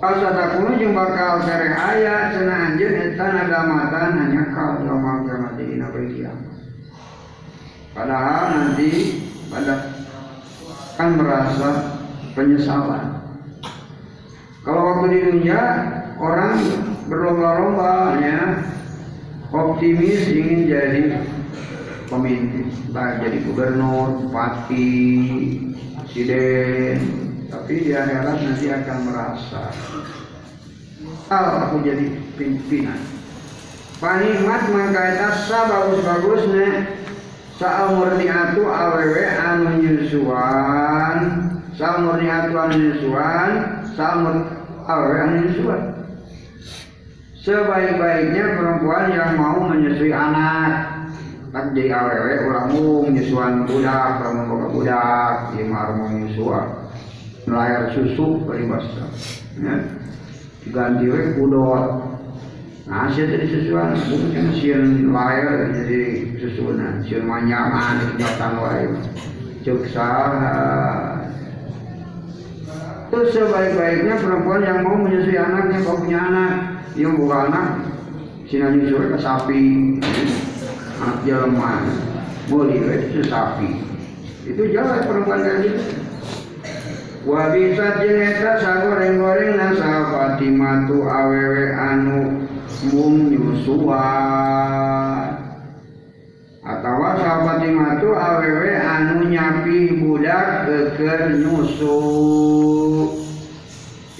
[0.00, 5.92] Pasal takunu jeung bakal sereh aya cenah anjeun eta nagamatan hanya kal yaumul kiamat dina
[5.92, 6.56] kiamat.
[7.92, 9.20] Padahal nanti
[9.52, 9.99] pada
[11.00, 11.68] akan merasa
[12.36, 13.24] penyesalan.
[14.60, 15.60] Kalau waktu di dunia
[16.20, 16.60] orang
[17.08, 18.60] berlomba-lomba ya
[19.48, 21.24] optimis ingin jadi
[22.04, 24.92] pemimpin, entah jadi gubernur, bupati,
[26.04, 26.96] presiden,
[27.48, 29.72] tapi di akhirat nanti akan merasa
[31.32, 33.00] al aku jadi pimpinan.
[34.04, 36.99] Panikmat maka eta bagus-bagusnya
[37.60, 41.16] Saal murniatu awewe anu nyusuan
[41.76, 43.50] Saal murniatu anu nyusuan
[43.92, 44.48] Saal
[44.88, 45.82] awewe anu nyusuan
[47.36, 50.88] Sebaik-baiknya perempuan yang mau menyusui anak.
[51.52, 52.64] Tak jadi awewe ulah
[53.12, 56.64] nyusuan budak Kamu boga budak Imar mau nyusuan
[57.44, 59.04] Melayar susu peribasa
[59.60, 59.76] ya.
[60.72, 62.09] Ganti we kudot
[62.90, 68.98] Tadi sesuatu, mungkin sian layar jadi susunan, sian manyaman, datang lain,
[69.62, 70.10] ceksa.
[73.06, 76.52] Itu sebaik-baiknya perempuan yang mau menyusui anaknya, kalau punya anak,
[76.98, 77.68] yang bukan anak,
[78.50, 79.62] sinan nyusui ke sapi,
[80.98, 81.86] anak jelma,
[82.50, 83.86] boleh itu sapi.
[84.50, 85.82] Itu jalan perempuan kayak gitu.
[87.22, 92.49] Wa bisa jeneta sagoreng-goreng nasa Fatimatu awewe anu
[92.88, 94.00] mung nyusuan
[96.64, 102.00] atau sahabat itu awewe anu nyapi budak keker nyusu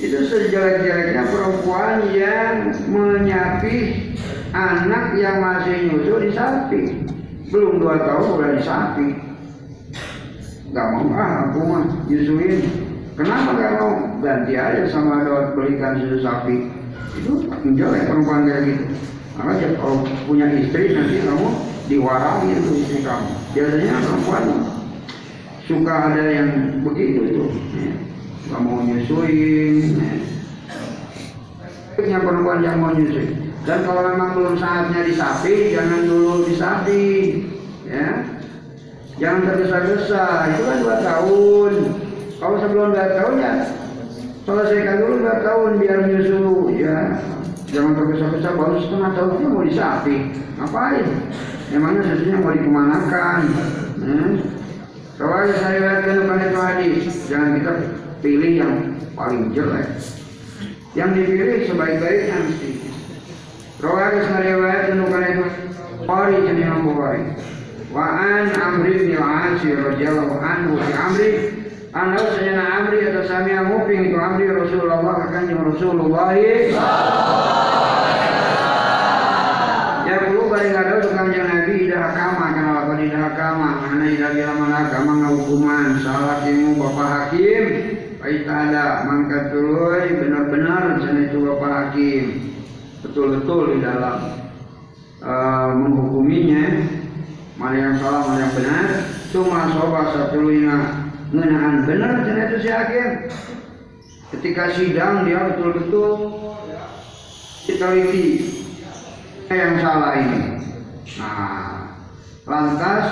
[0.00, 4.08] itu sejelek-jeleknya perempuan yang menyapi
[4.52, 7.04] anak yang masih nyusu di sapi.
[7.52, 9.08] Belum dua tahun udah di sapi.
[10.72, 12.64] Nggak mau ah aku mah nyusuin.
[13.20, 13.92] Kenapa gak mau?
[14.24, 16.79] Ganti aja sama dot belikan susu sapi
[17.18, 18.84] itu jelek perempuan kayak gitu.
[19.40, 21.48] Makanya kalau punya istri nanti kamu
[21.88, 23.28] diwarangi itu istri kamu.
[23.56, 24.44] Biasanya perempuan
[25.64, 26.48] suka ada yang
[26.82, 27.94] begitu tuh ya.
[28.58, 30.12] mau nyusuin ya.
[32.20, 33.50] perempuan yang mau nyusuin.
[33.64, 37.02] Dan kalau memang belum saatnya disapi jangan dulu disapi
[37.86, 38.24] ya.
[39.20, 41.72] Jangan tergesa-gesa itu kan dua tahun.
[42.40, 43.52] Kalau sebelum dua tahun ya
[44.50, 46.98] selesaikan dulu dua tahun biar menyusu ya
[47.70, 50.16] jangan tergesa-gesa baru setengah tahunnya mau disapi
[50.58, 51.06] ngapain?
[51.70, 53.40] Emangnya susunya mau dikemanakan?
[54.00, 54.30] Hmm?
[55.20, 57.72] kalau saya lihatkan kepada itu hadis jangan kita
[58.24, 58.74] pilih yang
[59.14, 59.86] paling jelek.
[60.98, 62.70] Yang dipilih sebaik-baiknya mesti.
[63.78, 65.04] Rawat riwayat itu
[66.00, 67.22] Bukhari jadi Imam Bukhari.
[67.92, 70.80] Wa an Amri bin Al-Asi radhiyallahu anhu.
[71.14, 71.59] Fi
[71.90, 76.30] Amri Anda sayyidina Amri atau sami nguping itu Amri Rasulullah akan yang Rasulullah.
[80.06, 84.30] Ya perlu bari ada tukang yang Nabi idah kama kana lapan idah kama mana idah
[84.30, 87.64] bila mana kama ngahukuman salah kimu bapak hakim.
[88.22, 88.86] Baik ada.
[89.10, 92.54] Mangkat tuluy benar-benar sana itu bapak hakim.
[93.02, 94.18] Betul-betul di dalam
[95.26, 96.86] uh, menghukuminya.
[97.58, 98.86] Mana yang salah mana yang benar.
[99.34, 100.99] Cuma sobat satuluina
[101.30, 103.10] ngenaan benar ternyata si hakim.
[104.30, 106.10] Ketika sidang dia betul-betul
[107.66, 108.26] diteliti
[109.50, 110.42] yang salah ini?
[111.18, 111.98] Nah
[112.46, 113.04] lantas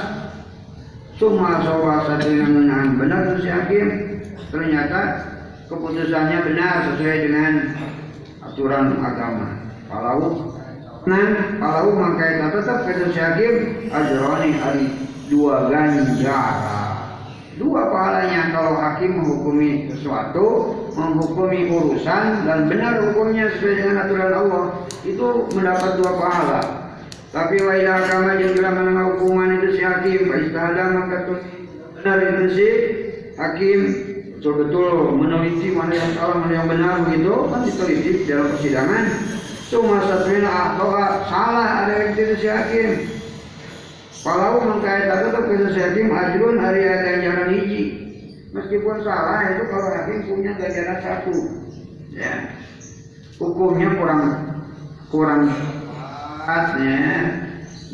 [1.19, 3.89] cuma sobat satuluina ngenaan benar itu si hakim.
[4.49, 5.01] Ternyata
[5.69, 7.53] keputusannya benar sesuai dengan
[8.43, 9.49] aturan agama.
[9.87, 10.19] Kalau
[11.07, 13.55] nah kalau maka tetap kata si hakim
[13.91, 14.87] ajroni hari
[15.31, 16.88] dua ganjaran
[17.59, 20.47] dua pahalanya kalau hakim menghukumi sesuatu
[20.95, 24.65] menghukumi urusan dan benar hukumnya sesuai dengan aturan Allah
[25.03, 26.61] itu mendapat dua pahala.
[27.29, 31.17] Tapi wa ila kama jeung menengah hukuman itu si hakim fa istahada maka
[32.01, 32.69] benar itu si
[33.37, 33.81] hakim.
[34.39, 39.05] Betul-betul meneliti mana yang salah mana yang benar begitu kan diteliti dalam persidangan.
[39.69, 40.89] Cuma satunya atau
[41.27, 42.89] salah ada yang tidak si hakim
[44.29, 47.83] kalau mengkait tetap si hakim ajrun hari ganjaran hiji.
[48.53, 51.37] Meskipun salah itu kalau hakim punya ganjaran satu.
[52.13, 52.53] Ya.
[53.41, 54.23] Hukumnya kurang
[55.09, 57.01] kurang tepatnya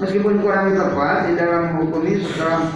[0.02, 2.66] meskipun kurang tepat di dalam hukum ini setelah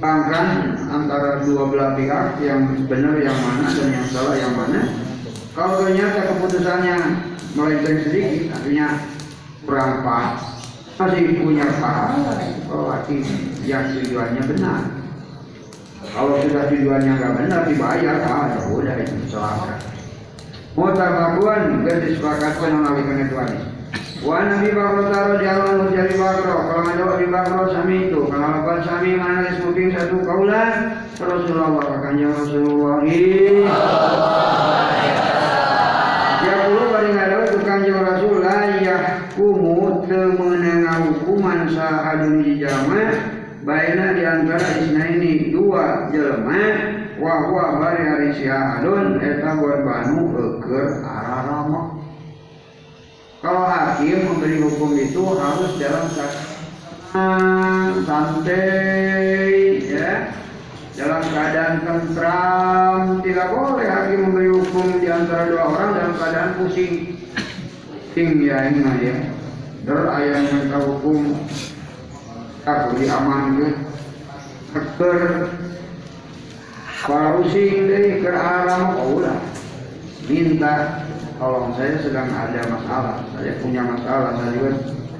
[0.00, 0.46] pangkan
[0.88, 4.88] antara dua belah pihak yang benar yang mana dan yang salah yang mana.
[5.52, 6.96] Kalau ternyata keputusannya
[7.52, 8.86] melenceng sedikit artinya
[9.66, 10.57] kurang pas
[10.98, 12.34] masih punya pahala.
[12.66, 13.22] Kalau hakim
[13.62, 14.82] yang tujuannya benar.
[16.10, 19.78] Kalau sudah tujuannya nggak benar dibayar ah ya udah itu celaka.
[20.78, 23.50] Mutabakuan dan disepakatkan melalui pengetuan
[24.22, 28.86] Wa Nabi Bakro Taro jalan dari Bakro Kalau ada Nabi Bakro sami itu Kalau lepas
[28.86, 33.02] sami mana dismuping satu kaulah Rasulullah akan yang Rasulullah
[36.46, 40.06] Ya puluh paling ada itu kanjeng Rasul La yahkumu
[41.72, 43.36] sahadun di jama
[43.68, 46.64] Baina di antara isna ini dua jelema
[47.18, 51.98] wahwa bari hari siahadun eta banu eker ararama
[53.44, 60.34] kalau hakim memberi hukum itu harus dalam keadaan santai ya.
[60.98, 67.14] Dalam keadaan tentram tidak boleh hakim memberi hukum di antara dua orang dalam keadaan pusing.
[68.10, 69.37] Pusing ya ini ya
[69.86, 71.36] der ayah yang hukum
[72.66, 73.74] aku diamankan
[74.74, 75.50] eker
[77.06, 79.38] para pusing deh ke arah ulah
[80.26, 81.06] minta
[81.38, 84.72] tolong saya sedang ada masalah saya punya masalah saya juga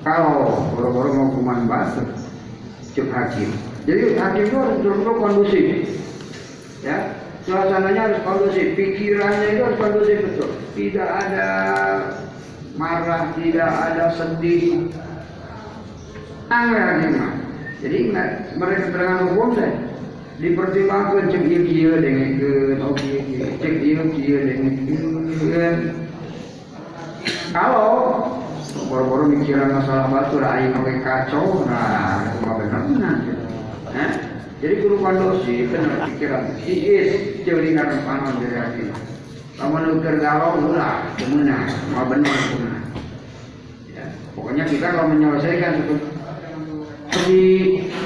[0.02, 2.06] kalau boro-boro mau hukuman batu
[2.98, 3.50] cek hakim.
[3.86, 5.66] Jadi hakim itu harus betul-betul kondusif.
[6.82, 6.96] Ya
[7.46, 10.50] suasananya harus kondusif pikirannya itu harus kondusif betul.
[10.74, 11.48] Tidak ada
[12.78, 14.86] marah tidak ada sedih
[16.48, 17.14] angin hakim
[17.82, 19.74] jadi nggak mereka dengan hukum saya
[20.38, 24.72] dipertimbangkan cek iya iya dengan ke oh iya iya cek iya iya dengan
[27.50, 27.90] kalau
[28.88, 32.82] baru-baru mikiran masalah batu lah aing oke kacau nah itu mah benar
[33.90, 34.10] eh?
[34.62, 37.10] jadi guru kondosi benar pikiran iis
[37.42, 38.82] jadi karena panon dari hati
[39.58, 42.80] kamu nuker galau ulah kemenang mau benar benar
[43.90, 44.06] ya
[44.38, 45.96] pokoknya kita kalau menyelesaikan itu
[47.08, 47.44] jadi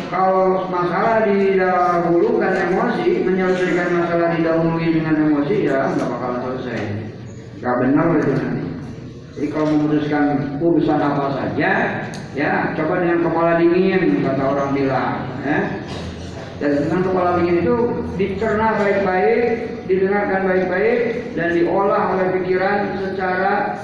[0.08, 6.82] kalau masalah didahulukan emosi, menyelesaikan masalah didahului dengan emosi ya nggak bakal selesai.
[7.58, 8.68] Nggak benar itu nanti.
[9.32, 10.24] Jadi kalau memutuskan
[10.60, 11.70] urusan apa saja,
[12.36, 15.58] ya coba dengan kepala dingin kata orang bilang, ya.
[16.62, 17.76] Dan dengan kepala dingin itu
[18.20, 20.98] dicerna baik-baik, didengarkan baik-baik,
[21.34, 23.78] dan diolah oleh pikiran secara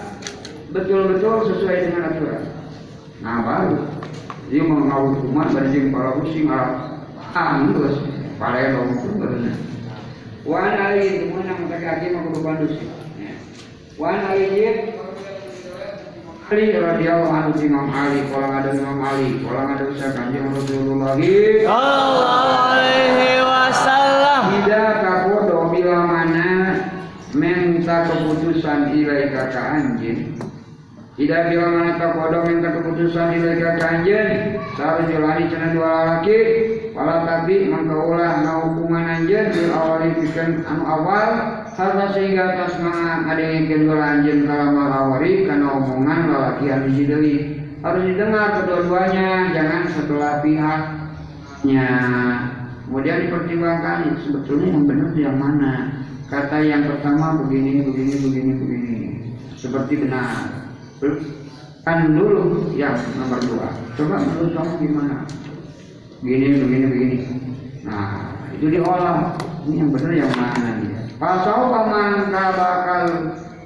[0.70, 2.42] betul-betul sesuai dengan aturan.
[3.24, 3.76] Nah baru.
[4.48, 7.04] Dia mau hukuman banding para pusing arah
[7.68, 8.00] terus.
[8.40, 9.56] Para yang dong itu benar.
[10.48, 12.72] Wan ali itu mana kaki mau ke bandus
[14.00, 14.48] wan ali
[16.48, 21.12] Ali radhiyallahu anhu Imam Ali, kalau ada Imam Ali, kalau ada usaha kanjeng Rasulullah.
[21.12, 21.36] Alaihi
[23.44, 24.42] wasallam.
[24.56, 26.88] Tidak kapodo bila mana
[27.36, 30.36] minta keputusan ilai kakak anjing.
[31.18, 34.28] Tidak bila mana kapodo minta keputusan ilai kakak anjing.
[34.76, 36.38] Saru jalani cina dua laki
[36.92, 41.30] Wala tapi mangkaulah na hukuman anjing Bil awali bikin anu awal.
[41.78, 47.36] Harta sehingga atas mga adanya kedua anjing kalau malawari Karena omongan lalaki harus dideli
[47.80, 51.90] Harus didengar kedua-duanya Jangan setelah pihaknya.
[52.88, 55.74] Kemudian dipertimbangkan sebetulnya yang benar yang mana.
[56.28, 58.98] Kata yang pertama begini, begini, begini, begini.
[59.56, 60.44] seperti benar.
[61.88, 63.72] Kan dulu yang nomor dua.
[63.96, 65.16] Coba menurut kamu gimana?
[66.20, 67.16] Begini, begini, begini.
[67.88, 69.40] Nah, itu diolah.
[69.64, 71.00] Ini yang benar yang mana dia?
[71.16, 73.04] Pasau mangka bakal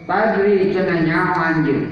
[0.07, 1.83] tadri cenah nyawa anjing.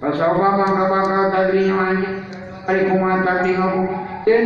[0.00, 2.16] Pasau mangka bakal tadri nyawa anjing.
[2.64, 4.44] Hari kumat tadri ngakumatin.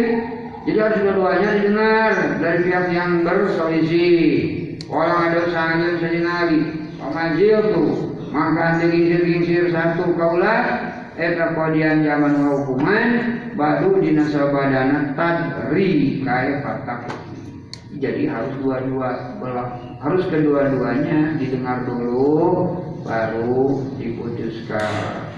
[0.67, 2.13] Jadi harus dua-duanya didengar
[2.43, 4.60] dari pihak yang berselisih.
[4.91, 6.91] Orang ada sangat sejenari.
[6.99, 7.91] Pamajil tuh
[8.35, 10.91] maka digingsir-gingsir satu kaulah.
[11.21, 13.09] Eta kodian zaman hukuman
[13.53, 17.13] baru dina sabadana tadri kaya patak.
[18.01, 19.11] Jadi harus dua-dua
[20.01, 22.73] harus kedua-duanya didengar dulu
[23.05, 25.29] baru diputuskan.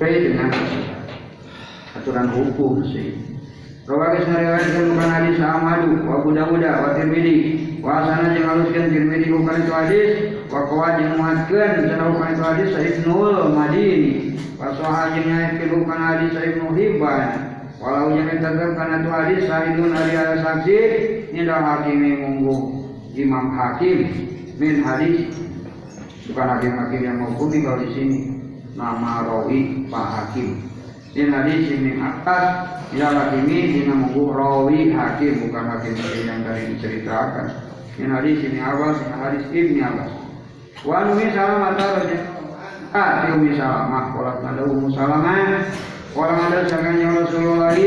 [0.00, 0.48] Sesuai dengan
[1.92, 3.29] aturan hukum sih
[3.88, 7.36] Rawakis meriwayatkan bukan hadis Ahmadu wa Abu Dawud wa Tirmidzi
[7.80, 10.08] wa asana jeung aluskeun Tirmidzi bukan itu hadis
[10.52, 14.12] wa qawa jeung muatkeun cenah bukan itu hadis Sa'id Nul Madini
[14.60, 17.28] wa saha jeung nyaetkeun bukan hadis Sa'id Ibnu Hibban
[17.80, 20.12] walau yang tetap kana itu hadis Sa'idun ari
[20.44, 20.78] saksi
[21.32, 22.80] indah hakimi munggu.
[23.10, 24.06] Imam Hakim
[24.54, 25.34] min hadis.
[26.30, 28.18] Bukan hakim-hakim yang menghukumi kalau di sini.
[28.78, 30.62] Nama rawi Pak Hakim
[31.10, 35.94] Ini hadis ini atas Ya hakimi dina munggu rawi hakim bukan hakim
[36.26, 37.46] yang tadi diceritakan.
[37.94, 40.10] Ini hadis ini Abbas, ini hadis Ibni Abbas.
[40.82, 42.22] Wa Umi Salamah tarajah.
[42.90, 45.70] Ah, Umi Salamah, kolak nada Umu Salamah.
[46.10, 47.78] Kolak nada sakanya Rasulullah.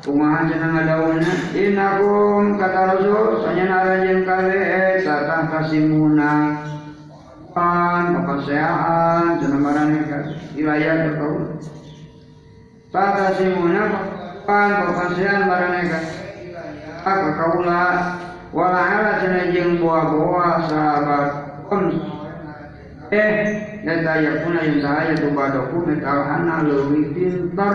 [0.00, 4.58] Kumaha cenah ngadauna Innakum kata Rasul Sanya narajen kale
[4.96, 6.56] Eta tah kasimuna
[7.50, 10.18] Pan, kepaseaan, cenah marane ka
[10.54, 11.58] wilayah kaula.
[12.94, 13.82] Tata simuna
[14.46, 15.98] pan kepaseaan marane ka
[17.02, 17.82] ka kaula.
[18.50, 19.22] Wala ala
[19.78, 21.30] boa-boa sahabat
[21.70, 21.86] kon
[23.14, 23.30] eh
[23.86, 27.74] neta yakuna yang sahaya tu badaku metalhana leuwih pinter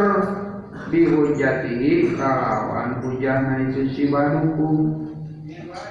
[0.92, 5.00] dihujatihi kalawan hujana itu si baduku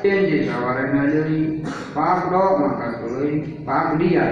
[0.04, 1.64] Inji sawarena deui
[1.96, 4.26] pakdo maka tuluy pak dia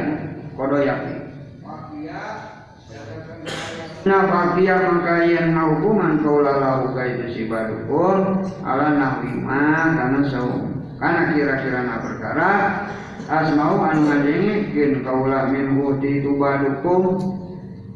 [0.53, 1.19] kodo yakin.
[4.03, 11.23] Nah fakiyah maka yang hukuman kaula lahu kaitu si badukun ala nahwima karena saum karena
[11.33, 12.53] kira-kira na perkara
[13.31, 17.03] asmau anu ngajengikeun kaula min huti tu badukum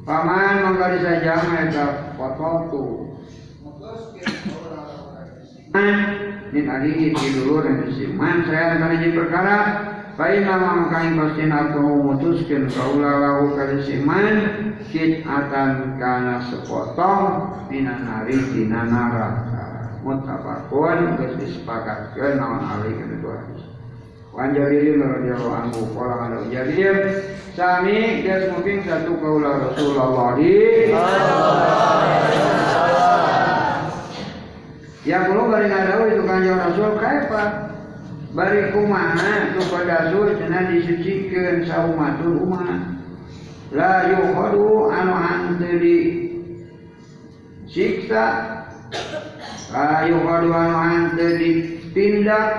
[0.06, 1.84] paman mangka disajama eta
[2.14, 3.10] foto
[6.52, 8.46] min alihi di dulur dan siman.
[8.46, 9.58] Saya akan jadi perkara.
[10.16, 14.34] Baik nama makain pasien atau memutuskan kaulah lahu kali siman.
[14.88, 17.52] Kit akan kana sepotong.
[17.68, 19.66] Minan nari tina neraka
[20.06, 23.66] mutabakun geus disepakatkeun naon ali kana dua hadis.
[24.30, 27.26] Wan Jabirin radhiyallahu anhu qala ana Jabir
[27.58, 30.38] sami geus mungkin satu kaulah Rasulullah.
[30.38, 31.02] Ya
[35.06, 37.42] kulo bari ngadawa itu kanjeng Rasul kaifa
[38.34, 42.80] bari kumaha tu pada rasul cenah disucikeun saumatun umat
[43.70, 45.96] la yukhadu anu hanteu di
[47.70, 48.24] siksa.
[49.72, 52.50] La yukhadu anu hanteu ditindak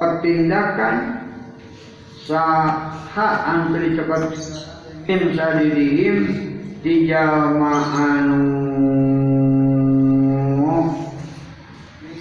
[0.00, 0.96] pertindakan.
[2.26, 4.34] Saha anu dicopot
[5.06, 6.49] min sadidihim
[6.80, 8.40] di jalma anu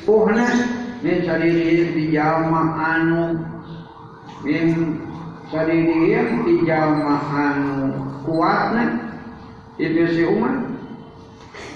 [0.03, 0.47] puhna
[0.99, 3.39] min sadidihim di jalma anu
[4.43, 4.99] min
[5.47, 7.75] sadidihim di jalma anu
[8.27, 8.83] kuatna
[9.79, 10.67] itu si umat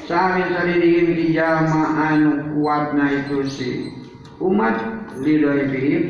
[0.04, 3.70] Sami sadidihim di jalma anu kuatna itu si
[4.44, 4.76] umat
[5.24, 6.04] lidoi bihim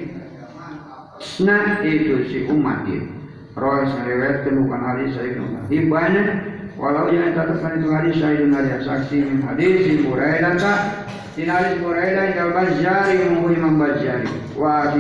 [1.45, 3.13] Nah itu si umat itu
[3.53, 5.37] Roy meriwayatkan bukan hadis saya
[5.69, 6.52] Hibana
[6.83, 11.79] walau yang tetapkan itu hadis dengar ya saksi min hadis si Buraidah tak Din hadis
[11.79, 14.27] Buraidah yang Bajari menunggu Imam Bajari
[14.59, 14.91] wa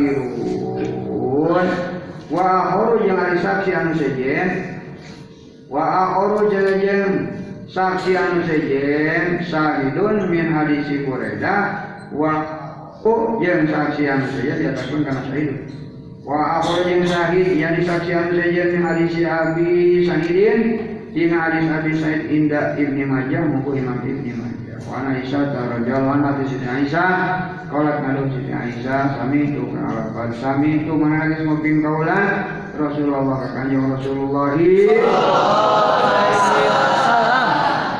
[3.03, 4.79] yang hadis saksi anu sejen
[5.67, 7.11] wa akhiru jalan
[7.67, 11.83] saksi anu sejen sahidun min hadis si Buraidah
[12.15, 12.63] wa
[13.03, 15.59] Oh, yang saksi anu sejen diatakan karena sahidun
[16.23, 22.73] Wa yang sahih yang disaksikan saja min hadis Abi Sa'idin dina hadis Abi Sa'id inda
[22.73, 24.81] Ibnu Majah muku Imam Ibnu Majah.
[24.89, 25.53] Wa ana Aisyah
[25.85, 27.13] anha ti Siti Aisyah.
[27.69, 32.19] Qalat ngadu Siti Aisyah sami itu kana al sami itu mana lagi ngoping kaula
[32.81, 33.45] Rasulullah.
[33.45, 34.57] Ka kanjeng Rasulullah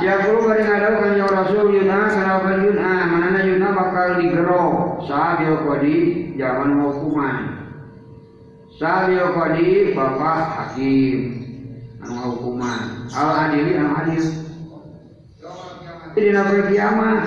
[0.04, 4.66] Ya kulo bari ngadau kanjeng Rasul yuna kana yuna manana yuna bakal bakal digero
[5.06, 5.98] sabil kodi
[6.34, 7.38] zaman hukuman.
[8.74, 11.43] Sabil kodi bapak hakim
[12.04, 14.26] anu hukuman al adili anu adil
[16.14, 17.26] dina poe kiamat.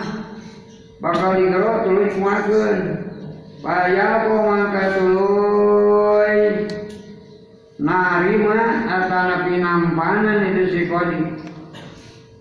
[0.96, 2.78] Bakal digero tuluy kumakeun
[3.60, 6.64] paya maka tuluy
[7.76, 11.20] narima atana pinampanan itu si kodi.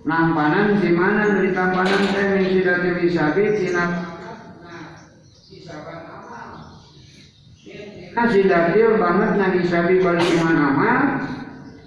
[0.05, 3.85] Nampanan di mana dari tampanan saya misi dati wisabi tina
[8.15, 10.99] Nasi datil banget nabi sabi balik iman amal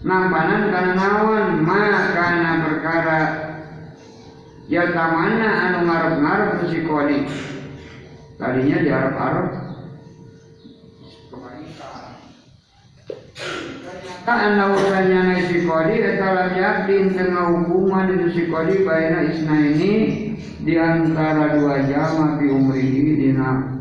[0.02, 3.20] nampanan karena nawan maka na perkara
[4.70, 7.18] ya tamana anu ngarep-ngarep si kodi
[8.38, 9.48] tadinya di Arab-Arab
[14.28, 18.42] Karena usahanya na si kodi eta lajak di tengah hubungan itu si
[18.84, 19.92] baina isna ini
[20.60, 23.80] di antara dua jama fi umrihi dina.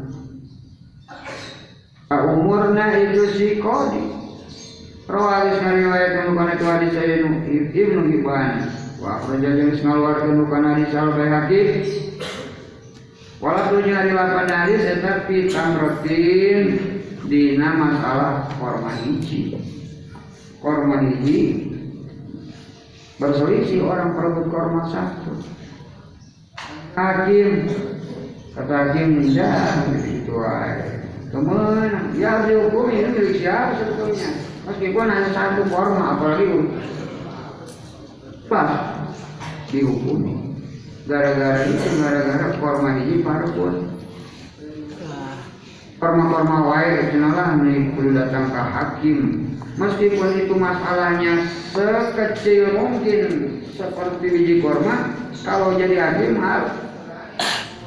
[2.07, 3.47] Umurna itu si
[5.07, 7.15] Rawalis ngariwayatkan kana itu hadis saya
[7.71, 8.67] Ibnu Hibban.
[8.99, 11.61] Wa akhraja jeung ngaluarkeun kana hadis al Baihaqi
[13.37, 16.59] Wala tunya ari lapan hadis eta fi tamratin
[17.29, 19.55] dina masalah korma hiji.
[20.59, 21.71] Korma hiji
[23.21, 25.37] berselisih orang perebut korma satu.
[26.97, 27.69] Hakim
[28.57, 30.96] kata hakim tidak itu aja
[31.27, 34.29] teman ya harus dihukumi ini milik siapa sebetulnya?
[34.67, 36.45] Meskipun hanya satu korma apalagi
[38.47, 38.71] pas
[39.67, 40.55] dihukumi
[41.07, 43.91] gara-gara itu gara-gara korma hiji parpun
[45.97, 49.19] korma-korma wae kenalah nih kudu datang ke hakim.
[49.77, 53.21] Meskipun itu masalahnya sekecil mungkin
[53.77, 55.13] seperti biji korma
[55.45, 56.73] kalau jadi hakim harus.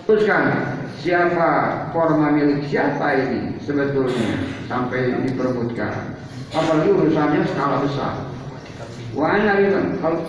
[0.07, 0.70] Putuskan
[1.01, 1.51] siapa
[1.97, 4.37] korma milik siapa ini sebetulnya?
[4.69, 6.15] Sampai diperebutkan.
[6.53, 8.15] Apalagi urusannya skala besar.
[9.17, 10.21] Wah ini kalau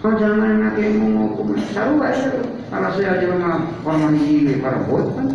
[0.00, 2.30] kalau jangan yang menghukum saru aja
[2.70, 5.28] kalau saya aja mah korma ini perebut kan?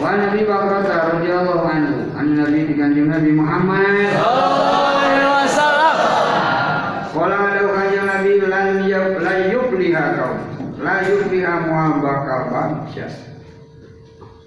[0.00, 4.12] Wa Nabi Bakar radhiyallahu anhu, an Nabi dikanjeng Nabi Muhammad.
[4.12, 5.96] Sallallahu alaihi wasallam.
[7.10, 10.38] Kala ada kanjeng Nabi lan yub la yubliha kaum.
[10.80, 11.04] La
[12.02, 13.08] bakal bangsa.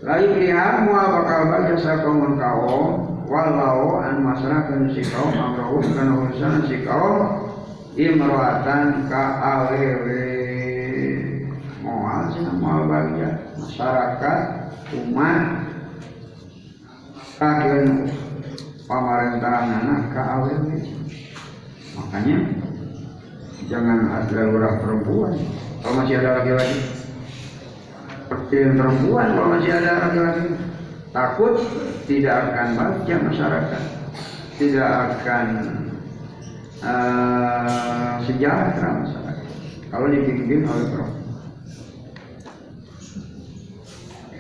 [0.06, 2.92] La yubliha muha bakal bangsa sakamun kaum.
[3.24, 7.50] Walau an masyarakat si kaum amrahum kana urusan si kaum
[7.98, 10.28] imroatan ka awewe.
[11.82, 13.30] Moal sih moal bagia
[13.60, 14.40] masyarakat
[14.94, 15.44] umat
[17.42, 18.08] kagen
[18.88, 20.70] pemerintahan anak ke AWW
[21.98, 22.38] makanya
[23.66, 25.34] jangan ada orang perempuan
[25.82, 26.80] kalau masih ada laki-laki
[28.50, 30.48] perempuan perempuan kalau masih ada laki-laki.
[31.14, 31.54] Takut
[32.10, 33.84] tidak akan baca masyarakat.
[34.58, 35.46] Tidak akan
[36.82, 39.48] uh, sejahtera masyarakat.
[39.94, 41.22] Kalau dipimpin oleh perempuan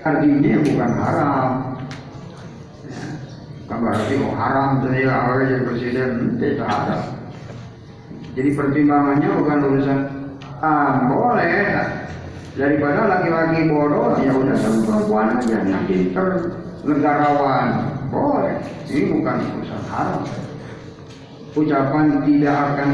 [0.03, 1.51] artinya bukan haram.
[2.83, 3.03] Ya.
[3.63, 6.11] bukan berarti oh haram saya awalnya jadi presiden.
[6.41, 7.23] Tidak haram
[8.33, 9.99] jadi pertimbangannya bukan urusan
[10.61, 11.69] ah boleh
[12.53, 16.27] daripada laki-laki bodoh ya udah sama perempuan aja yang pinter
[16.85, 17.67] negarawan.
[18.13, 18.61] Boleh.
[18.85, 20.21] Ini bukan urusan haram.
[21.53, 22.89] Ucapan tidak akan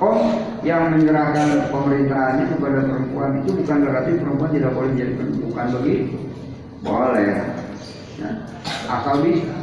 [0.00, 0.20] oh
[0.64, 5.12] yang menyerahkan pemerintahannya kepada perempuan itu bukan berarti perempuan tidak boleh jadi
[5.44, 6.16] bukan begitu.
[6.80, 7.44] Boleh.
[8.16, 8.30] Ya.
[8.88, 9.56] asal bisa.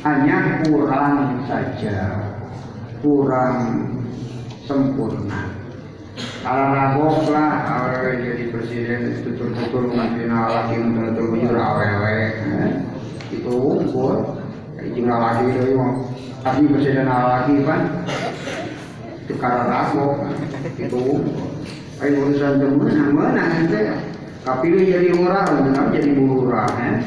[0.00, 2.28] Hanya kurang saja.
[3.00, 3.56] Kurang
[4.68, 5.49] sempurna
[6.40, 12.18] kalau rabok lah awewe jadi presiden tutur-tutur ngasih lagi tutur bujur awewe
[13.28, 14.40] itu umpur
[14.80, 15.76] tinggal lagi itu
[16.40, 17.80] tapi presiden lagi kan
[19.28, 20.12] itu karena rabok
[20.80, 21.00] itu
[22.00, 23.80] ayo urusan temen mana nanti?
[24.40, 27.04] Kapilih jadi orang benar jadi lurah ya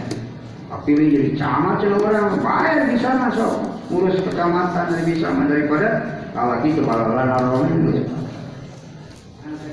[0.69, 3.73] kapilih jadi camat jadi orang bayar di sana sok.
[3.89, 8.05] Urus kecamatan lebih sama daripada kalau gitu kalau itu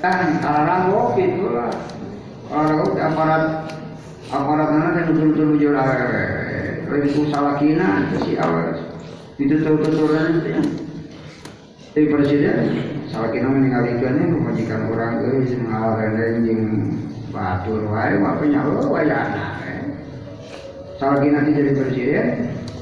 [0.01, 1.69] kan kalau rabok itu lah.
[2.49, 3.43] Kalau rabok aparat
[4.33, 5.73] aparat mana kan betul-betul jujur
[6.91, 8.75] lebih salah kina si awal.
[9.37, 10.61] Itu tutur-tuturan itu ya.
[11.91, 12.57] Presiden
[13.13, 16.63] salah kita meninggalkannya memajikan orang ke mengalahkan yang
[17.31, 19.59] batur wae makanya lo wayana
[20.99, 22.25] salah kita jadi presiden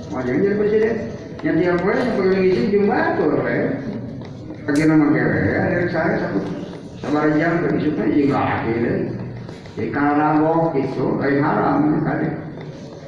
[0.10, 0.96] mau jadi presiden.
[1.40, 3.60] Yang tiap wae yang perlu ngisi jumlah wae
[4.70, 6.59] bagi nama kewe ada saya satu
[7.00, 9.00] Juga lagi deh.
[9.80, 12.28] Jadi kalau rampok itu lain haram kali.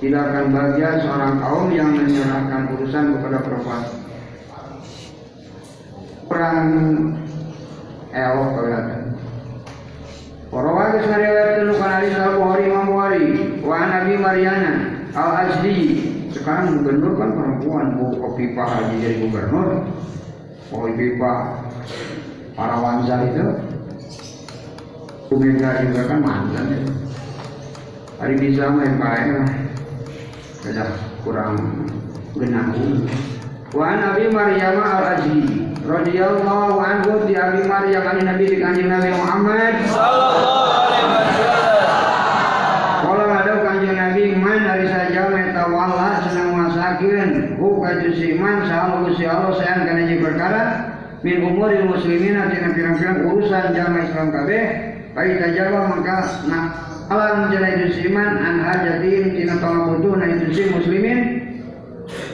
[0.02, 3.82] Tidak akan bahagia seorang kaum yang menyerahkan urusan kepada perempuan.
[6.26, 6.58] Kurang
[8.10, 9.02] elok kelihatan.
[10.52, 13.26] Warawa geus ngariwayatkeun kana hadis Al Bukhari Imam Bukhari
[13.64, 14.74] wa an Abi Maryana
[15.16, 15.80] Al Azdi
[16.36, 19.88] sekarang gubernur kan perempuan bu Opipah lagi jadi gubernur
[20.76, 21.40] Opipah
[22.52, 23.71] para wanza itu
[25.32, 26.80] Bumega juga kan mantan ya.
[28.20, 29.48] Hari bisa main baik lah
[30.60, 30.92] Sudah
[31.24, 31.56] kurang
[32.36, 33.08] genahun
[33.72, 38.92] Wa an Abi Maryam Al Azdi radhiyallahu anhu di Abi Maryam an Nabi di kanjeng
[38.92, 39.74] Nabi Muhammad.
[43.08, 47.56] Kalau ada kanjeng Nabi man dari saja meta wala senang masakin.
[47.56, 50.64] Hu kaju siman sahal gusti Allah sayang kana ji perkara
[51.24, 56.18] min umuril muslimin tina pirang-pirang urusan jamaah Islam kabeh baik tajaba maka
[56.48, 56.66] nak
[57.12, 61.20] alam jana itu siman an hajatin tina tolong butuh na itu si muslimin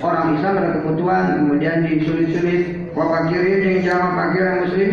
[0.02, 4.91] orang Islam ada kebutuhan kemudian disulit-sulit wa pakirin yang jamaah pakiran muslim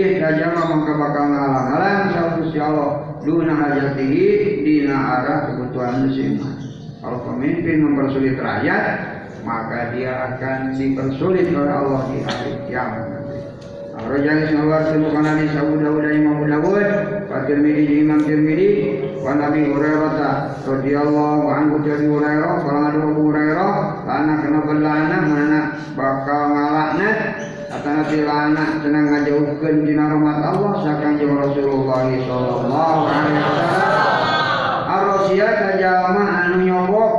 [0.00, 6.56] Eh, jama maka bakal ngalang-ngalang sama Gusti Allah duna hajatihi dina arah kebutuhan musliman.
[7.04, 8.84] Kalau pemimpin mempersulit rakyat,
[9.44, 13.19] maka dia akan dipersulit oleh Allah di hari kiamat.
[14.00, 16.88] Rojali sawar temukan hadis Abu Dawud Imam Dawud,
[17.28, 18.70] wa Tirmidzi dan Imam Tirmidzi,
[19.20, 23.72] wa Nabi Hurairah radhiyallahu anhu dari Hurairah, ada Abu Hurairah,
[24.08, 25.60] lana kena belana mana
[25.92, 27.10] bakal ngalakna
[27.70, 34.08] atau tilana senang ngajauhkeun dina rahmat Allah sakan jeung Rasulullah sallallahu alaihi wasallam.
[34.90, 35.48] Ar-Rasia
[35.78, 37.12] jalma anu nyobok.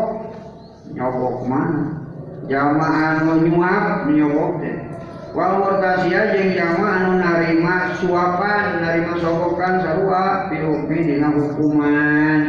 [0.92, 2.04] Nyobok mana?
[2.52, 4.91] Jalma anu nyuap nyobok teh.
[5.32, 12.42] Wal murtasia jeung jalma anu narima suapan, narima sogokan sarua fi hukmi dina hukuman.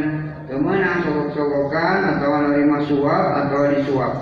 [0.51, 4.13] Temenang sogok-sogokan atau narima suap atau disuap.